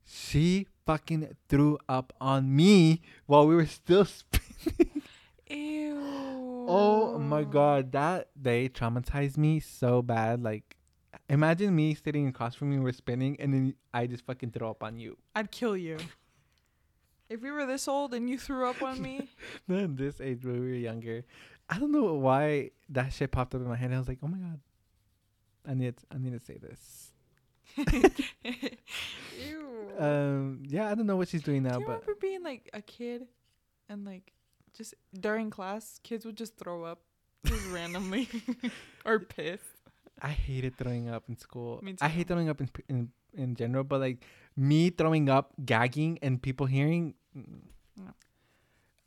She 0.07 0.66
fucking 0.86 1.34
threw 1.49 1.78
up 1.88 2.12
on 2.20 2.55
me 2.55 3.03
while 3.26 3.47
we 3.49 3.55
were 3.57 3.66
still 3.66 4.05
spinning. 4.20 5.03
Ew. 5.49 6.53
Oh 6.68 7.18
my 7.18 7.44
god, 7.44 7.92
that 7.92 8.28
day 8.40 8.68
traumatized 8.68 9.36
me 9.36 9.60
so 9.60 10.02
bad. 10.02 10.42
Like, 10.42 10.76
imagine 11.28 11.74
me 11.74 11.94
sitting 11.94 12.26
across 12.28 12.54
from 12.54 12.72
you, 12.72 12.82
we're 12.82 12.92
spinning, 12.92 13.36
and 13.40 13.52
then 13.52 13.74
I 13.92 14.06
just 14.06 14.24
fucking 14.26 14.50
throw 14.50 14.70
up 14.70 14.82
on 14.82 14.98
you. 14.98 15.16
I'd 15.34 15.50
kill 15.50 15.76
you. 15.76 15.98
If 17.28 17.40
we 17.42 17.50
were 17.50 17.66
this 17.66 17.88
old 17.88 18.12
and 18.14 18.28
you 18.28 18.38
threw 18.38 18.68
up 18.68 18.82
on 18.82 19.00
me, 19.00 19.28
Then 19.68 19.96
this 19.96 20.20
age 20.20 20.44
when 20.44 20.60
we 20.60 20.68
were 20.68 20.74
younger, 20.74 21.24
I 21.68 21.78
don't 21.78 21.90
know 21.92 22.12
why 22.14 22.70
that 22.90 23.12
shit 23.12 23.30
popped 23.32 23.54
up 23.54 23.62
in 23.62 23.68
my 23.68 23.76
head. 23.76 23.92
I 23.92 23.98
was 23.98 24.08
like, 24.08 24.18
oh 24.22 24.28
my 24.28 24.36
god, 24.38 24.60
I 25.66 25.74
need 25.74 25.94
I 26.12 26.18
need 26.18 26.32
to 26.32 26.40
say 26.40 26.58
this. 26.58 27.12
ew. 29.48 29.90
Um, 29.98 30.62
yeah, 30.66 30.90
I 30.90 30.94
don't 30.94 31.06
know 31.06 31.16
what 31.16 31.28
she's 31.28 31.42
doing 31.42 31.62
now, 31.62 31.76
Do 31.76 31.80
you 31.80 31.86
but 31.86 32.00
remember 32.02 32.14
being 32.20 32.42
like 32.42 32.68
a 32.74 32.82
kid 32.82 33.26
and 33.88 34.04
like 34.04 34.34
just 34.76 34.94
during 35.18 35.50
class, 35.50 36.00
kids 36.02 36.24
would 36.24 36.36
just 36.36 36.56
throw 36.56 36.84
up 36.84 37.00
just 37.46 37.66
randomly 37.70 38.28
or 39.04 39.18
piss? 39.18 39.60
I 40.20 40.28
hated 40.28 40.76
throwing 40.76 41.08
up 41.08 41.24
in 41.28 41.36
school. 41.36 41.80
Me 41.82 41.96
I 42.00 42.08
hate 42.08 42.28
throwing 42.28 42.48
up 42.48 42.60
in, 42.60 42.68
in 42.88 43.08
in 43.34 43.54
general, 43.54 43.84
but 43.84 44.00
like 44.00 44.24
me 44.56 44.90
throwing 44.90 45.28
up, 45.28 45.52
gagging, 45.64 46.18
and 46.22 46.40
people 46.40 46.66
hearing. 46.66 47.14
No. 47.34 48.14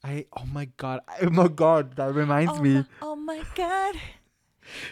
I 0.03 0.25
oh 0.37 0.45
my 0.45 0.65
god 0.77 1.01
oh 1.21 1.29
my 1.29 1.47
god 1.47 1.95
that 1.95 2.13
reminds 2.13 2.53
oh 2.53 2.61
me 2.61 2.73
My, 2.75 2.85
oh 3.01 3.15
my 3.15 3.41
god. 3.55 3.95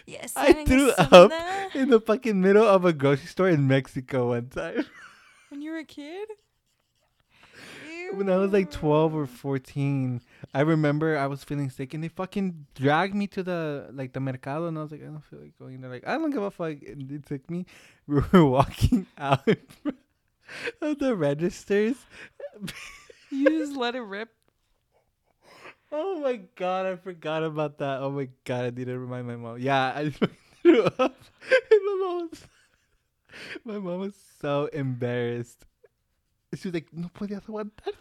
Yes, 0.06 0.32
I 0.34 0.64
threw 0.64 0.90
up 0.96 1.30
in 1.74 1.90
the 1.90 2.00
fucking 2.00 2.40
middle 2.40 2.64
of 2.64 2.86
a 2.86 2.94
grocery 2.94 3.26
store 3.28 3.50
in 3.50 3.68
Mexico 3.68 4.28
one 4.28 4.48
time 4.48 4.86
when 5.50 5.60
you 5.60 5.70
were 5.70 5.78
a 5.78 5.84
kid. 5.84 6.28
When 8.14 8.28
I 8.30 8.36
was 8.36 8.52
like 8.52 8.70
twelve 8.70 9.14
or 9.14 9.26
fourteen. 9.26 10.20
I 10.54 10.60
remember 10.60 11.16
I 11.18 11.26
was 11.26 11.44
feeling 11.44 11.70
sick 11.70 11.94
and 11.94 12.02
they 12.02 12.08
fucking 12.08 12.66
dragged 12.74 13.14
me 13.14 13.26
to 13.28 13.42
the 13.42 13.88
like 13.92 14.12
the 14.12 14.20
mercado 14.20 14.66
and 14.66 14.78
I 14.78 14.82
was 14.82 14.92
like 14.92 15.02
I 15.02 15.06
don't 15.06 15.24
feel 15.24 15.40
like 15.40 15.58
going. 15.58 15.80
They're 15.80 15.90
like 15.90 16.06
I 16.06 16.16
don't 16.16 16.30
give 16.30 16.42
a 16.42 16.50
fuck 16.50 16.76
and 16.86 17.08
they 17.08 17.18
took 17.18 17.48
me. 17.50 17.66
We 18.06 18.20
were 18.32 18.46
walking 18.46 19.06
out 19.18 19.48
of 20.80 20.98
the 20.98 21.16
registers. 21.16 21.96
You 23.30 23.48
just 23.48 23.76
let 23.76 23.94
it 23.96 24.02
rip. 24.02 24.30
Oh 25.92 26.18
my 26.20 26.40
god, 26.56 26.86
I 26.86 26.96
forgot 26.96 27.44
about 27.44 27.78
that. 27.78 28.00
Oh 28.02 28.10
my 28.10 28.28
god, 28.44 28.64
I 28.64 28.70
need 28.70 28.86
to 28.86 28.98
remind 28.98 29.28
my 29.28 29.36
mom. 29.36 29.58
Yeah, 29.60 29.92
I 29.94 30.10
threw 30.62 30.82
up. 30.82 31.14
And 31.70 31.80
my 31.84 31.96
mom 32.00 32.28
was, 32.28 32.46
my 33.64 33.78
mom 33.78 34.00
was 34.00 34.14
so 34.40 34.66
embarrassed. 34.72 35.64
She 36.54 36.68
was 36.68 36.74
like, 36.74 36.92
"No 36.92 37.08
podías 37.08 37.44
aguantar, 37.44 37.94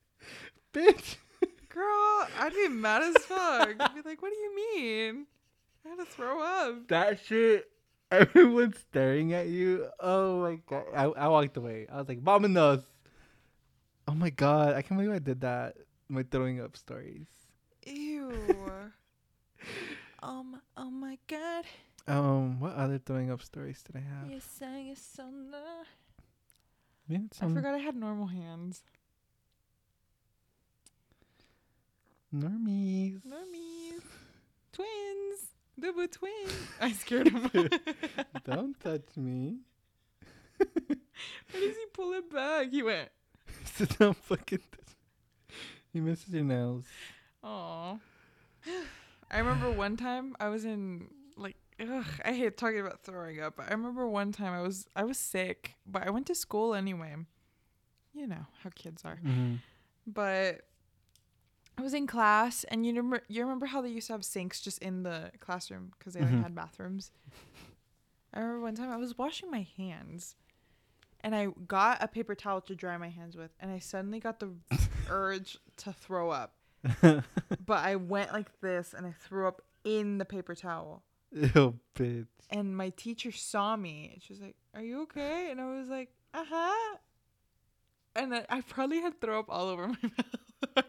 bitch." 0.72 1.16
Girl, 1.68 2.28
I'd 2.38 2.52
be 2.52 2.68
mad 2.68 3.02
as 3.02 3.16
fuck. 3.24 3.74
I'd 3.80 3.94
be 3.94 4.02
like, 4.04 4.20
what 4.20 4.30
do 4.30 4.38
you 4.38 4.54
mean? 4.54 5.26
I 5.84 5.88
had 5.88 5.98
to 5.98 6.04
throw 6.04 6.42
up. 6.42 6.88
That 6.88 7.18
shit. 7.24 7.70
Everyone's 8.12 8.78
staring 8.78 9.32
at 9.32 9.48
you. 9.48 9.88
Oh 9.98 10.42
my 10.42 10.60
god, 10.68 10.84
I 10.94 11.04
I 11.04 11.28
walked 11.28 11.56
away. 11.56 11.86
I 11.90 11.96
was 11.96 12.08
like, 12.08 12.22
"Vámonos." 12.22 12.84
Oh 14.06 14.14
my 14.14 14.28
god, 14.28 14.74
I 14.74 14.82
can't 14.82 15.00
believe 15.00 15.14
I 15.14 15.18
did 15.18 15.40
that. 15.40 15.76
My 16.08 16.22
throwing 16.22 16.60
up 16.60 16.76
stories. 16.76 17.26
Ew. 17.86 18.36
um, 20.22 20.60
oh 20.76 20.90
my 20.90 21.16
god. 21.26 21.64
Um, 22.06 22.60
what 22.60 22.74
other 22.74 22.98
throwing 22.98 23.30
up 23.30 23.40
stories 23.40 23.82
did 23.82 23.96
I 23.96 24.04
have? 24.04 24.30
You 24.30 24.40
sang 24.40 24.90
a 24.90 24.96
song. 24.96 25.54
Had 27.10 27.28
I 27.40 27.48
forgot 27.48 27.74
I 27.74 27.78
had 27.78 27.96
normal 27.96 28.26
hands. 28.26 28.82
normies. 32.34 33.20
Normies. 33.26 34.02
Twins. 34.72 35.48
Double 35.78 36.06
twins. 36.08 36.52
I 36.80 36.92
scared 36.92 37.28
him. 37.28 37.50
Don't 38.44 38.78
touch 38.80 39.16
me. 39.16 39.58
Why 40.58 40.66
does 41.52 41.76
he 41.76 41.84
pull 41.92 42.12
it 42.14 42.30
back? 42.32 42.70
He 42.70 42.82
went, 42.82 43.08
Sit 43.64 43.98
down, 43.98 44.14
fucking. 44.14 44.58
touch. 44.58 44.94
He 45.92 46.00
misses 46.00 46.32
your 46.32 46.44
nails. 46.44 46.84
oh. 47.42 47.98
I 49.30 49.38
remember 49.38 49.70
one 49.70 49.96
time 49.96 50.36
I 50.38 50.50
was 50.50 50.64
in 50.66 51.08
ugh, 51.80 52.04
I 52.24 52.32
hate 52.32 52.56
talking 52.56 52.80
about 52.80 53.02
throwing 53.02 53.40
up. 53.40 53.58
I 53.58 53.70
remember 53.72 54.06
one 54.08 54.32
time 54.32 54.52
I 54.52 54.62
was 54.62 54.86
I 54.96 55.04
was 55.04 55.18
sick, 55.18 55.74
but 55.86 56.06
I 56.06 56.10
went 56.10 56.26
to 56.26 56.34
school 56.34 56.74
anyway. 56.74 57.14
You 58.14 58.26
know 58.26 58.46
how 58.62 58.70
kids 58.74 59.02
are. 59.04 59.16
Mm-hmm. 59.24 59.54
But 60.06 60.62
I 61.78 61.82
was 61.82 61.94
in 61.94 62.06
class, 62.06 62.64
and 62.64 62.84
you 62.84 62.92
remember 62.92 63.22
you 63.28 63.42
remember 63.42 63.66
how 63.66 63.80
they 63.80 63.88
used 63.88 64.08
to 64.08 64.12
have 64.14 64.24
sinks 64.24 64.60
just 64.60 64.78
in 64.82 65.02
the 65.02 65.30
classroom 65.40 65.92
because 65.98 66.14
they 66.14 66.20
like, 66.20 66.30
Mhm. 66.30 66.42
had 66.42 66.54
bathrooms. 66.54 67.10
I 68.34 68.40
remember 68.40 68.60
one 68.62 68.74
time 68.74 68.90
I 68.90 68.96
was 68.96 69.16
washing 69.18 69.50
my 69.50 69.66
hands, 69.76 70.36
and 71.20 71.34
I 71.34 71.48
got 71.66 72.02
a 72.02 72.08
paper 72.08 72.34
towel 72.34 72.60
to 72.62 72.74
dry 72.74 72.96
my 72.96 73.08
hands 73.08 73.36
with, 73.36 73.50
and 73.60 73.70
I 73.70 73.78
suddenly 73.78 74.20
got 74.20 74.40
the 74.40 74.50
urge 75.10 75.58
to 75.78 75.92
throw 75.92 76.30
up. 76.30 76.54
But 77.64 77.84
I 77.84 77.96
went 77.96 78.32
like 78.32 78.60
this, 78.60 78.92
and 78.94 79.06
I 79.06 79.12
threw 79.12 79.46
up 79.46 79.62
in 79.84 80.18
the 80.18 80.24
paper 80.24 80.54
towel. 80.54 81.02
Ew, 81.32 81.78
bitch. 81.94 82.26
And 82.50 82.76
my 82.76 82.90
teacher 82.90 83.32
saw 83.32 83.76
me, 83.76 84.10
and 84.12 84.22
she 84.22 84.32
was 84.32 84.40
like, 84.42 84.56
"Are 84.74 84.82
you 84.82 85.02
okay?" 85.02 85.50
And 85.50 85.60
I 85.60 85.66
was 85.78 85.88
like, 85.88 86.10
"Uh 86.34 86.44
huh." 86.48 86.96
And 88.14 88.34
I, 88.34 88.44
I 88.50 88.60
probably 88.60 89.00
had 89.00 89.20
throw 89.20 89.38
up 89.40 89.46
all 89.48 89.68
over 89.68 89.88
my 89.92 89.94
mouth. 90.76 90.86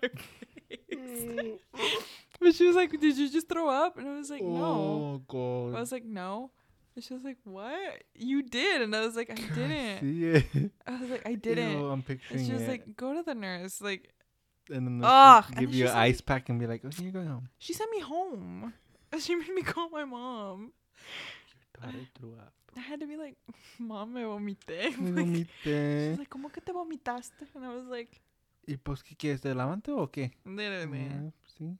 but 2.39 2.55
she 2.55 2.65
was 2.67 2.75
like, 2.75 2.91
"Did 2.99 3.17
you 3.17 3.29
just 3.29 3.47
throw 3.47 3.69
up?" 3.69 3.97
And 3.97 4.07
I 4.07 4.15
was 4.17 4.29
like, 4.29 4.41
"No." 4.43 4.63
Oh, 4.65 5.21
God. 5.27 5.77
I 5.77 5.79
was 5.79 5.91
like, 5.91 6.03
"No." 6.05 6.51
And 6.95 7.03
she 7.03 7.13
was 7.13 7.23
like, 7.23 7.37
"What? 7.43 8.03
You 8.15 8.43
did?" 8.43 8.81
And 8.81 8.95
I 8.95 9.01
was 9.05 9.15
like, 9.15 9.29
"I 9.31 9.35
God, 9.35 9.55
didn't." 9.55 9.99
See 10.01 10.25
it. 10.25 10.71
I 10.85 10.99
was 10.99 11.09
like, 11.09 11.25
"I 11.25 11.35
didn't." 11.35 11.79
Ew, 11.79 11.87
I'm 11.87 12.01
picturing 12.03 12.39
and 12.39 12.47
she 12.47 12.53
was 12.53 12.63
it. 12.63 12.69
like, 12.69 12.97
"Go 12.97 13.13
to 13.13 13.23
the 13.23 13.35
nurse." 13.35 13.81
Like, 13.81 14.09
and 14.69 14.85
then 14.87 14.99
the 14.99 15.07
Ugh, 15.07 15.45
and 15.47 15.57
give 15.59 15.71
then 15.71 15.79
you 15.79 15.85
an 15.85 15.91
said- 15.91 15.97
ice 15.97 16.21
pack 16.21 16.49
and 16.49 16.59
be 16.59 16.67
like, 16.67 16.81
"Oh, 16.85 16.89
you're 17.01 17.11
going 17.11 17.27
home." 17.27 17.49
she 17.57 17.73
sent 17.73 17.89
me 17.91 17.99
home. 18.01 18.73
She 19.19 19.35
made 19.35 19.53
me 19.53 19.61
call 19.61 19.89
my 19.89 20.05
mom. 20.05 20.71
Daughter 21.79 21.97
threw 22.17 22.33
up. 22.33 22.53
I 22.75 22.79
had 22.79 22.99
to 23.01 23.07
be 23.07 23.15
like, 23.17 23.35
"Mom, 23.79 24.13
me 24.13 24.21
vomité." 24.21 24.97
Me 24.97 25.11
Like, 25.11 25.25
vomité. 25.27 26.09
She's 26.09 26.17
like, 26.19 26.29
¿cómo 26.29 26.51
que 26.51 26.61
te 26.61 26.71
vomitaste? 26.71 27.45
And 27.55 27.65
I 27.65 27.69
was 27.75 27.85
like, 27.85 28.21
¿Y 28.67 28.77
pues 28.77 29.03
qué 29.03 29.15
quieres? 29.15 29.41
¿Te 29.41 29.53
levante 29.53 29.91
o 29.91 30.07
qué? 30.07 30.31
literally. 30.45 30.99
Yeah, 30.99 31.31
sí. 31.59 31.77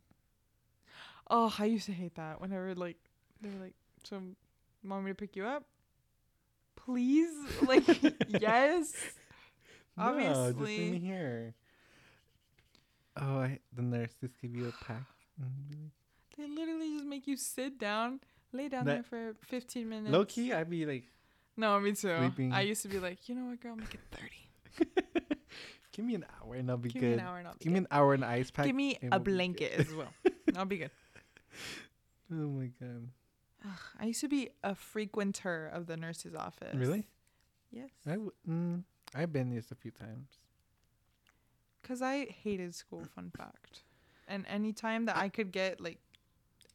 Oh, 1.29 1.53
I 1.57 1.65
used 1.65 1.85
to 1.87 1.93
hate 1.93 2.15
that 2.15 2.39
whenever 2.41 2.75
like 2.75 2.97
they 3.41 3.49
were 3.49 3.63
like, 3.63 3.75
so 4.03 4.21
want 4.83 5.05
me 5.05 5.11
to 5.11 5.15
pick 5.15 5.35
you 5.35 5.45
up? 5.45 5.63
Please? 6.75 7.33
Like, 7.67 7.87
yes. 8.27 8.93
No, 9.95 10.11
just 10.51 10.57
leave 10.59 10.79
Obviously. 10.79 10.91
me 10.91 10.99
here. 10.99 11.53
Oh, 13.15 13.39
I, 13.39 13.59
the 13.75 13.81
nurse 13.83 14.11
just 14.19 14.39
give 14.41 14.53
you 14.55 14.67
a 14.67 14.83
pack. 14.85 15.03
like, 15.39 15.91
They 16.37 16.47
literally 16.47 16.89
just 16.93 17.05
make 17.05 17.27
you 17.27 17.37
sit 17.37 17.77
down, 17.79 18.19
lay 18.51 18.67
down 18.69 18.85
That- 18.85 18.93
there 18.93 19.03
for 19.03 19.35
15 19.45 19.87
minutes. 19.89 20.11
Low 20.11 20.25
key, 20.25 20.51
I'd 20.53 20.69
be 20.69 20.85
like, 20.85 21.03
No, 21.55 21.79
me 21.79 21.91
too. 21.91 22.15
Sleeping. 22.17 22.51
I 22.51 22.61
used 22.61 22.81
to 22.83 22.87
be 22.87 22.99
like, 22.99 23.29
you 23.29 23.35
know 23.35 23.45
what, 23.45 23.59
girl, 23.59 23.75
make 23.75 23.93
it 23.93 23.99
30. 24.11 24.89
give 25.91 26.03
me 26.05 26.15
an 26.15 26.25
hour 26.41 26.55
and 26.55 26.69
I'll 26.71 26.77
be 26.77 26.89
Give 26.89 27.01
good. 27.01 27.09
Give 27.09 27.17
me 27.17 27.21
an 27.21 27.27
hour 27.27 27.37
and 27.37 27.47
I'll 27.47 27.53
be 27.53 27.63
give 27.63 27.71
me 27.73 27.79
good. 27.79 27.83
an 27.83 27.87
hour 27.91 28.13
and 28.15 28.25
ice 28.25 28.49
pack. 28.51 28.65
Give 28.65 28.75
me 28.75 28.97
a 29.11 29.19
blanket 29.19 29.73
as 29.79 29.93
well. 29.93 30.11
I'll 30.55 30.65
be 30.65 30.77
good. 30.77 30.91
Oh 32.31 32.35
my 32.49 32.69
god. 32.79 33.09
I 33.99 34.05
used 34.07 34.21
to 34.21 34.27
be 34.27 34.49
a 34.63 34.73
frequenter 34.75 35.67
of 35.71 35.85
the 35.85 35.95
nurse's 35.95 36.33
office. 36.35 36.75
Really? 36.75 37.07
Yes. 37.71 37.91
I 38.05 38.11
w- 38.13 38.31
mm, 38.49 38.83
I've 39.15 39.31
been 39.31 39.53
this 39.53 39.71
a 39.71 39.75
few 39.75 39.91
times. 39.91 40.31
Because 41.81 42.01
I 42.01 42.25
hated 42.25 42.73
school, 42.75 43.05
fun 43.15 43.31
fact. 43.37 43.83
And 44.27 44.45
anytime 44.47 45.05
that 45.05 45.15
I 45.17 45.29
could 45.29 45.51
get, 45.51 45.79
like, 45.79 45.99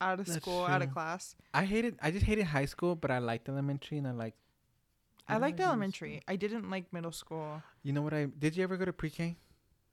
out 0.01 0.20
of 0.20 0.26
That's 0.26 0.38
school, 0.38 0.64
out 0.64 0.82
of 0.82 0.92
class, 0.92 1.36
I 1.53 1.64
hated. 1.64 1.99
I 2.03 2.11
just 2.11 2.24
hated 2.24 2.44
high 2.46 2.66
school, 2.66 2.94
but 2.94 3.11
I 3.11 3.18
liked 3.18 3.49
elementary 3.49 3.99
and 3.99 4.07
I 4.07 4.12
liked. 4.12 4.38
I 5.28 5.34
didn't 5.34 5.42
liked 5.42 5.61
elementary. 5.61 6.22
I 6.26 6.36
didn't 6.36 6.70
like 6.70 6.92
middle 6.92 7.12
school. 7.12 7.62
You 7.82 7.92
know 7.92 8.03
what 8.03 8.14
I 8.14 8.26
did? 8.26 8.57
You 8.57 8.62
ever 8.62 8.76
go 8.76 8.84
to 8.84 8.92
pre-K? 8.92 9.36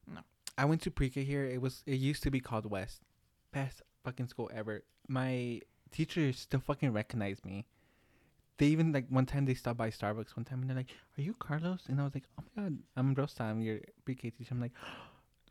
No. 0.07 0.21
I 0.57 0.65
went 0.65 0.81
to 0.83 0.91
pre-K 0.91 1.23
here. 1.23 1.43
It 1.45 1.61
was. 1.61 1.83
It 1.85 1.99
used 1.99 2.23
to 2.23 2.31
be 2.31 2.39
called 2.39 2.69
West. 2.69 3.01
Best 3.51 3.81
fucking 4.03 4.27
school 4.27 4.49
ever. 4.53 4.83
My 5.07 5.61
teacher 5.91 6.31
still 6.33 6.61
fucking 6.61 6.93
recognized 6.93 7.43
me. 7.45 7.65
They 8.57 8.67
even 8.67 8.93
like 8.93 9.07
one 9.09 9.25
time 9.25 9.45
they 9.45 9.53
stopped 9.53 9.77
by 9.77 9.89
Starbucks 9.89 10.37
one 10.37 10.45
time 10.45 10.61
and 10.61 10.69
they're 10.69 10.77
like, 10.77 10.91
"Are 11.17 11.21
you 11.21 11.33
Carlos?" 11.33 11.83
And 11.87 11.99
I 11.99 12.05
was 12.05 12.13
like, 12.15 12.23
"Oh 12.39 12.43
my 12.55 12.63
god, 12.63 12.77
I'm 12.95 13.13
Rosa. 13.13 13.43
I'm 13.43 13.61
your 13.61 13.79
pre-K 14.05 14.29
teacher." 14.29 14.49
I'm 14.51 14.61
like, 14.61 14.71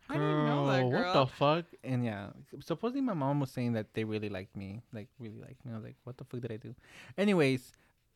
I 0.08 0.14
didn't 0.14 0.46
know 0.46 0.66
that, 0.66 0.82
"Girl. 0.82 0.90
What 0.92 1.12
the 1.12 1.26
fuck? 1.26 1.64
And 1.82 2.04
yeah, 2.04 2.30
supposedly 2.60 3.00
my 3.00 3.14
mom 3.14 3.40
was 3.40 3.50
saying 3.50 3.72
that 3.72 3.94
they 3.94 4.04
really 4.04 4.28
liked 4.28 4.56
me, 4.56 4.82
like 4.92 5.08
really 5.18 5.40
liked 5.40 5.64
me. 5.64 5.72
I 5.72 5.76
was 5.76 5.84
like, 5.84 5.96
"What 6.04 6.18
the 6.18 6.24
fuck 6.24 6.40
did 6.40 6.52
I 6.52 6.56
do?" 6.56 6.74
Anyways, 7.16 7.72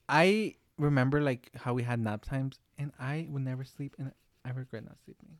I 0.08 0.56
remember 0.76 1.20
like 1.20 1.50
how 1.56 1.74
we 1.74 1.82
had 1.82 2.00
nap 2.00 2.24
times, 2.24 2.58
and 2.78 2.92
I 3.00 3.26
would 3.30 3.42
never 3.42 3.64
sleep, 3.64 3.94
and 3.98 4.12
I 4.44 4.50
regret 4.50 4.84
not 4.84 4.98
sleeping. 5.04 5.38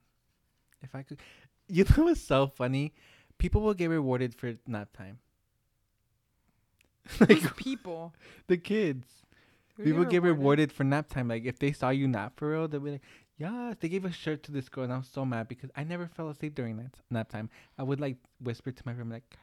If 0.83 0.95
I 0.95 1.03
could, 1.03 1.21
you 1.69 1.85
know 1.85 2.05
what's 2.05 2.21
so 2.21 2.47
funny? 2.47 2.95
People 3.39 3.61
will 3.61 3.75
get 3.75 3.91
rewarded 3.91 4.35
for 4.35 4.55
nap 4.67 4.97
time. 4.97 5.19
like 7.21 7.57
people? 7.57 8.15
the 8.49 8.57
kids, 8.57 9.07
Who 9.77 9.85
people 9.85 10.05
get 10.05 10.23
rewarded 10.23 10.73
for 10.73 10.85
nap 10.85 11.09
time. 11.09 11.29
Like 11.29 11.45
if 11.45 11.59
they 11.59 11.73
saw 11.73 11.91
you 11.91 12.09
nap 12.09 12.35
for 12.37 12.51
real, 12.51 12.69
they'll 12.69 12.81
be 12.81 12.93
like, 12.93 13.03
"Yeah." 13.39 13.75
They 13.79 13.89
gave 13.89 14.05
a 14.05 14.13
shirt 14.13 14.43
to 14.45 14.53
this 14.53 14.69
girl, 14.69 14.85
and 14.85 14.93
I 14.93 14.99
was 14.99 15.09
so 15.09 15.25
mad 15.25 15.49
because 15.49 15.71
I 15.77 15.85
never 15.85 16.07
fell 16.09 16.29
asleep 16.29 16.55
during 16.55 16.77
that 16.79 16.95
nap 17.11 17.29
time. 17.31 17.49
I 17.79 17.83
would 17.85 18.01
like 18.01 18.17
whisper 18.41 18.71
to 18.73 18.83
my 18.85 18.93
room 18.93 19.11
like, 19.11 19.39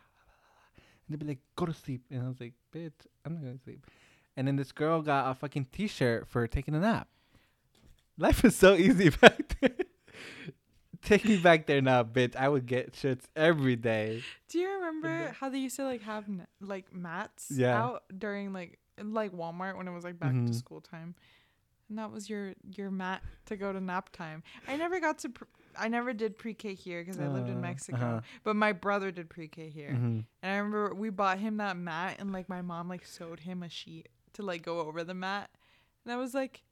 and 0.78 1.10
they'd 1.10 1.20
be 1.20 1.26
like, 1.26 1.40
"Go 1.56 1.66
to 1.66 1.74
sleep," 1.74 2.04
and 2.12 2.22
I 2.24 2.28
was 2.28 2.40
like, 2.40 2.54
"Bitch, 2.74 3.08
I'm 3.26 3.34
not 3.34 3.44
gonna 3.44 3.60
sleep." 3.64 3.86
And 4.38 4.48
then 4.48 4.56
this 4.58 4.72
girl 4.72 5.02
got 5.02 5.32
a 5.32 5.34
fucking 5.36 5.68
T-shirt 5.72 6.28
for 6.28 6.46
taking 6.48 6.76
a 6.76 6.80
nap. 6.80 7.08
Life 8.18 8.44
was 8.44 8.56
so 8.56 8.76
easy 8.76 9.10
back 9.22 9.56
then. 9.62 9.76
Take 11.02 11.26
me 11.26 11.38
back 11.38 11.68
there 11.68 11.82
now, 11.82 12.04
bitch. 12.04 12.36
I 12.36 12.50
would 12.50 12.66
get 12.66 12.96
shirts 12.96 13.28
every 13.36 13.76
day. 13.76 14.24
Do 14.50 14.58
you 14.60 14.70
remember 14.72 15.30
how 15.40 15.50
they 15.50 15.60
used 15.60 15.76
to 15.76 15.84
like 15.84 16.02
have 16.02 16.26
like 16.60 16.92
mats 16.94 17.52
Yeah. 17.52 17.82
out 17.82 18.04
during 18.18 18.54
like 18.54 18.80
like 19.02 19.32
Walmart 19.34 19.78
when 19.78 19.88
it 19.88 19.92
was 19.92 20.04
like 20.04 20.18
back 20.20 20.34
Mhm. 20.34 20.48
to 20.48 20.54
school 20.54 20.82
time, 20.82 21.14
and 21.90 21.98
that 21.98 22.12
was 22.12 22.30
your 22.30 22.54
your 22.76 22.92
mat 22.92 23.22
to 23.46 23.56
go 23.56 23.72
to 23.74 23.80
nap 23.80 24.10
time. 24.12 24.44
I 24.68 24.76
never 24.78 25.00
got 25.00 25.20
to. 25.20 25.30
Pr- 25.30 25.44
I 25.78 25.90
never 25.90 26.14
did 26.14 26.38
pre-K 26.38 26.74
here 26.74 27.02
because 27.04 27.20
I 27.20 27.28
lived 27.28 27.50
in 27.50 27.58
Uh, 27.58 27.62
Mexico, 27.62 27.98
uh-huh. 27.98 28.22
but 28.46 28.56
my 28.56 28.72
brother 28.72 29.12
did 29.12 29.30
pre-K 29.30 29.70
here, 29.70 29.90
Mhm. 29.92 30.26
and 30.42 30.52
I 30.52 30.56
remember 30.56 30.94
we 30.96 31.10
bought 31.10 31.40
him 31.40 31.58
that 31.58 31.76
mat, 31.76 32.16
and 32.20 32.32
like 32.32 32.48
my 32.48 32.62
mom 32.62 32.88
like 32.88 33.06
sewed 33.06 33.42
him 33.42 33.62
a 33.62 33.68
sheet 33.70 34.08
to 34.34 34.42
like 34.44 34.62
go 34.64 34.80
over 34.80 35.04
the 35.04 35.14
mat, 35.14 35.50
and 36.06 36.14
I 36.14 36.18
was 36.18 36.34
like, 36.34 36.64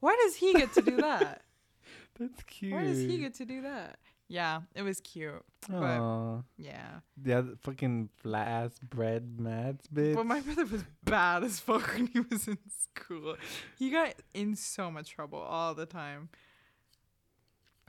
why 0.00 0.16
does 0.24 0.36
he 0.36 0.52
get 0.54 0.72
to 0.74 0.82
do 0.82 0.96
that? 0.96 1.42
That's 2.18 2.42
cute. 2.44 2.72
why 2.72 2.82
does 2.82 2.98
he 3.00 3.18
get 3.18 3.34
to 3.34 3.44
do 3.44 3.62
that? 3.62 3.98
Yeah, 4.28 4.62
it 4.74 4.82
was 4.82 5.00
cute, 5.00 5.44
but 5.68 6.00
Aw. 6.00 6.42
yeah. 6.58 7.00
The 7.16 7.34
other 7.34 7.52
fucking 7.62 8.08
flat 8.16 8.48
ass 8.48 8.78
bread 8.80 9.38
mats, 9.38 9.86
bitch. 9.92 10.16
But 10.16 10.26
my 10.26 10.40
brother 10.40 10.64
was 10.64 10.84
bad 11.04 11.44
as 11.44 11.60
fuck 11.60 11.86
when 11.94 12.08
he 12.08 12.20
was 12.20 12.48
in 12.48 12.58
school. 12.68 13.36
He 13.78 13.90
got 13.90 14.14
in 14.34 14.56
so 14.56 14.90
much 14.90 15.10
trouble 15.10 15.38
all 15.38 15.74
the 15.74 15.86
time. 15.86 16.28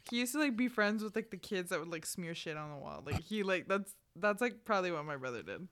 He 0.10 0.20
used 0.20 0.34
to 0.34 0.40
like 0.40 0.56
be 0.56 0.68
friends 0.68 1.04
with 1.04 1.16
like 1.16 1.32
the 1.32 1.38
kids 1.38 1.72
that 1.72 1.80
would 1.80 1.92
like 1.92 2.06
smear 2.06 2.36
shit 2.36 2.56
on 2.56 2.70
the 2.70 2.78
wall. 2.78 3.02
Like 3.06 3.22
he 3.22 3.42
like 3.42 3.68
that's 3.68 3.96
that's 4.16 4.42
like 4.42 4.64
probably 4.64 4.92
what 4.92 5.06
my 5.06 5.18
brother 5.18 5.42
did. 5.42 5.68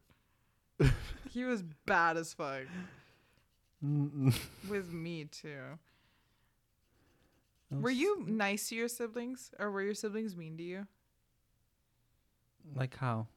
he 1.32 1.44
was 1.44 1.64
bad 1.86 2.18
as 2.18 2.34
fuck 2.34 2.64
with 3.82 4.92
me 4.92 5.26
too. 5.26 5.78
I 7.72 7.78
Were 7.78 7.90
you 7.90 8.26
nice 8.28 8.70
to 8.70 8.76
your 8.76 8.88
siblings 8.88 9.52
or 9.60 9.72
were 9.72 9.82
your 9.82 9.96
siblings 9.96 10.36
mean 10.36 10.58
to 10.58 10.64
you? 10.64 10.88
like 12.76 12.96
how? 12.98 13.28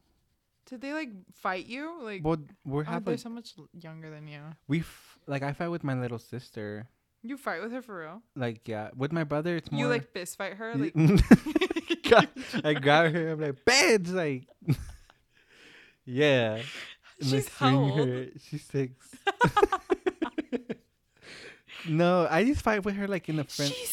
Did 0.67 0.81
they 0.81 0.93
like 0.93 1.11
fight 1.33 1.67
you? 1.67 2.01
Like 2.03 2.25
Well, 2.25 2.39
we're 2.65 2.83
oh, 2.89 3.01
they're 3.01 3.15
like 3.15 3.19
so 3.19 3.29
much 3.31 3.55
younger 3.79 4.11
than 4.11 4.27
you. 4.29 4.41
we 4.69 4.81
f- 4.81 5.19
like 5.27 5.43
I 5.43 5.53
fight 5.53 5.69
with 5.69 5.85
my 5.85 5.95
little 5.95 6.19
sister. 6.19 6.87
You 7.23 7.37
fight 7.37 7.61
with 7.63 7.73
her 7.73 7.83
for 7.83 8.01
real? 8.01 8.23
Like 8.37 8.67
yeah, 8.69 8.91
with 8.97 9.13
my 9.13 9.25
brother 9.25 9.57
it's 9.57 9.71
more 9.73 9.81
You 9.81 9.89
like 9.89 10.13
fist 10.13 10.37
fight 10.37 10.55
her? 10.55 10.75
Like 10.77 10.93
I 12.65 12.73
grab 12.75 13.13
her. 13.13 13.31
I'm 13.33 13.41
like, 13.41 13.65
bitch, 13.67 14.11
like, 14.13 14.47
yeah. 16.07 16.63
She's 17.21 17.49
how 17.51 17.77
old? 17.77 17.99
her. 18.09 18.27
She's 18.49 18.65
six. 18.65 18.95
no, 21.89 22.27
I 22.31 22.45
just 22.45 22.63
fight 22.63 22.85
with 22.85 22.95
her 22.97 23.07
like 23.09 23.29
in 23.29 23.37
the 23.37 23.45
front. 23.45 23.73
She's 23.75 23.89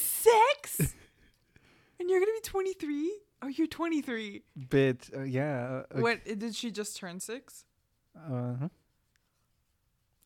and 2.06 2.12
you're 2.12 2.20
gonna 2.20 2.32
be 2.34 2.42
23. 2.42 3.20
Oh, 3.42 3.48
you're 3.48 3.68
23. 3.68 4.44
bit 4.70 5.10
uh, 5.16 5.24
yeah. 5.24 5.82
Uh, 5.94 6.00
What 6.02 6.24
did 6.24 6.54
she 6.56 6.70
just 6.70 6.96
turn 6.98 7.20
six? 7.20 7.66
Uh 8.16 8.54
huh. 8.60 8.68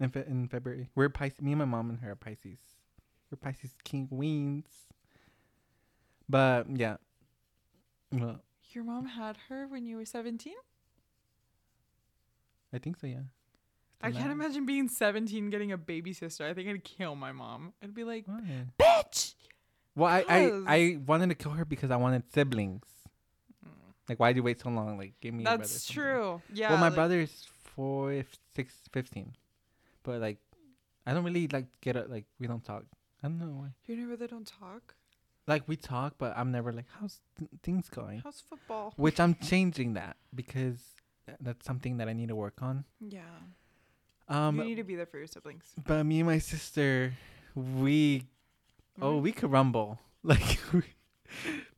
In, 0.02 0.10
fe- 0.10 0.26
in 0.28 0.48
February, 0.50 0.90
we're 0.96 1.08
Pisces. 1.10 1.42
Me 1.42 1.54
and 1.54 1.60
my 1.60 1.66
mom 1.66 1.90
and 1.90 2.00
her 2.02 2.12
are 2.12 2.16
Pisces. 2.16 2.60
We're 3.32 3.38
Pisces 3.38 3.72
King 3.84 4.08
Queens. 4.08 4.68
But 6.28 6.68
yeah. 6.76 6.98
Well, 8.12 8.42
Your 8.74 8.84
mom 8.84 9.06
had 9.06 9.38
her 9.48 9.66
when 9.68 9.86
you 9.86 9.96
were 9.98 10.06
17. 10.06 10.54
I 12.74 12.78
think 12.78 12.98
so. 13.00 13.08
Yeah. 13.08 13.20
I 14.02 14.12
can't 14.12 14.32
imagine 14.32 14.66
being 14.66 14.88
17 14.88 15.50
getting 15.50 15.72
a 15.72 15.78
baby 15.78 16.14
sister. 16.14 16.46
I 16.46 16.54
think 16.54 16.70
I'd 16.70 16.84
kill 16.84 17.16
my 17.16 17.32
mom. 17.32 17.74
I'd 17.84 17.94
be 17.94 18.04
like. 18.04 18.26
Why? 18.28 18.66
bitch. 18.80 19.34
Well, 19.96 20.10
I, 20.10 20.24
I 20.30 20.52
I 20.68 20.98
wanted 21.06 21.30
to 21.30 21.36
kill 21.36 21.52
her 21.52 21.66
because 21.66 21.92
I 21.92 21.98
wanted 21.98 22.24
siblings. 22.32 22.84
Like, 24.08 24.20
why'd 24.20 24.36
you 24.36 24.44
wait 24.44 24.60
so 24.60 24.70
long? 24.70 24.98
Like, 24.98 25.14
give 25.22 25.34
me. 25.34 25.44
That's 25.44 25.88
true. 25.88 26.42
Yeah. 26.54 26.70
well, 26.70 26.80
my 26.80 26.88
like- 26.88 26.96
brother 26.96 27.20
is 27.20 27.46
four, 27.76 28.24
six, 28.56 28.74
fifteen, 28.92 29.34
but 30.04 30.20
like, 30.20 30.38
I 31.06 31.14
don't 31.14 31.24
really 31.24 31.48
like 31.48 31.68
get 31.82 31.96
a, 31.96 32.06
like 32.10 32.26
we 32.40 32.48
don't 32.48 32.64
talk. 32.64 32.86
I 33.24 33.28
don't 33.28 33.38
know 33.40 33.46
why. 33.62 33.70
You 33.86 33.96
never. 33.96 34.16
brother 34.16 34.28
don't 34.28 34.48
talk. 34.48 34.96
Like 35.48 35.68
we 35.68 35.76
talk, 35.76 36.16
but 36.18 36.38
I'm 36.38 36.52
never 36.52 36.72
like, 36.72 36.86
how's 37.00 37.22
th- 37.38 37.50
things 37.64 37.90
going? 37.90 38.22
How's 38.24 38.42
football? 38.42 38.94
Which 38.98 39.20
I'm 39.20 39.36
changing 39.36 39.94
that 39.94 40.16
because 40.34 40.78
that's 41.40 41.66
something 41.66 41.98
that 41.98 42.08
I 42.08 42.14
need 42.14 42.30
to 42.30 42.36
work 42.36 42.62
on. 42.62 42.86
Yeah. 43.00 43.22
Um, 44.28 44.58
you 44.60 44.64
need 44.64 44.76
to 44.76 44.84
be 44.84 44.96
there 44.96 45.08
for 45.08 45.18
your 45.18 45.28
siblings. 45.28 45.66
but 45.86 46.04
me 46.04 46.20
and 46.20 46.28
my 46.28 46.38
sister, 46.38 47.14
we 47.56 48.26
oh 49.02 49.18
we 49.18 49.32
could 49.32 49.52
rumble 49.52 50.00
like. 50.24 50.60
We, 50.74 50.84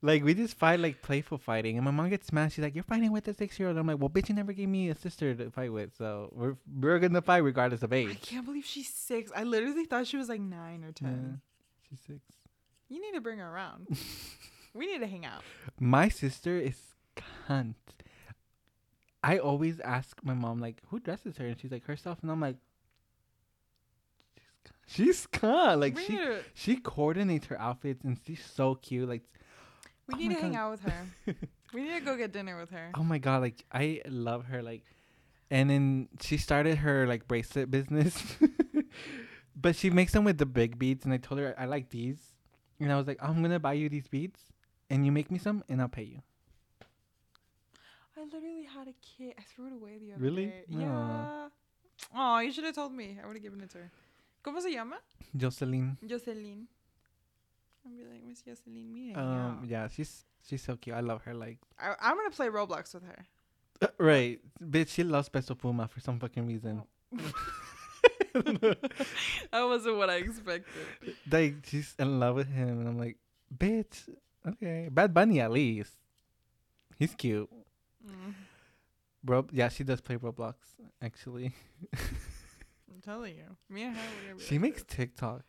like 0.02 0.24
we 0.24 0.34
just 0.34 0.58
fight 0.58 0.80
like 0.80 1.02
playful 1.02 1.38
fighting, 1.38 1.78
and 1.78 1.86
my 1.86 1.92
mom 1.92 2.10
gets 2.10 2.32
mad. 2.32 2.52
She's 2.52 2.64
like, 2.64 2.74
"You're 2.74 2.84
fighting 2.84 3.12
with 3.12 3.28
a 3.28 3.34
six 3.34 3.60
year 3.60 3.68
old." 3.70 3.78
I'm 3.78 3.86
like, 3.86 4.00
"Well, 4.00 4.10
bitch, 4.10 4.30
you 4.30 4.36
never 4.36 4.54
gave 4.54 4.70
me 4.70 4.90
a 4.90 4.96
sister 4.96 5.34
to 5.36 5.52
fight 5.52 5.72
with, 5.72 5.96
so 5.96 6.32
we're 6.34 6.56
we're 6.80 7.00
gonna 7.00 7.22
fight 7.22 7.40
regardless 7.40 7.84
of 7.84 7.94
age." 7.94 8.10
I 8.10 8.16
can't 8.16 8.46
believe 8.46 8.66
she's 8.66 8.90
six. 8.90 9.32
I 9.36 9.44
literally 9.44 9.86
thought 9.86 10.08
she 10.08 10.18
was 10.18 10.30
like 10.30 10.42
nine 10.42 10.84
or 10.84 10.92
10. 10.92 11.08
Yeah, 11.10 11.90
she's 11.90 12.00
six. 12.00 12.20
You 12.90 13.02
need 13.02 13.14
to 13.14 13.22
bring 13.22 13.40
her 13.40 13.50
around. 13.50 13.88
we 14.74 14.88
need 14.88 15.00
to 15.00 15.08
hang 15.08 15.26
out. 15.26 15.44
My 15.80 16.10
sister 16.10 16.58
is 16.58 16.80
cunt. 17.48 17.76
I 19.24 19.38
always 19.38 19.80
ask 19.82 20.20
my 20.24 20.34
mom 20.34 20.60
like, 20.60 20.82
"Who 20.88 21.00
dresses 21.00 21.38
her?" 21.38 21.46
And 21.46 21.60
she's 21.60 21.72
like, 21.72 21.86
"Herself." 21.86 22.20
And 22.24 22.32
I'm 22.32 22.42
like, 22.42 22.58
"She's 24.88 25.28
cunt." 25.28 25.80
Like 25.80 25.96
we 25.96 26.04
she 26.06 26.18
to, 26.18 26.40
she 26.54 26.76
coordinates 26.78 27.48
her 27.48 27.60
outfits, 27.60 28.04
and 28.04 28.18
she's 28.26 28.44
so 28.44 28.76
cute. 28.76 29.08
Like, 29.08 29.24
we 30.08 30.14
Oh 30.14 30.18
need 30.18 30.32
to 30.36 30.42
hang 30.42 30.56
out 30.56 30.72
with 30.72 30.82
her. 30.84 31.06
we 31.74 31.82
need 31.84 32.00
to 32.00 32.06
go 32.06 32.18
get 32.18 32.32
dinner 32.32 32.60
with 32.60 32.70
her. 32.72 32.92
oh 32.96 33.04
my 33.04 33.18
god, 33.18 33.42
like 33.42 33.64
I 33.72 34.02
love 34.08 34.46
her. 34.46 34.62
Like, 34.62 34.84
and 35.50 35.70
then 35.70 36.10
she 36.22 36.38
started 36.38 36.80
her 36.80 37.08
like 37.08 37.28
bracelet 37.28 37.70
business, 37.72 38.22
but 39.56 39.76
she 39.76 39.90
makes 39.90 40.12
them 40.14 40.24
with 40.24 40.38
the 40.38 40.46
big 40.46 40.78
beads. 40.80 41.06
And 41.06 41.14
I 41.14 41.18
told 41.18 41.40
her 41.40 41.56
I 41.58 41.66
like 41.66 41.90
these, 41.90 42.20
and 42.80 42.92
I 42.92 42.98
was 42.98 43.08
like, 43.08 43.18
I'm 43.22 43.42
gonna 43.42 43.60
buy 43.60 43.74
you 43.74 43.90
these 43.90 44.08
beads, 44.08 44.40
and 44.90 45.06
you 45.06 45.12
make 45.12 45.32
me 45.32 45.38
some, 45.40 45.64
and 45.70 45.82
I'll 45.82 45.88
pay 45.90 46.04
you. 46.04 46.22
I 48.18 48.24
literally 48.26 48.64
had 48.64 48.88
a 48.88 48.94
kid. 49.02 49.34
I 49.40 49.42
threw 49.56 49.68
it 49.68 49.74
away 49.74 49.98
the 49.98 50.14
other 50.14 50.22
Really? 50.22 50.46
day. 50.48 50.64
Aw. 50.76 50.78
Yeah. 50.80 51.48
Oh, 52.16 52.40
you 52.40 52.52
should 52.52 52.66
have 52.66 52.76
told 52.76 52.94
me. 52.94 53.18
I 53.24 53.26
would 53.26 53.36
have 53.36 53.42
given 53.42 53.62
it 53.62 53.70
to 53.72 53.78
her. 53.80 53.92
¿Cómo 54.44 54.62
se 54.62 54.72
llama? 54.72 54.98
Jocelyn. 55.38 55.98
Jocelyn. 56.08 56.68
I'd 57.86 57.98
be 57.98 58.04
like, 58.04 58.24
Miss 58.28 58.42
Jocelyn, 58.42 58.94
mire. 58.94 59.18
Um, 59.18 59.66
yeah, 59.68 59.88
she's 59.88 60.26
she's 60.48 60.62
so 60.62 60.76
cute. 60.76 60.96
I 60.96 61.02
love 61.02 61.24
her. 61.24 61.34
Like, 61.34 61.58
I, 61.80 61.96
I'm 62.00 62.16
gonna 62.18 62.30
play 62.32 62.48
Roblox 62.48 62.94
with 62.94 63.04
her. 63.04 63.26
right, 63.98 64.40
bitch. 64.64 64.90
She 64.90 65.04
loves 65.04 65.30
Peso 65.30 65.56
Pluma 65.56 65.90
for 65.90 66.00
some 66.00 66.20
fucking 66.20 66.46
reason. 66.48 66.84
That 68.34 69.64
wasn't 69.64 69.98
what 69.98 70.10
I 70.10 70.16
expected. 70.18 70.66
like, 71.30 71.56
she's 71.66 71.94
in 72.00 72.20
love 72.20 72.36
with 72.36 72.48
him, 72.48 72.80
and 72.80 72.88
I'm 72.88 72.98
like, 72.98 73.18
bitch. 73.56 74.08
Okay, 74.48 74.88
Bad 74.90 75.14
Bunny 75.14 75.40
at 75.42 75.52
least. 75.52 75.92
He's 76.98 77.14
cute. 77.14 77.50
Mm, 78.08 78.34
Bro, 79.24 79.48
yeah, 79.52 79.70
she 79.70 79.84
does 79.84 80.02
play 80.02 80.16
Roblox 80.18 80.56
actually. 81.02 81.54
I'm 83.06 83.14
telling 83.14 83.36
you. 83.36 83.56
Me 83.70 83.84
and 83.84 83.96
her 83.96 84.02
were 84.02 84.34
gonna 84.34 84.44
She 84.46 84.56
like 84.56 84.62
makes 84.62 84.84
this. 84.84 85.08
TikToks 85.08 85.42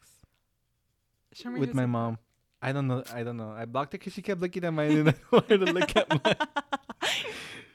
Show 1.34 1.50
me 1.50 1.60
with 1.60 1.74
my 1.74 1.82
TikTok. 1.82 1.90
mom. 1.90 2.18
I 2.62 2.72
don't 2.72 2.86
know. 2.86 3.02
I 3.12 3.22
don't 3.24 3.36
know. 3.36 3.50
I 3.50 3.64
blocked 3.64 3.92
her 3.92 3.98
because 3.98 4.12
she 4.12 4.22
kept 4.22 4.40
looking 4.40 4.64
at 4.64 4.72
mine, 4.72 4.90
and 4.98 5.08
I 5.08 5.12
don't 5.12 5.32
want 5.32 5.50
her 5.50 5.58
to 5.58 5.64
look 5.72 5.96
at 5.96 6.08
mine. 6.08 6.36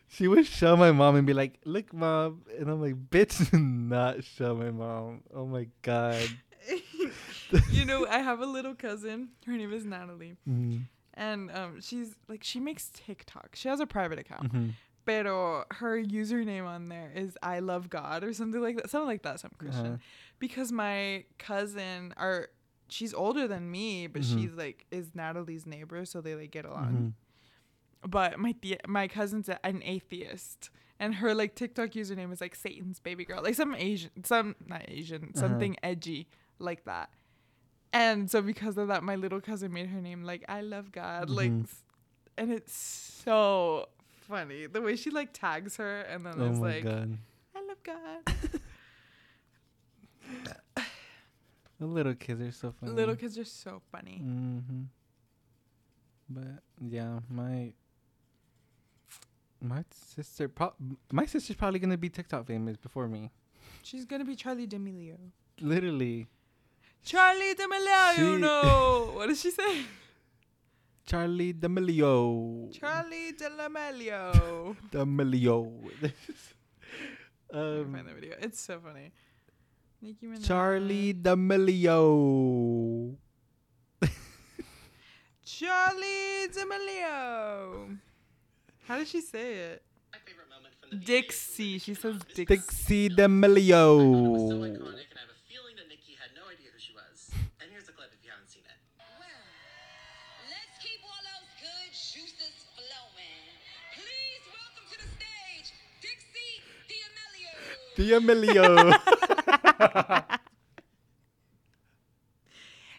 She 0.10 0.28
would 0.28 0.48
show 0.48 0.76
my 0.76 0.92
mom 0.92 1.16
and 1.16 1.28
be 1.28 1.34
like, 1.34 1.60
"Look, 1.64 1.94
mom," 1.94 2.42
and 2.58 2.70
I'm 2.70 2.82
like, 2.82 2.96
"Bitch, 2.96 3.52
not 3.60 4.24
show 4.24 4.56
my 4.56 4.72
mom." 4.72 5.22
Oh 5.32 5.46
my 5.46 5.68
god. 5.84 6.28
you 7.72 7.86
know, 7.86 8.08
I 8.08 8.20
have 8.20 8.40
a 8.40 8.46
little 8.48 8.74
cousin. 8.74 9.30
Her 9.46 9.52
name 9.58 9.72
is 9.74 9.86
Natalie. 9.86 10.38
Mm, 10.50 10.86
And 11.14 11.52
um, 11.52 11.82
she's 11.82 12.16
like, 12.28 12.44
she 12.44 12.60
makes 12.60 12.90
TikTok. 12.94 13.50
She 13.56 13.68
has 13.70 13.80
a 13.80 13.86
private 13.86 14.18
account. 14.18 14.52
mhm. 14.54 14.72
Pero 15.08 15.64
her 15.72 15.98
username 16.04 16.68
on 16.68 16.90
there 16.90 17.12
is 17.16 17.36
I 17.42 17.60
love 17.60 17.90
God 17.90 18.24
or 18.24 18.34
something 18.34 18.62
like 18.62 18.76
that. 18.76 18.90
Something 18.92 19.08
like 19.08 19.24
that. 19.24 19.40
Some 19.40 19.52
Christian. 19.58 19.86
Uh-huh. 19.86 19.98
Because 20.38 20.72
my 20.72 21.24
cousin 21.40 22.14
are 22.18 22.50
she's 22.90 23.14
older 23.14 23.48
than 23.48 23.72
me, 23.72 24.08
but 24.08 24.22
Mhm. 24.22 24.34
she's 24.34 24.54
like 24.54 24.86
is 24.92 25.16
Natalie's 25.16 25.66
neighbor, 25.66 26.06
so 26.06 26.22
they 26.22 26.36
like 26.36 26.52
get 26.52 26.66
along. 26.66 27.16
Mhm. 28.04 28.10
But 28.10 28.38
my 28.40 28.54
my 28.88 29.08
cousin's 29.08 29.50
a- 29.50 29.66
an 29.66 29.82
atheist. 29.84 30.70
And 31.00 31.16
her 31.16 31.34
like 31.36 31.54
TikTok 31.56 31.92
username 31.92 32.32
is 32.34 32.42
like 32.42 32.56
Satan's 32.56 33.00
baby 33.00 33.24
girl. 33.24 33.42
Like 33.44 33.56
some 33.56 33.74
Asian 33.76 34.24
some 34.24 34.56
not 34.66 34.84
Asian, 34.90 35.24
Uh-huh. 35.36 35.40
something 35.40 35.78
edgy 35.84 36.28
like 36.60 36.84
that. 36.86 37.10
And 37.94 38.30
so 38.30 38.42
because 38.42 38.78
of 38.78 38.90
that, 38.90 39.04
my 39.04 39.16
little 39.16 39.40
cousin 39.40 39.72
made 39.72 39.88
her 39.88 40.02
name 40.02 40.24
like 40.24 40.44
I 40.50 40.62
love 40.62 40.92
God. 40.92 41.30
Like 41.30 41.52
Mhm. 41.52 41.64
s- 41.64 41.84
and 42.38 42.52
it's 42.52 42.74
so 42.74 43.88
funny. 44.30 44.68
The 44.68 44.82
way 44.82 44.96
she 44.96 45.10
like 45.10 45.34
tags 45.34 45.78
her 45.78 46.02
and 46.02 46.26
then 46.26 46.36
Oh 46.38 46.50
it's 46.50 46.60
like 46.60 46.84
god. 46.84 47.18
I 47.56 47.62
love 47.68 47.84
God. 47.84 48.52
The 51.80 51.86
little 51.86 52.16
kids 52.16 52.42
are 52.42 52.52
so 52.52 52.74
funny. 52.80 52.92
Little 52.92 53.16
kids 53.16 53.38
are 53.38 53.46
so 53.46 53.82
funny. 53.92 54.22
Mm-hmm. 54.24 54.82
But 56.30 56.64
yeah, 56.82 57.20
my 57.30 57.74
my 59.62 59.84
sister, 59.92 60.48
pro- 60.50 60.74
my 61.12 61.26
sister's 61.26 61.56
probably 61.56 61.80
gonna 61.80 61.98
be 61.98 62.10
TikTok 62.10 62.48
famous 62.48 62.78
before 62.78 63.08
me. 63.08 63.32
She's 63.84 64.06
gonna 64.06 64.26
be 64.26 64.36
Charli 64.36 64.68
D'Amelio. 64.68 65.18
Literally, 65.62 66.28
Charli 67.06 67.56
D'Amelio, 67.56 68.18
you 68.18 68.40
know. 68.40 69.12
what 69.14 69.28
did 69.28 69.38
she 69.38 69.52
say? 69.52 69.82
Charli 71.08 71.54
D'Amelio. 71.54 72.70
Charli 72.74 73.34
D'Amelio. 73.38 74.76
D'Amelio. 74.92 75.72
Let 76.02 76.12
me 77.54 77.80
um, 77.80 77.94
find 77.94 78.08
the 78.10 78.14
video. 78.14 78.36
It's 78.42 78.60
so 78.60 78.78
funny. 78.82 79.14
Nicki 80.02 80.28
Minaj. 80.28 80.46
Charli 80.46 81.14
D'Amelio. 81.14 83.16
Charli 85.46 86.48
D'Amelio. 86.54 87.98
How 88.86 88.98
does 88.98 89.10
she 89.10 89.22
say 89.22 89.54
it? 89.54 89.84
My 90.12 90.20
favorite 90.26 90.50
moment 90.50 90.74
from 90.82 91.00
the 91.00 91.06
Dixie. 91.06 91.80
She 91.80 91.94
says 91.94 92.18
Dixie. 92.36 92.44
Dixie 92.44 93.08
was 93.08 93.12
so 93.12 93.16
D'Amelio. 93.16 93.98
D'Amelio. 107.98 108.62
D'Amelio. 108.78 110.24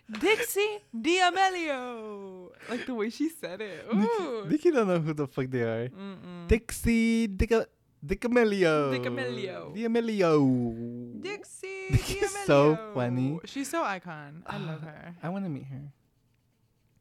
Dixie 0.09 0.81
D'Amelio. 0.93 2.51
Like 2.69 2.87
the 2.87 2.95
way 2.95 3.11
she 3.11 3.29
said 3.29 3.61
it. 3.61 3.87
Ooh. 3.93 4.47
Nicki 4.49 4.71
don't 4.71 4.89
know 4.89 4.99
who 4.99 5.13
the 5.13 5.27
fuck 5.27 5.47
they 5.51 5.63
are. 5.63 5.89
Mm-mm. 5.89 6.49
Dixie 6.49 7.27
Dica 7.29 7.67
D'Amelio. 8.05 8.91
D'Amelio. 8.91 9.73
D'Amelio. 9.75 11.21
Dixie 11.21 11.91
Nicki's 11.91 12.35
so 12.47 12.77
funny. 12.95 13.39
She's 13.45 13.69
so 13.69 13.85
icon. 13.85 14.43
I 14.47 14.57
ah, 14.57 14.61
love 14.67 14.83
her. 14.83 15.15
I 15.23 15.29
want 15.29 15.45
to 15.45 15.51
meet 15.51 15.67
her. 15.67 15.93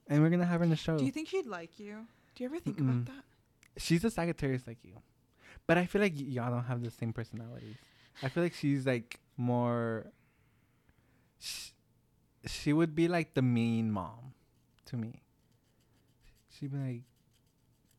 And 0.09 0.21
we're 0.21 0.29
gonna 0.29 0.45
have 0.45 0.59
her 0.59 0.63
in 0.63 0.69
the 0.69 0.75
show. 0.75 0.97
Do 0.97 1.05
you 1.05 1.11
think 1.11 1.29
she'd 1.29 1.45
like 1.45 1.79
you? 1.79 2.07
Do 2.35 2.43
you 2.43 2.49
ever 2.49 2.59
think 2.59 2.77
Mm-mm. 2.77 2.89
about 2.89 3.05
that? 3.05 3.23
she's 3.77 4.03
a 4.03 4.09
Sagittarius 4.09 4.65
like 4.67 4.79
you, 4.83 4.93
but 5.65 5.77
I 5.77 5.85
feel 5.85 6.01
like 6.01 6.13
y- 6.15 6.25
y'all 6.27 6.51
don't 6.51 6.65
have 6.65 6.83
the 6.83 6.91
same 6.91 7.13
personalities. 7.13 7.75
I 8.21 8.29
feel 8.29 8.43
like 8.43 8.53
she's 8.53 8.85
like 8.85 9.19
more. 9.37 10.07
Sh- 11.39 11.71
she 12.45 12.73
would 12.73 12.95
be 12.95 13.07
like 13.07 13.33
the 13.33 13.41
mean 13.41 13.91
mom, 13.91 14.33
to 14.85 14.97
me. 14.97 15.21
She'd 16.49 16.71
be 16.71 16.77
like, 16.77 17.01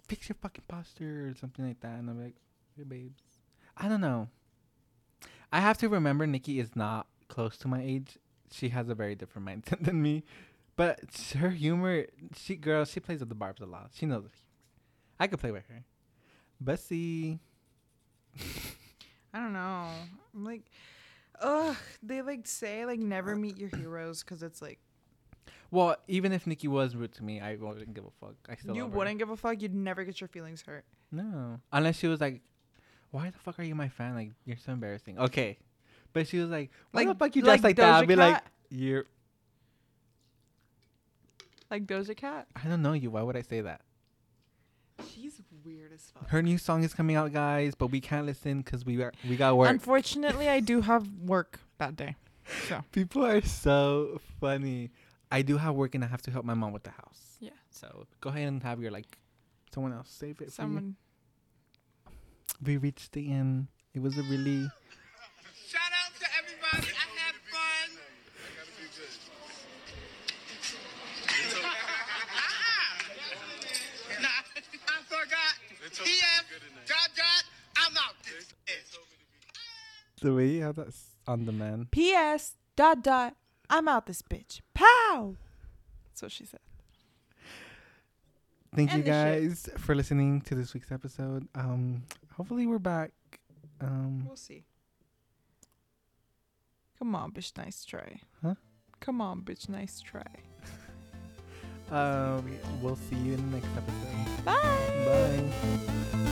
"Fix 0.06 0.28
your 0.28 0.36
fucking 0.40 0.64
posture" 0.68 1.28
or 1.28 1.34
something 1.34 1.66
like 1.66 1.80
that, 1.80 1.98
and 1.98 2.08
I'm 2.10 2.22
like, 2.22 2.36
"Hey, 2.76 2.84
babes." 2.84 3.22
I 3.76 3.88
don't 3.88 4.00
know. 4.00 4.28
I 5.52 5.60
have 5.60 5.78
to 5.78 5.88
remember 5.88 6.26
Nicki 6.26 6.58
is 6.58 6.74
not 6.74 7.06
close 7.28 7.56
to 7.58 7.68
my 7.68 7.80
age. 7.82 8.18
She 8.50 8.70
has 8.70 8.88
a 8.88 8.94
very 8.94 9.14
different 9.14 9.46
mindset 9.46 9.84
than 9.84 10.02
me, 10.02 10.24
but 10.76 11.00
her 11.38 11.50
humor. 11.50 12.06
She 12.34 12.56
girl, 12.56 12.84
she 12.84 13.00
plays 13.00 13.20
with 13.20 13.28
the 13.28 13.34
barbs 13.34 13.60
a 13.60 13.66
lot. 13.66 13.90
She 13.94 14.06
knows. 14.06 14.30
I 15.20 15.26
could 15.26 15.38
play 15.40 15.52
with 15.52 15.66
her. 15.68 15.84
Bussy. 16.60 17.40
I 19.34 19.40
don't 19.40 19.52
know. 19.52 19.88
I'm 20.34 20.44
like, 20.44 20.62
ugh. 21.40 21.76
They 22.02 22.22
like 22.22 22.46
say 22.46 22.84
like 22.86 22.98
never 23.00 23.36
meet 23.36 23.56
your 23.58 23.70
heroes 23.76 24.22
because 24.22 24.42
it's 24.42 24.60
like 24.62 24.78
Well, 25.70 25.96
even 26.08 26.32
if 26.32 26.46
Nicki 26.46 26.68
was 26.68 26.96
rude 26.96 27.12
to 27.14 27.24
me, 27.24 27.40
I 27.40 27.56
wouldn't 27.56 27.94
give 27.94 28.04
a 28.04 28.10
fuck. 28.26 28.34
I 28.48 28.56
still 28.56 28.74
you 28.74 28.86
wouldn't 28.86 29.18
give 29.18 29.30
a 29.30 29.36
fuck. 29.36 29.60
You'd 29.60 29.74
never 29.74 30.04
get 30.04 30.20
your 30.20 30.28
feelings 30.28 30.62
hurt. 30.62 30.84
No, 31.12 31.60
unless 31.72 31.96
she 31.96 32.06
was 32.06 32.20
like, 32.20 32.42
"Why 33.10 33.30
the 33.30 33.38
fuck 33.38 33.58
are 33.58 33.62
you 33.62 33.74
my 33.74 33.88
fan? 33.88 34.14
Like, 34.14 34.32
you're 34.44 34.56
so 34.58 34.72
embarrassing." 34.72 35.18
Okay, 35.18 35.58
but 36.12 36.26
she 36.28 36.38
was 36.38 36.50
like, 36.50 36.70
"Why 36.90 37.02
Like- 37.02 37.08
the 37.08 37.14
fuck 37.24 37.36
you 37.36 37.42
like 37.42 37.60
dress 37.60 37.64
like 37.64 37.76
that?" 37.76 37.94
I'd 38.02 38.08
be 38.08 38.16
like, 38.16 38.42
"You're." 38.70 39.04
Like 41.70 41.86
Doja 41.86 42.16
Cat. 42.16 42.46
I 42.56 42.66
don't 42.68 42.80
know 42.82 42.94
you. 42.94 43.10
Why 43.10 43.22
would 43.22 43.36
I 43.36 43.42
say 43.42 43.60
that? 43.60 43.82
She's 45.06 45.40
weird 45.64 45.92
as 45.92 46.10
fuck. 46.12 46.28
Her 46.28 46.42
new 46.42 46.58
song 46.58 46.82
is 46.84 46.92
coming 46.94 47.16
out, 47.16 47.32
guys, 47.32 47.74
but 47.74 47.88
we 47.88 48.00
can't 48.00 48.26
listen 48.26 48.58
because 48.62 48.84
we 48.84 49.00
are 49.02 49.12
we 49.28 49.36
got 49.36 49.56
work. 49.56 49.68
Unfortunately, 49.70 50.48
I 50.48 50.60
do 50.60 50.80
have 50.80 51.06
work 51.24 51.60
that 51.78 51.96
day. 51.96 52.16
So 52.68 52.82
People 52.92 53.24
are 53.24 53.40
so 53.42 54.20
funny. 54.40 54.90
I 55.30 55.42
do 55.42 55.56
have 55.58 55.74
work 55.74 55.94
and 55.94 56.02
I 56.04 56.08
have 56.08 56.22
to 56.22 56.30
help 56.30 56.44
my 56.44 56.54
mom 56.54 56.72
with 56.72 56.82
the 56.84 56.90
house. 56.90 57.36
yeah, 57.40 57.50
So 57.70 58.06
go 58.20 58.30
ahead 58.30 58.48
and 58.48 58.62
have 58.62 58.80
your 58.80 58.90
like 58.90 59.18
someone 59.72 59.92
else 59.92 60.08
save 60.10 60.40
it. 60.40 60.52
someone. 60.52 60.96
For 62.04 62.10
you. 62.10 62.14
We 62.64 62.76
reached 62.78 63.12
the 63.12 63.30
end. 63.30 63.68
It 63.94 64.00
was 64.02 64.16
a 64.18 64.22
really 64.22 64.62
Shout 65.66 65.92
out 65.92 66.12
to 66.18 66.26
everybody. 66.38 66.92
I 66.96 67.06
had 67.20 67.34
fun. 67.52 67.90
nah, 74.22 74.28
I 74.28 74.96
forgot. 75.06 75.54
P.S. 76.04 76.44
Dot 76.86 77.08
dot. 77.16 77.42
I'm 77.76 77.96
out 77.96 78.14
this 78.24 78.52
bitch. 78.66 78.98
The 80.20 80.34
way 80.34 80.46
you 80.48 80.62
have 80.62 80.76
that 80.76 80.88
s- 80.88 81.16
on 81.26 81.44
demand. 81.44 81.90
P.S. 81.90 82.54
Dot 82.76 83.02
dot. 83.02 83.34
I'm 83.70 83.88
out 83.88 84.06
this 84.06 84.22
bitch. 84.22 84.60
Pow. 84.74 85.34
That's 86.08 86.22
what 86.22 86.32
she 86.32 86.44
said. 86.46 86.60
Thank 88.74 88.92
you 88.94 89.02
guys 89.02 89.68
for 89.78 89.94
listening 89.94 90.40
to 90.42 90.54
this 90.54 90.74
week's 90.74 90.92
episode. 90.92 91.48
Um, 91.54 92.02
hopefully 92.36 92.66
we're 92.66 92.78
back. 92.78 93.12
Um, 93.80 94.24
We'll 94.26 94.36
see. 94.36 94.64
Come 96.98 97.14
on, 97.14 97.32
bitch. 97.32 97.56
Nice 97.56 97.84
try. 97.84 98.20
Huh? 98.42 98.54
Come 99.00 99.20
on, 99.20 99.42
bitch. 99.42 99.68
Nice 99.68 100.00
try. 100.00 100.22
um, 101.90 102.44
we'll 102.82 102.96
see 102.96 103.16
you 103.16 103.34
in 103.34 103.50
the 103.50 103.56
next 103.56 103.68
episode. 103.76 104.44
Bye. 104.44 105.52
Bye. 106.14 106.24